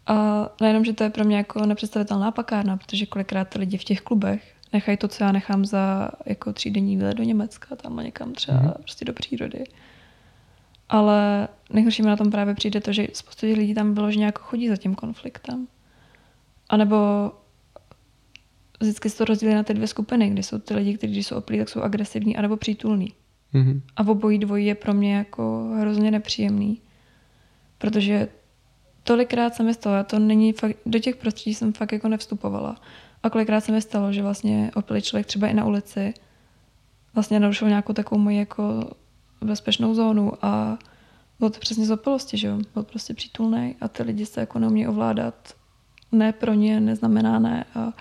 [0.06, 3.84] A nejenom, že to je pro mě jako nepředstavitelná pakárna, protože kolikrát ty lidi v
[3.84, 8.32] těch klubech nechají to, co já nechám za jako třídenní výlet do Německa, tam někam
[8.32, 8.82] třeba mm-hmm.
[8.82, 9.64] prostě do přírody.
[10.88, 14.42] Ale nejhorší mi na tom právě přijde to, že spoustu těch lidí tam vyloženě jako
[14.42, 15.66] chodí za tím konfliktem.
[16.68, 16.96] A nebo
[18.80, 21.36] vždycky se to rozdělí na ty dvě skupiny, kde jsou ty lidi, kteří když jsou
[21.36, 23.12] oplí, tak jsou agresivní, anebo přítulní.
[23.54, 23.80] Mm-hmm.
[23.96, 26.80] A v obojí dvojí je pro mě jako hrozně nepříjemný.
[27.78, 28.28] Protože
[29.02, 32.80] tolikrát se mi stalo, a to není fakt, do těch prostředí jsem fakt jako nevstupovala.
[33.22, 36.14] A kolikrát se mi stalo, že vlastně opilý člověk třeba i na ulici
[37.14, 38.90] vlastně narušil nějakou takovou moji jako
[39.44, 40.78] bezpečnou zónu a
[41.38, 42.58] bylo to přesně z opilosti, že jo?
[42.74, 45.54] Byl prostě přítulný a ty lidi se jako neumí ovládat.
[46.12, 47.92] Ne pro ně neznamená ne a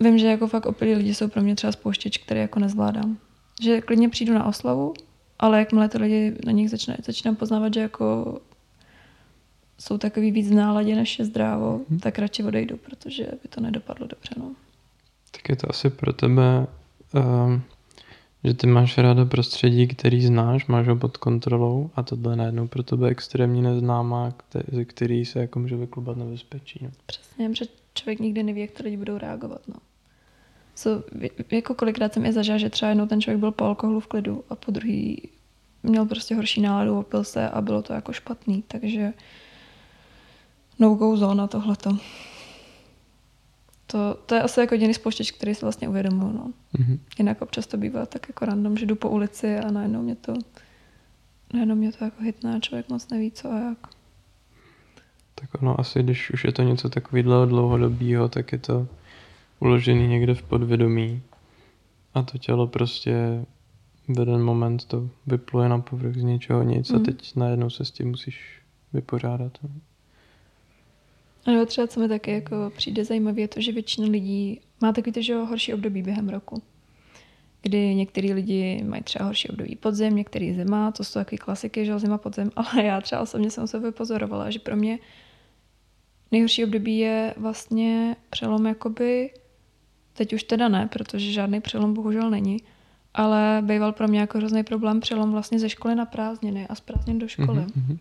[0.00, 3.18] vím, že jako fakt opilí lidi jsou pro mě třeba spouštěč, který jako nezvládám.
[3.62, 4.94] Že klidně přijdu na oslavu,
[5.38, 8.38] ale jakmile ty lidi na nich začne, začínám poznávat, že jako
[9.78, 11.98] jsou takový víc v náladě než je zdrávo, hmm.
[11.98, 14.34] tak radši odejdu, protože by to nedopadlo dobře.
[14.36, 14.52] No.
[15.30, 16.66] Tak je to asi pro tebe,
[17.14, 17.62] um,
[18.44, 22.82] že ty máš ráda prostředí, který znáš, máš ho pod kontrolou a tohle najednou pro
[22.82, 26.78] tebe extrémně neznámá, který, který se jako může vyklubat nebezpečí.
[26.82, 26.90] No.
[27.06, 29.60] Přesně, protože člověk nikdy neví, jak to lidi budou reagovat.
[29.68, 29.74] No.
[30.78, 31.04] So,
[31.50, 34.44] jako kolikrát jsem je zažila, že třeba jednou ten člověk byl po alkoholu v klidu
[34.50, 35.28] a po druhý
[35.82, 39.12] měl prostě horší náladu, opil se a bylo to jako špatný, takže
[40.78, 41.98] no-go zóna tohleto.
[43.86, 46.32] To, to je asi jako jediný spouštěč, který si vlastně uvědomuji.
[46.32, 46.52] No.
[46.74, 46.98] Mm-hmm.
[47.18, 50.34] Jinak občas to bývá tak jako random, že jdu po ulici a najednou mě to
[51.52, 53.78] najednou mě to jako hitná, člověk moc neví co a jak.
[55.34, 58.88] Tak ono asi, když už je to něco takového dlouhodobého, tak je to
[59.60, 61.22] uložený někde v podvědomí
[62.14, 63.44] a to tělo prostě
[64.08, 66.96] v jeden moment to vypluje na povrch z ničeho nic mm.
[66.96, 67.06] a mhm.
[67.06, 69.58] teď najednou se s tím musíš vypořádat.
[71.46, 74.92] A nebo třeba, co mi taky jako přijde zajímavé, je to, že většina lidí má
[74.92, 76.62] takový to, že horší období během roku.
[77.62, 81.98] Kdy některý lidi mají třeba horší období podzim, některý zima, to jsou takové klasiky, že
[81.98, 84.98] zima podzim, ale já třeba osobně jsem se vypozorovala, že pro mě
[86.32, 89.30] nejhorší období je vlastně přelom jakoby,
[90.18, 92.56] teď už teda ne, protože žádný přelom bohužel není,
[93.14, 96.80] ale býval pro mě jako hrozný problém přelom vlastně ze školy na prázdniny a z
[96.80, 97.58] prázdnin do školy.
[97.58, 97.98] Mm-hmm.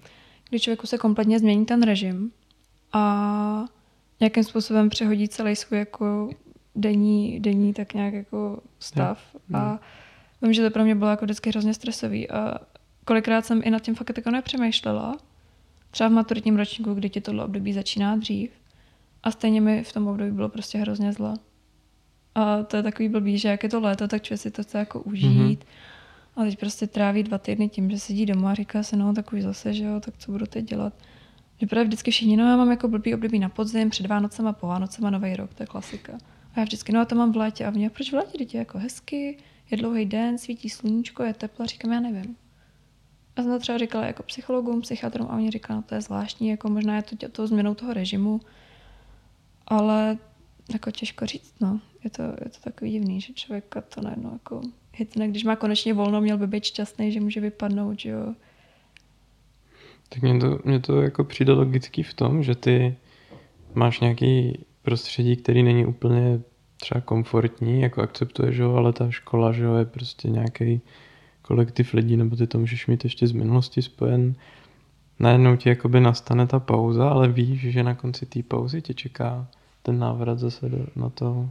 [0.50, 2.32] Kdy člověku se kompletně změní ten režim
[2.94, 3.66] a
[4.20, 6.30] nějakým způsobem přehodí celý svůj jako
[6.76, 9.36] denní, denní tak nějak jako stav.
[9.50, 9.64] Yeah.
[9.64, 9.80] A
[10.42, 12.58] vím, že to pro mě bylo jako vždycky hrozně stresový a
[13.06, 15.18] kolikrát jsem i nad tím fakt jako nepřemýšlela.
[15.92, 18.52] Třeba v maturitním ročníku, kdy ti tohle období začíná dřív.
[19.24, 21.34] A stejně mi v tom období bylo prostě hrozně zle.
[22.38, 24.78] A to je takový blbý, že jak je to léto, tak člověk si to chce
[24.78, 25.64] jako užít.
[25.64, 26.42] Mm-hmm.
[26.42, 29.34] A teď prostě tráví dva týdny tím, že sedí doma a říká se, no tak
[29.34, 30.94] už zase, že jo, tak co budu teď dělat.
[31.62, 34.68] Že právě vždycky všichni, no já mám jako blbý období na podzim, před Vánocema, po
[34.68, 36.14] Vánocema, Nový rok, to je klasika.
[36.54, 38.58] A já vždycky, no a to mám v létě a v mě, proč v létě,
[38.58, 39.38] je jako hezky,
[39.72, 42.36] je dlouhý den, svítí sluníčko, je teplo, říkám, já nevím.
[43.36, 46.50] A jsem to třeba říkala jako psychologům, psychiatrům a oni říkali, no to je zvláštní,
[46.50, 48.42] jako možná je to to změnou toho režimu,
[49.68, 50.18] ale
[50.74, 51.80] jako těžko říct, no.
[52.08, 54.62] Je to, je to takový divný, že člověka to najednou jako
[54.94, 58.34] hitne, když má konečně volno, měl by být šťastný, že může vypadnout, že jo,
[60.10, 62.96] tak mě to, mě to jako přijde logický v tom, že ty
[63.74, 66.42] máš nějaký prostředí, který není úplně
[66.78, 70.82] třeba komfortní, jako akceptuješ ho, ale ta škola, že jo, je prostě nějaký
[71.42, 74.36] kolektiv lidí, nebo ty to můžeš mít ještě z minulosti spojen.
[75.20, 79.48] Najednou ti jakoby nastane ta pauza, ale víš, že na konci té pauzy tě čeká
[79.84, 81.50] ten návrat zase do, na to,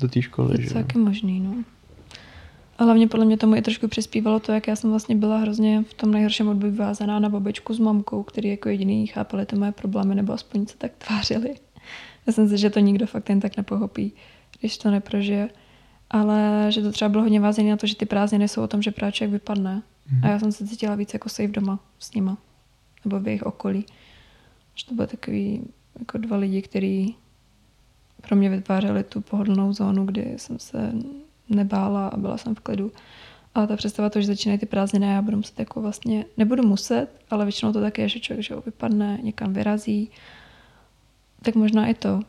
[0.00, 0.62] do té školy.
[0.62, 1.54] Je to taky možný, no.
[2.78, 5.82] A hlavně podle mě tomu i trošku přispívalo to, jak já jsem vlastně byla hrozně
[5.82, 9.72] v tom nejhorším období vázaná na babičku s mamkou, který jako jediný chápali ty moje
[9.72, 11.54] problémy, nebo aspoň se tak tvářili.
[12.26, 14.12] Já jsem si, že to nikdo fakt jen tak nepochopí,
[14.60, 15.48] když to neprožije.
[16.10, 18.82] Ale že to třeba bylo hodně vázané na to, že ty prázdniny jsou o tom,
[18.82, 19.82] že práček vypadne.
[20.10, 20.24] Mm.
[20.24, 22.38] A já jsem se cítila víc jako safe doma s nima.
[23.04, 23.84] Nebo v jejich okolí.
[24.74, 25.62] Že to byly takový
[25.98, 27.16] jako dva lidi, kteří
[28.20, 30.92] pro mě vytvářeli tu pohodlnou zónu, kdy jsem se
[31.48, 32.92] nebála a byla jsem v klidu.
[33.54, 36.62] Ale ta představa to, že začínají ty prázdniny a já budu muset jako vlastně, nebudu
[36.62, 40.10] muset, ale většinou to také je, že člověk že vypadne, někam vyrazí,
[41.42, 42.20] tak možná i to.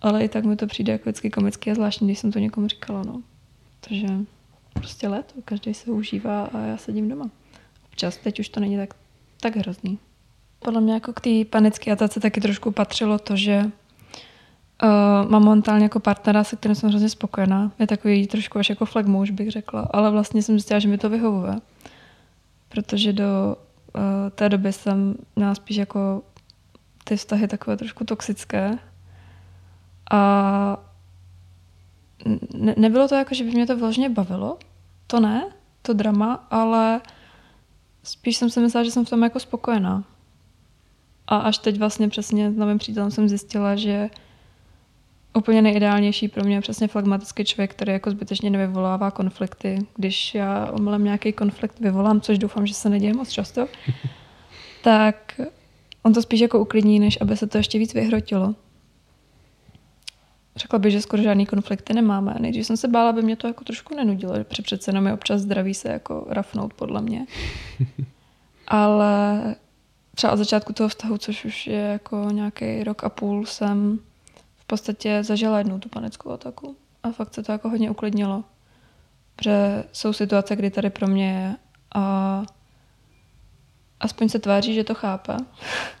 [0.00, 2.68] Ale i tak mi to přijde jako vždycky komicky a zvláštní, když jsem to někomu
[2.68, 3.22] říkala, no.
[3.80, 4.08] Takže
[4.72, 7.30] prostě léto, každý se užívá a já sedím doma.
[7.86, 8.94] Občas, teď už to není tak,
[9.40, 9.98] tak hrozný.
[10.58, 13.70] Podle mě jako k té panické atace taky trošku patřilo to, že
[14.82, 17.72] uh, mám momentálně jako partnera, se kterým jsem hrozně spokojená.
[17.78, 21.10] Je takový trošku až jako flagmouš, bych řekla, ale vlastně jsem zjistila, že mi to
[21.10, 21.54] vyhovuje.
[22.68, 23.56] Protože do
[23.94, 26.22] uh, té doby jsem měla spíš jako
[27.04, 28.78] ty vztahy takové trošku toxické.
[30.10, 30.78] A
[32.54, 34.58] ne, nebylo to jako, že by mě to vložně bavilo,
[35.06, 35.46] to ne,
[35.82, 37.00] to drama, ale
[38.02, 40.04] spíš jsem si myslela, že jsem v tom jako spokojená.
[41.26, 44.10] A až teď vlastně přesně s novým přítelem jsem zjistila, že
[45.34, 49.78] úplně nejideálnější pro mě je přesně flegmatický člověk, který jako zbytečně nevyvolává konflikty.
[49.96, 53.68] Když já omylem nějaký konflikt vyvolám, což doufám, že se neděje moc často,
[54.82, 55.40] tak
[56.02, 58.54] on to spíš jako uklidní, než aby se to ještě víc vyhrotilo.
[60.56, 62.34] Řekla bych, že skoro žádný konflikty nemáme.
[62.40, 65.40] Nejdřív jsem se bála, aby mě to jako trošku nenudilo, že přece jenom je občas
[65.40, 67.26] zdraví se jako rafnout podle mě.
[68.68, 69.54] Ale
[70.14, 73.98] třeba od začátku toho vztahu, což už je jako nějaký rok a půl, jsem
[74.68, 76.76] podstatě zažila jednu tu panickou ataku.
[77.02, 78.44] A fakt se to jako hodně uklidnilo.
[79.36, 81.56] Protože jsou situace, kdy tady pro mě je
[81.94, 82.42] a
[84.00, 85.36] aspoň se tváří, že to chápe.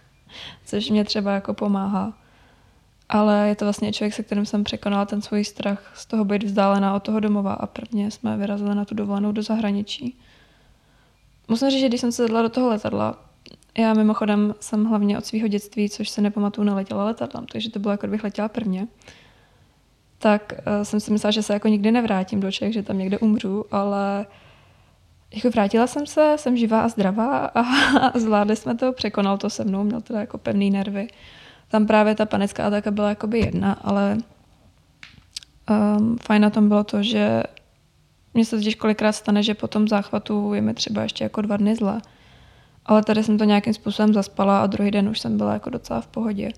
[0.64, 2.12] Což mě třeba jako pomáhá.
[3.08, 6.42] Ale je to vlastně člověk, se kterým jsem překonala ten svůj strach z toho být
[6.42, 10.18] vzdálená od toho domova a prvně jsme vyrazili na tu dovolenou do zahraničí.
[11.48, 13.27] Musím říct, že když jsem se zadala do toho letadla,
[13.78, 17.92] já mimochodem jsem hlavně od svého dětství, což se nepamatuju, neletěla letadlem, takže to bylo
[17.92, 18.86] jako kdybych letěla prvně.
[20.18, 23.18] Tak uh, jsem si myslela, že se jako nikdy nevrátím do Čech, že tam někde
[23.18, 24.26] umřu, ale
[25.34, 29.50] jako vrátila jsem se, jsem živá a zdravá a, a zvládli jsme to, překonal to
[29.50, 31.08] se mnou, měl teda jako pevný nervy.
[31.68, 34.18] Tam právě ta panická ataka byla jakoby jedna, ale
[35.70, 37.42] um, fajn na tom bylo to, že
[38.34, 41.56] mně se totiž kolikrát stane, že po tom záchvatu je mi třeba ještě jako dva
[41.56, 42.00] dny zle.
[42.88, 46.00] Ale tady jsem to nějakým způsobem zaspala a druhý den už jsem byla jako docela
[46.00, 46.50] v pohodě.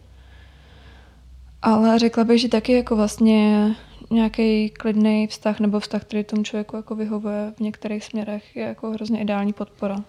[1.63, 3.71] Ale řekla bych, že taky jako vlastně
[4.11, 8.91] nějaký klidný vztah nebo vztah, který tomu člověku jako vyhovuje v některých směrech, je jako
[8.91, 10.05] hrozně ideální podpora.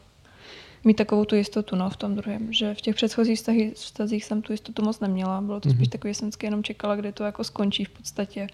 [0.84, 4.42] Mít takovou tu jistotu no, v tom druhém, že v těch předchozích vztazích, vztazích jsem
[4.42, 5.42] tu jistotu moc neměla.
[5.42, 5.74] Bylo to mm-hmm.
[5.74, 5.92] spíš mhm.
[5.92, 8.48] takový, že jsem jenom čekala, kdy to jako skončí v podstatě.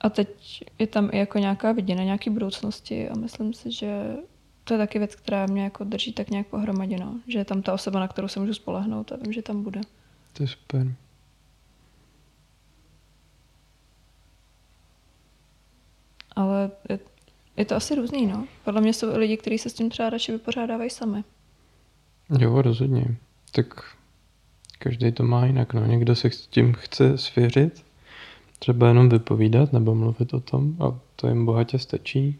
[0.00, 0.28] A teď
[0.78, 4.16] je tam i jako nějaká viděna, nějaký budoucnosti a myslím si, že
[4.68, 7.20] to je taky věc, která mě jako drží tak nějak pohromadě, no.
[7.26, 9.80] že je tam ta osoba, na kterou se můžu spolehnout a vím, že tam bude.
[10.32, 10.94] To je super.
[16.36, 16.98] Ale je,
[17.56, 18.46] je to asi různý, no.
[18.64, 21.24] Podle mě jsou lidi, kteří se s tím třeba radši vypořádávají sami.
[22.38, 23.16] Jo, rozhodně.
[23.52, 23.96] Tak
[24.78, 25.86] každý to má jinak, no.
[25.86, 27.84] Někdo se s tím chce svěřit,
[28.58, 32.38] třeba jenom vypovídat nebo mluvit o tom a to jim bohatě stačí.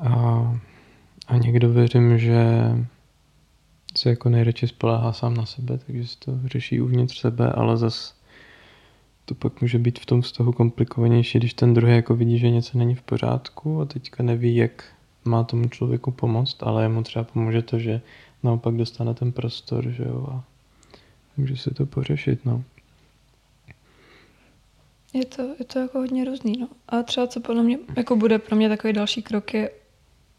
[0.00, 0.60] A
[1.26, 2.44] a někdo věřím, že
[3.96, 8.14] se jako nejradši spoléhá sám na sebe, takže se to řeší uvnitř sebe, ale zas
[9.24, 12.78] to pak může být v tom vztahu komplikovanější, když ten druhý jako vidí, že něco
[12.78, 14.84] není v pořádku a teďka neví, jak
[15.24, 18.00] má tomu člověku pomoct, ale jemu třeba pomůže to, že
[18.42, 20.44] naopak dostane ten prostor, že jo, a
[21.36, 22.64] může se to pořešit, no.
[25.12, 26.68] Je to, je to jako hodně různý, no.
[26.88, 29.70] A třeba co podle mě, jako bude pro mě takový další krok je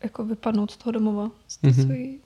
[0.04, 1.86] jako vypadnout z toho domova, z té mm-hmm.
[1.86, 2.20] svojí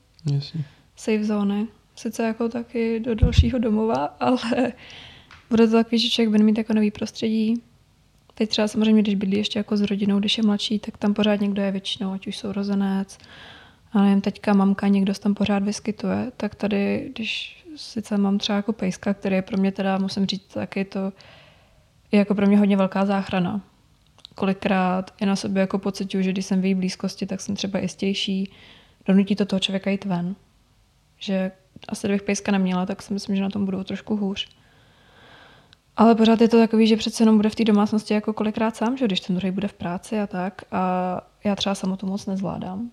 [0.95, 1.67] safe zóny.
[1.95, 4.73] Sice jako taky do dalšího domova, ale
[5.49, 7.61] bude to takový, že člověk bude mít jako nový prostředí.
[8.33, 11.41] Teď třeba samozřejmě, když bydlí ještě jako s rodinou, když je mladší, tak tam pořád
[11.41, 13.17] někdo je většinou, ať už sourozenec,
[13.93, 18.55] a nevím, teďka mamka, někdo se tam pořád vyskytuje, tak tady, když sice mám třeba
[18.55, 21.13] jako pejska, který je pro mě teda, musím říct, taky to
[22.11, 23.61] je jako pro mě hodně velká záchrana,
[24.39, 27.79] kolikrát i na sobě jako pocituju, že když jsem v její blízkosti, tak jsem třeba
[27.79, 28.51] jistější.
[29.05, 30.35] Donutí to toho člověka jít ven.
[31.19, 31.51] Že
[31.89, 34.47] asi kdybych pejska neměla, tak si myslím, že na tom budou trošku hůř.
[35.97, 38.97] Ale pořád je to takový, že přece jenom bude v té domácnosti jako kolikrát sám,
[38.97, 40.61] že když ten druhý bude v práci a tak.
[40.71, 40.81] A
[41.43, 42.89] já třeba samotu moc nezvládám.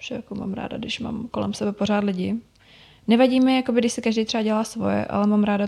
[0.00, 2.36] Že jako mám ráda, když mám kolem sebe pořád lidi.
[3.06, 5.66] Nevadí mi, jako když si každý třeba dělá svoje, ale mám ráda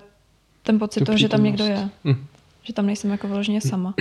[0.63, 1.89] ten pocit toho, že tam někdo je.
[2.05, 2.27] Mm
[2.71, 3.95] že tam nejsem jako vyloženě sama.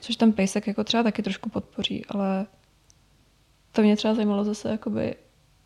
[0.00, 2.46] Což ten pejsek jako třeba taky trošku podpoří, ale
[3.72, 5.14] to mě třeba zajímalo zase jakoby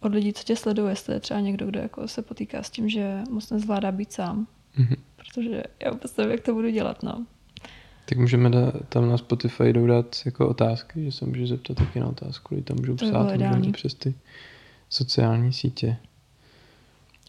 [0.00, 2.88] od lidí, co tě sledují, jestli je třeba někdo, kdo jako se potýká s tím,
[2.88, 4.46] že moc nezvládá být sám.
[4.78, 4.96] Mm-hmm.
[5.16, 7.26] Protože já vůbec nevím, jak to budu dělat, no.
[8.08, 12.06] Tak můžeme da, tam na Spotify dát jako otázky, že se můžeš zeptat taky na
[12.06, 13.72] otázku, tam můžou To psát ideální.
[13.72, 14.14] přes ty
[14.90, 15.96] sociální sítě.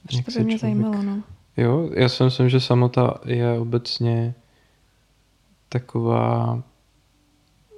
[0.07, 1.23] Protože to by mě člověk- zajímalo, no.
[1.57, 4.33] Jo, já si myslím, že samota je obecně
[5.75, 6.63] taková,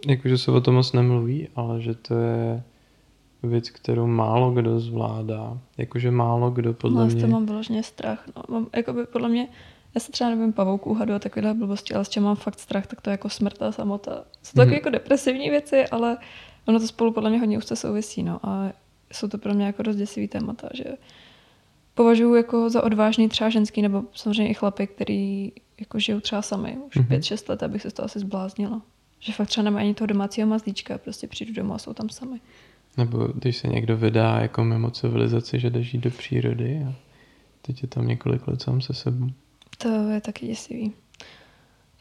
[0.07, 2.63] jakože se o tom moc nemluví, ale že to je
[3.43, 5.57] věc, kterou málo kdo zvládá.
[5.77, 7.21] Jakože málo kdo podle no, mě...
[7.21, 8.27] toho mám vyloženě strach.
[8.35, 9.47] No, mám, jakoby, podle mě,
[9.95, 12.87] já se třeba nevím pavouků hadu a takovéhle blbosti, ale s čem mám fakt strach,
[12.87, 14.23] tak to je jako smrt a samota.
[14.43, 16.17] Jsou to takové jako depresivní věci, ale
[16.65, 18.23] ono to spolu podle mě hodně úzce souvisí.
[18.23, 18.71] No, a
[19.13, 20.83] jsou to pro mě jako dost děsivý témata, že
[21.97, 26.77] považuji jako za odvážný třeba ženský nebo samozřejmě i chlapy, který jako žijou třeba sami
[26.87, 27.05] už Mhm.
[27.07, 28.81] pět, šest let, abych se z toho asi zbláznila.
[29.19, 32.41] Že fakt třeba nemají ani toho domácího mazlíčka, prostě přijdu domů a jsou tam sami.
[32.97, 36.93] Nebo když se někdo vydá jako mimo civilizaci, že jde žít do přírody a
[37.61, 39.27] teď je tam několik let sám se sebou.
[39.77, 40.91] To je taky děsivý.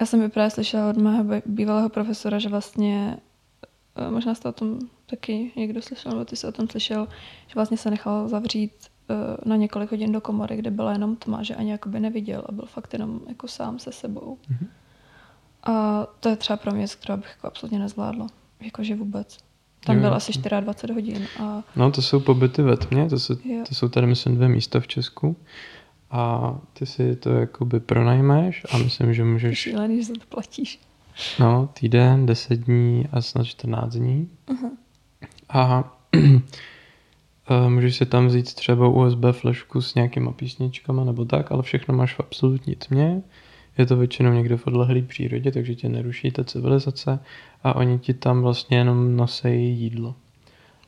[0.00, 3.16] Já jsem právě slyšela od mého bývalého profesora, že vlastně,
[3.96, 7.08] eh, možná jste o tom taky někdo slyšel, nebo ty jsi o tom slyšel,
[7.46, 8.72] že vlastně se nechal zavřít
[9.44, 12.66] na několik hodin do komory, kde byla jenom tma, že ani jakoby neviděl a byl
[12.66, 14.38] fakt jenom jako sám se sebou.
[14.48, 14.68] Mhm.
[15.62, 18.26] A to je třeba pro mě, kterou bych jako absolutně nezvládla.
[18.60, 19.38] Jakože vůbec.
[19.84, 23.64] Tam byl asi 24 hodin a No to jsou pobyty ve tmě, to, se, Jo.
[23.68, 25.36] to jsou tady myslím dvě místa v Česku
[26.10, 30.80] a ty si to jakoby pronajmeš a myslím, že můžeš šílený, že za to platíš.
[31.40, 34.30] no týden, 10 dní a snad 14 dní
[35.48, 36.18] a eh,
[37.68, 42.14] můžeš si tam vzít třeba USB flešku s nějakýma písničkama nebo tak, ale všechno máš
[42.14, 43.22] v absolutní tmě.
[43.78, 47.18] Je to většinou někde v odlehlé přírodě, takže tě neruší ta civilizace
[47.64, 50.14] a oni ti tam vlastně jenom nosejí jídlo.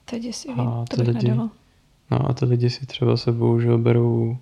[0.04, 1.50] To je děsivý, A to ty bych lidi- nedala.
[2.10, 4.36] No a ty lidi si třeba sebou, že berou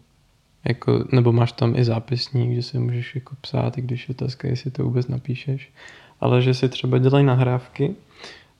[0.65, 4.49] jako, nebo máš tam i zápisník, že si můžeš jako psát, i když je otázka,
[4.49, 5.71] jestli to vůbec napíšeš,
[6.21, 7.95] ale že si třeba dělají nahrávky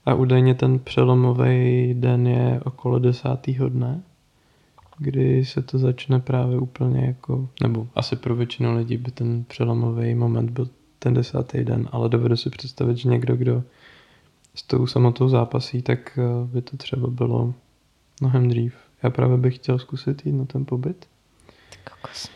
[0.07, 4.03] a údajně ten přelomový den je okolo desátého dne,
[4.97, 10.15] kdy se to začne právě úplně jako, nebo asi pro většinu lidí by ten přelomový
[10.15, 10.69] moment byl
[10.99, 13.63] ten desátý den, ale dovedu si představit, že někdo, kdo
[14.55, 17.53] s tou samotou zápasí, tak eh, by to třeba bylo
[18.21, 18.75] mnohem dřív.
[19.03, 21.07] Já právě bych chtěl zkusit jít na ten pobyt,
[21.91, 22.29] kokos.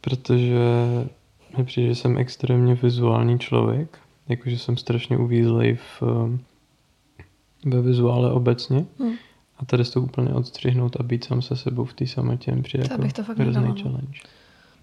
[0.00, 0.58] protože
[1.58, 6.38] mi přijde, že jsem extrémně vizuální člověk, jakože jsem strašně uvízlej v, eh,
[7.64, 9.12] ve vizuále obecně Hm.
[9.58, 12.84] a tady to úplně odstřihnout a být sám se sebou v té samotě mi přijde
[12.84, 14.20] To jako bych to fakt hrozný nedala, challenge.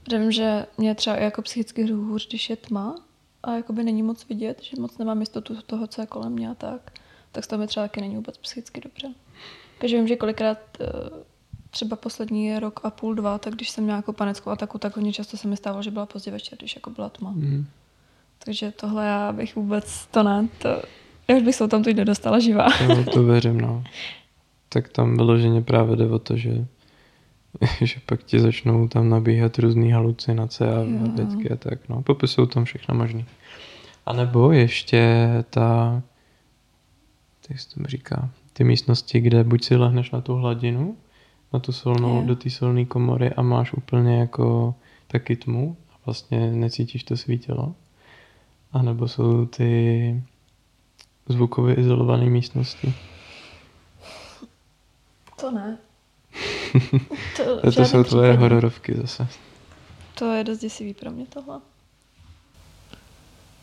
[0.03, 2.95] Protože Vím, že mě třeba i jako psychicky hru hůř, když je tma
[3.43, 6.55] a jakoby není moc vidět, že moc nemám jistotu toho, co je kolem mě a
[6.55, 6.91] tak,
[7.31, 9.13] tak z toho mi třeba taky není vůbec psychicky dobře.
[9.79, 10.85] Takže vím, že kolikrát eh,
[11.69, 15.13] třeba poslední rok a půl, dva, tak když jsem měla jako panickou ataku, tak hodně
[15.13, 17.31] často se mi stávalo, že byla pozdě večer, když jako byla tma.
[17.31, 17.65] Mm.
[18.43, 20.81] Takže tohle já bych vůbec, to ne, to,
[21.31, 22.67] já už bych se tam teď nedostala živá.
[22.87, 23.83] To, to věřím, no.
[24.69, 26.65] Tak tam vyloženě právě jde o to, že,
[27.81, 31.11] že pak ti začnou tam nabíhat různé halucinace a Jo.
[31.15, 32.01] věcky a tak, no.
[32.01, 33.25] Popisují tam všechno možný.
[34.05, 36.01] A nebo ještě ta,
[37.49, 40.97] jak se tomu říká, ty místnosti, kde buď si lehneš na tu hladinu,
[41.53, 42.23] na tu solnou, Jo.
[42.25, 44.75] do té solné komory a máš úplně jako
[45.07, 47.75] taky tmu a vlastně necítíš to svítilo.
[48.71, 50.23] A nebo jsou ty
[51.29, 52.93] zvukově izolované místnosti.
[55.39, 55.77] To ne.
[57.37, 59.27] To, To jsou tvoje hororovky zase.
[60.15, 61.59] To je dost děsivý pro mě tohle.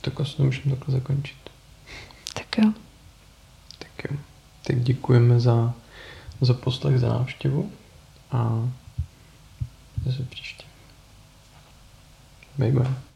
[0.01, 1.36] Tak asi můžeme takhle zakončit.
[2.35, 2.72] Tak jo.
[3.78, 4.16] Tak jo.
[4.62, 5.74] Tak děkujeme za,
[6.40, 7.72] za poslech, za návštěvu
[8.30, 8.68] a
[10.06, 10.64] zase příště.
[12.59, 13.07] Bye bye.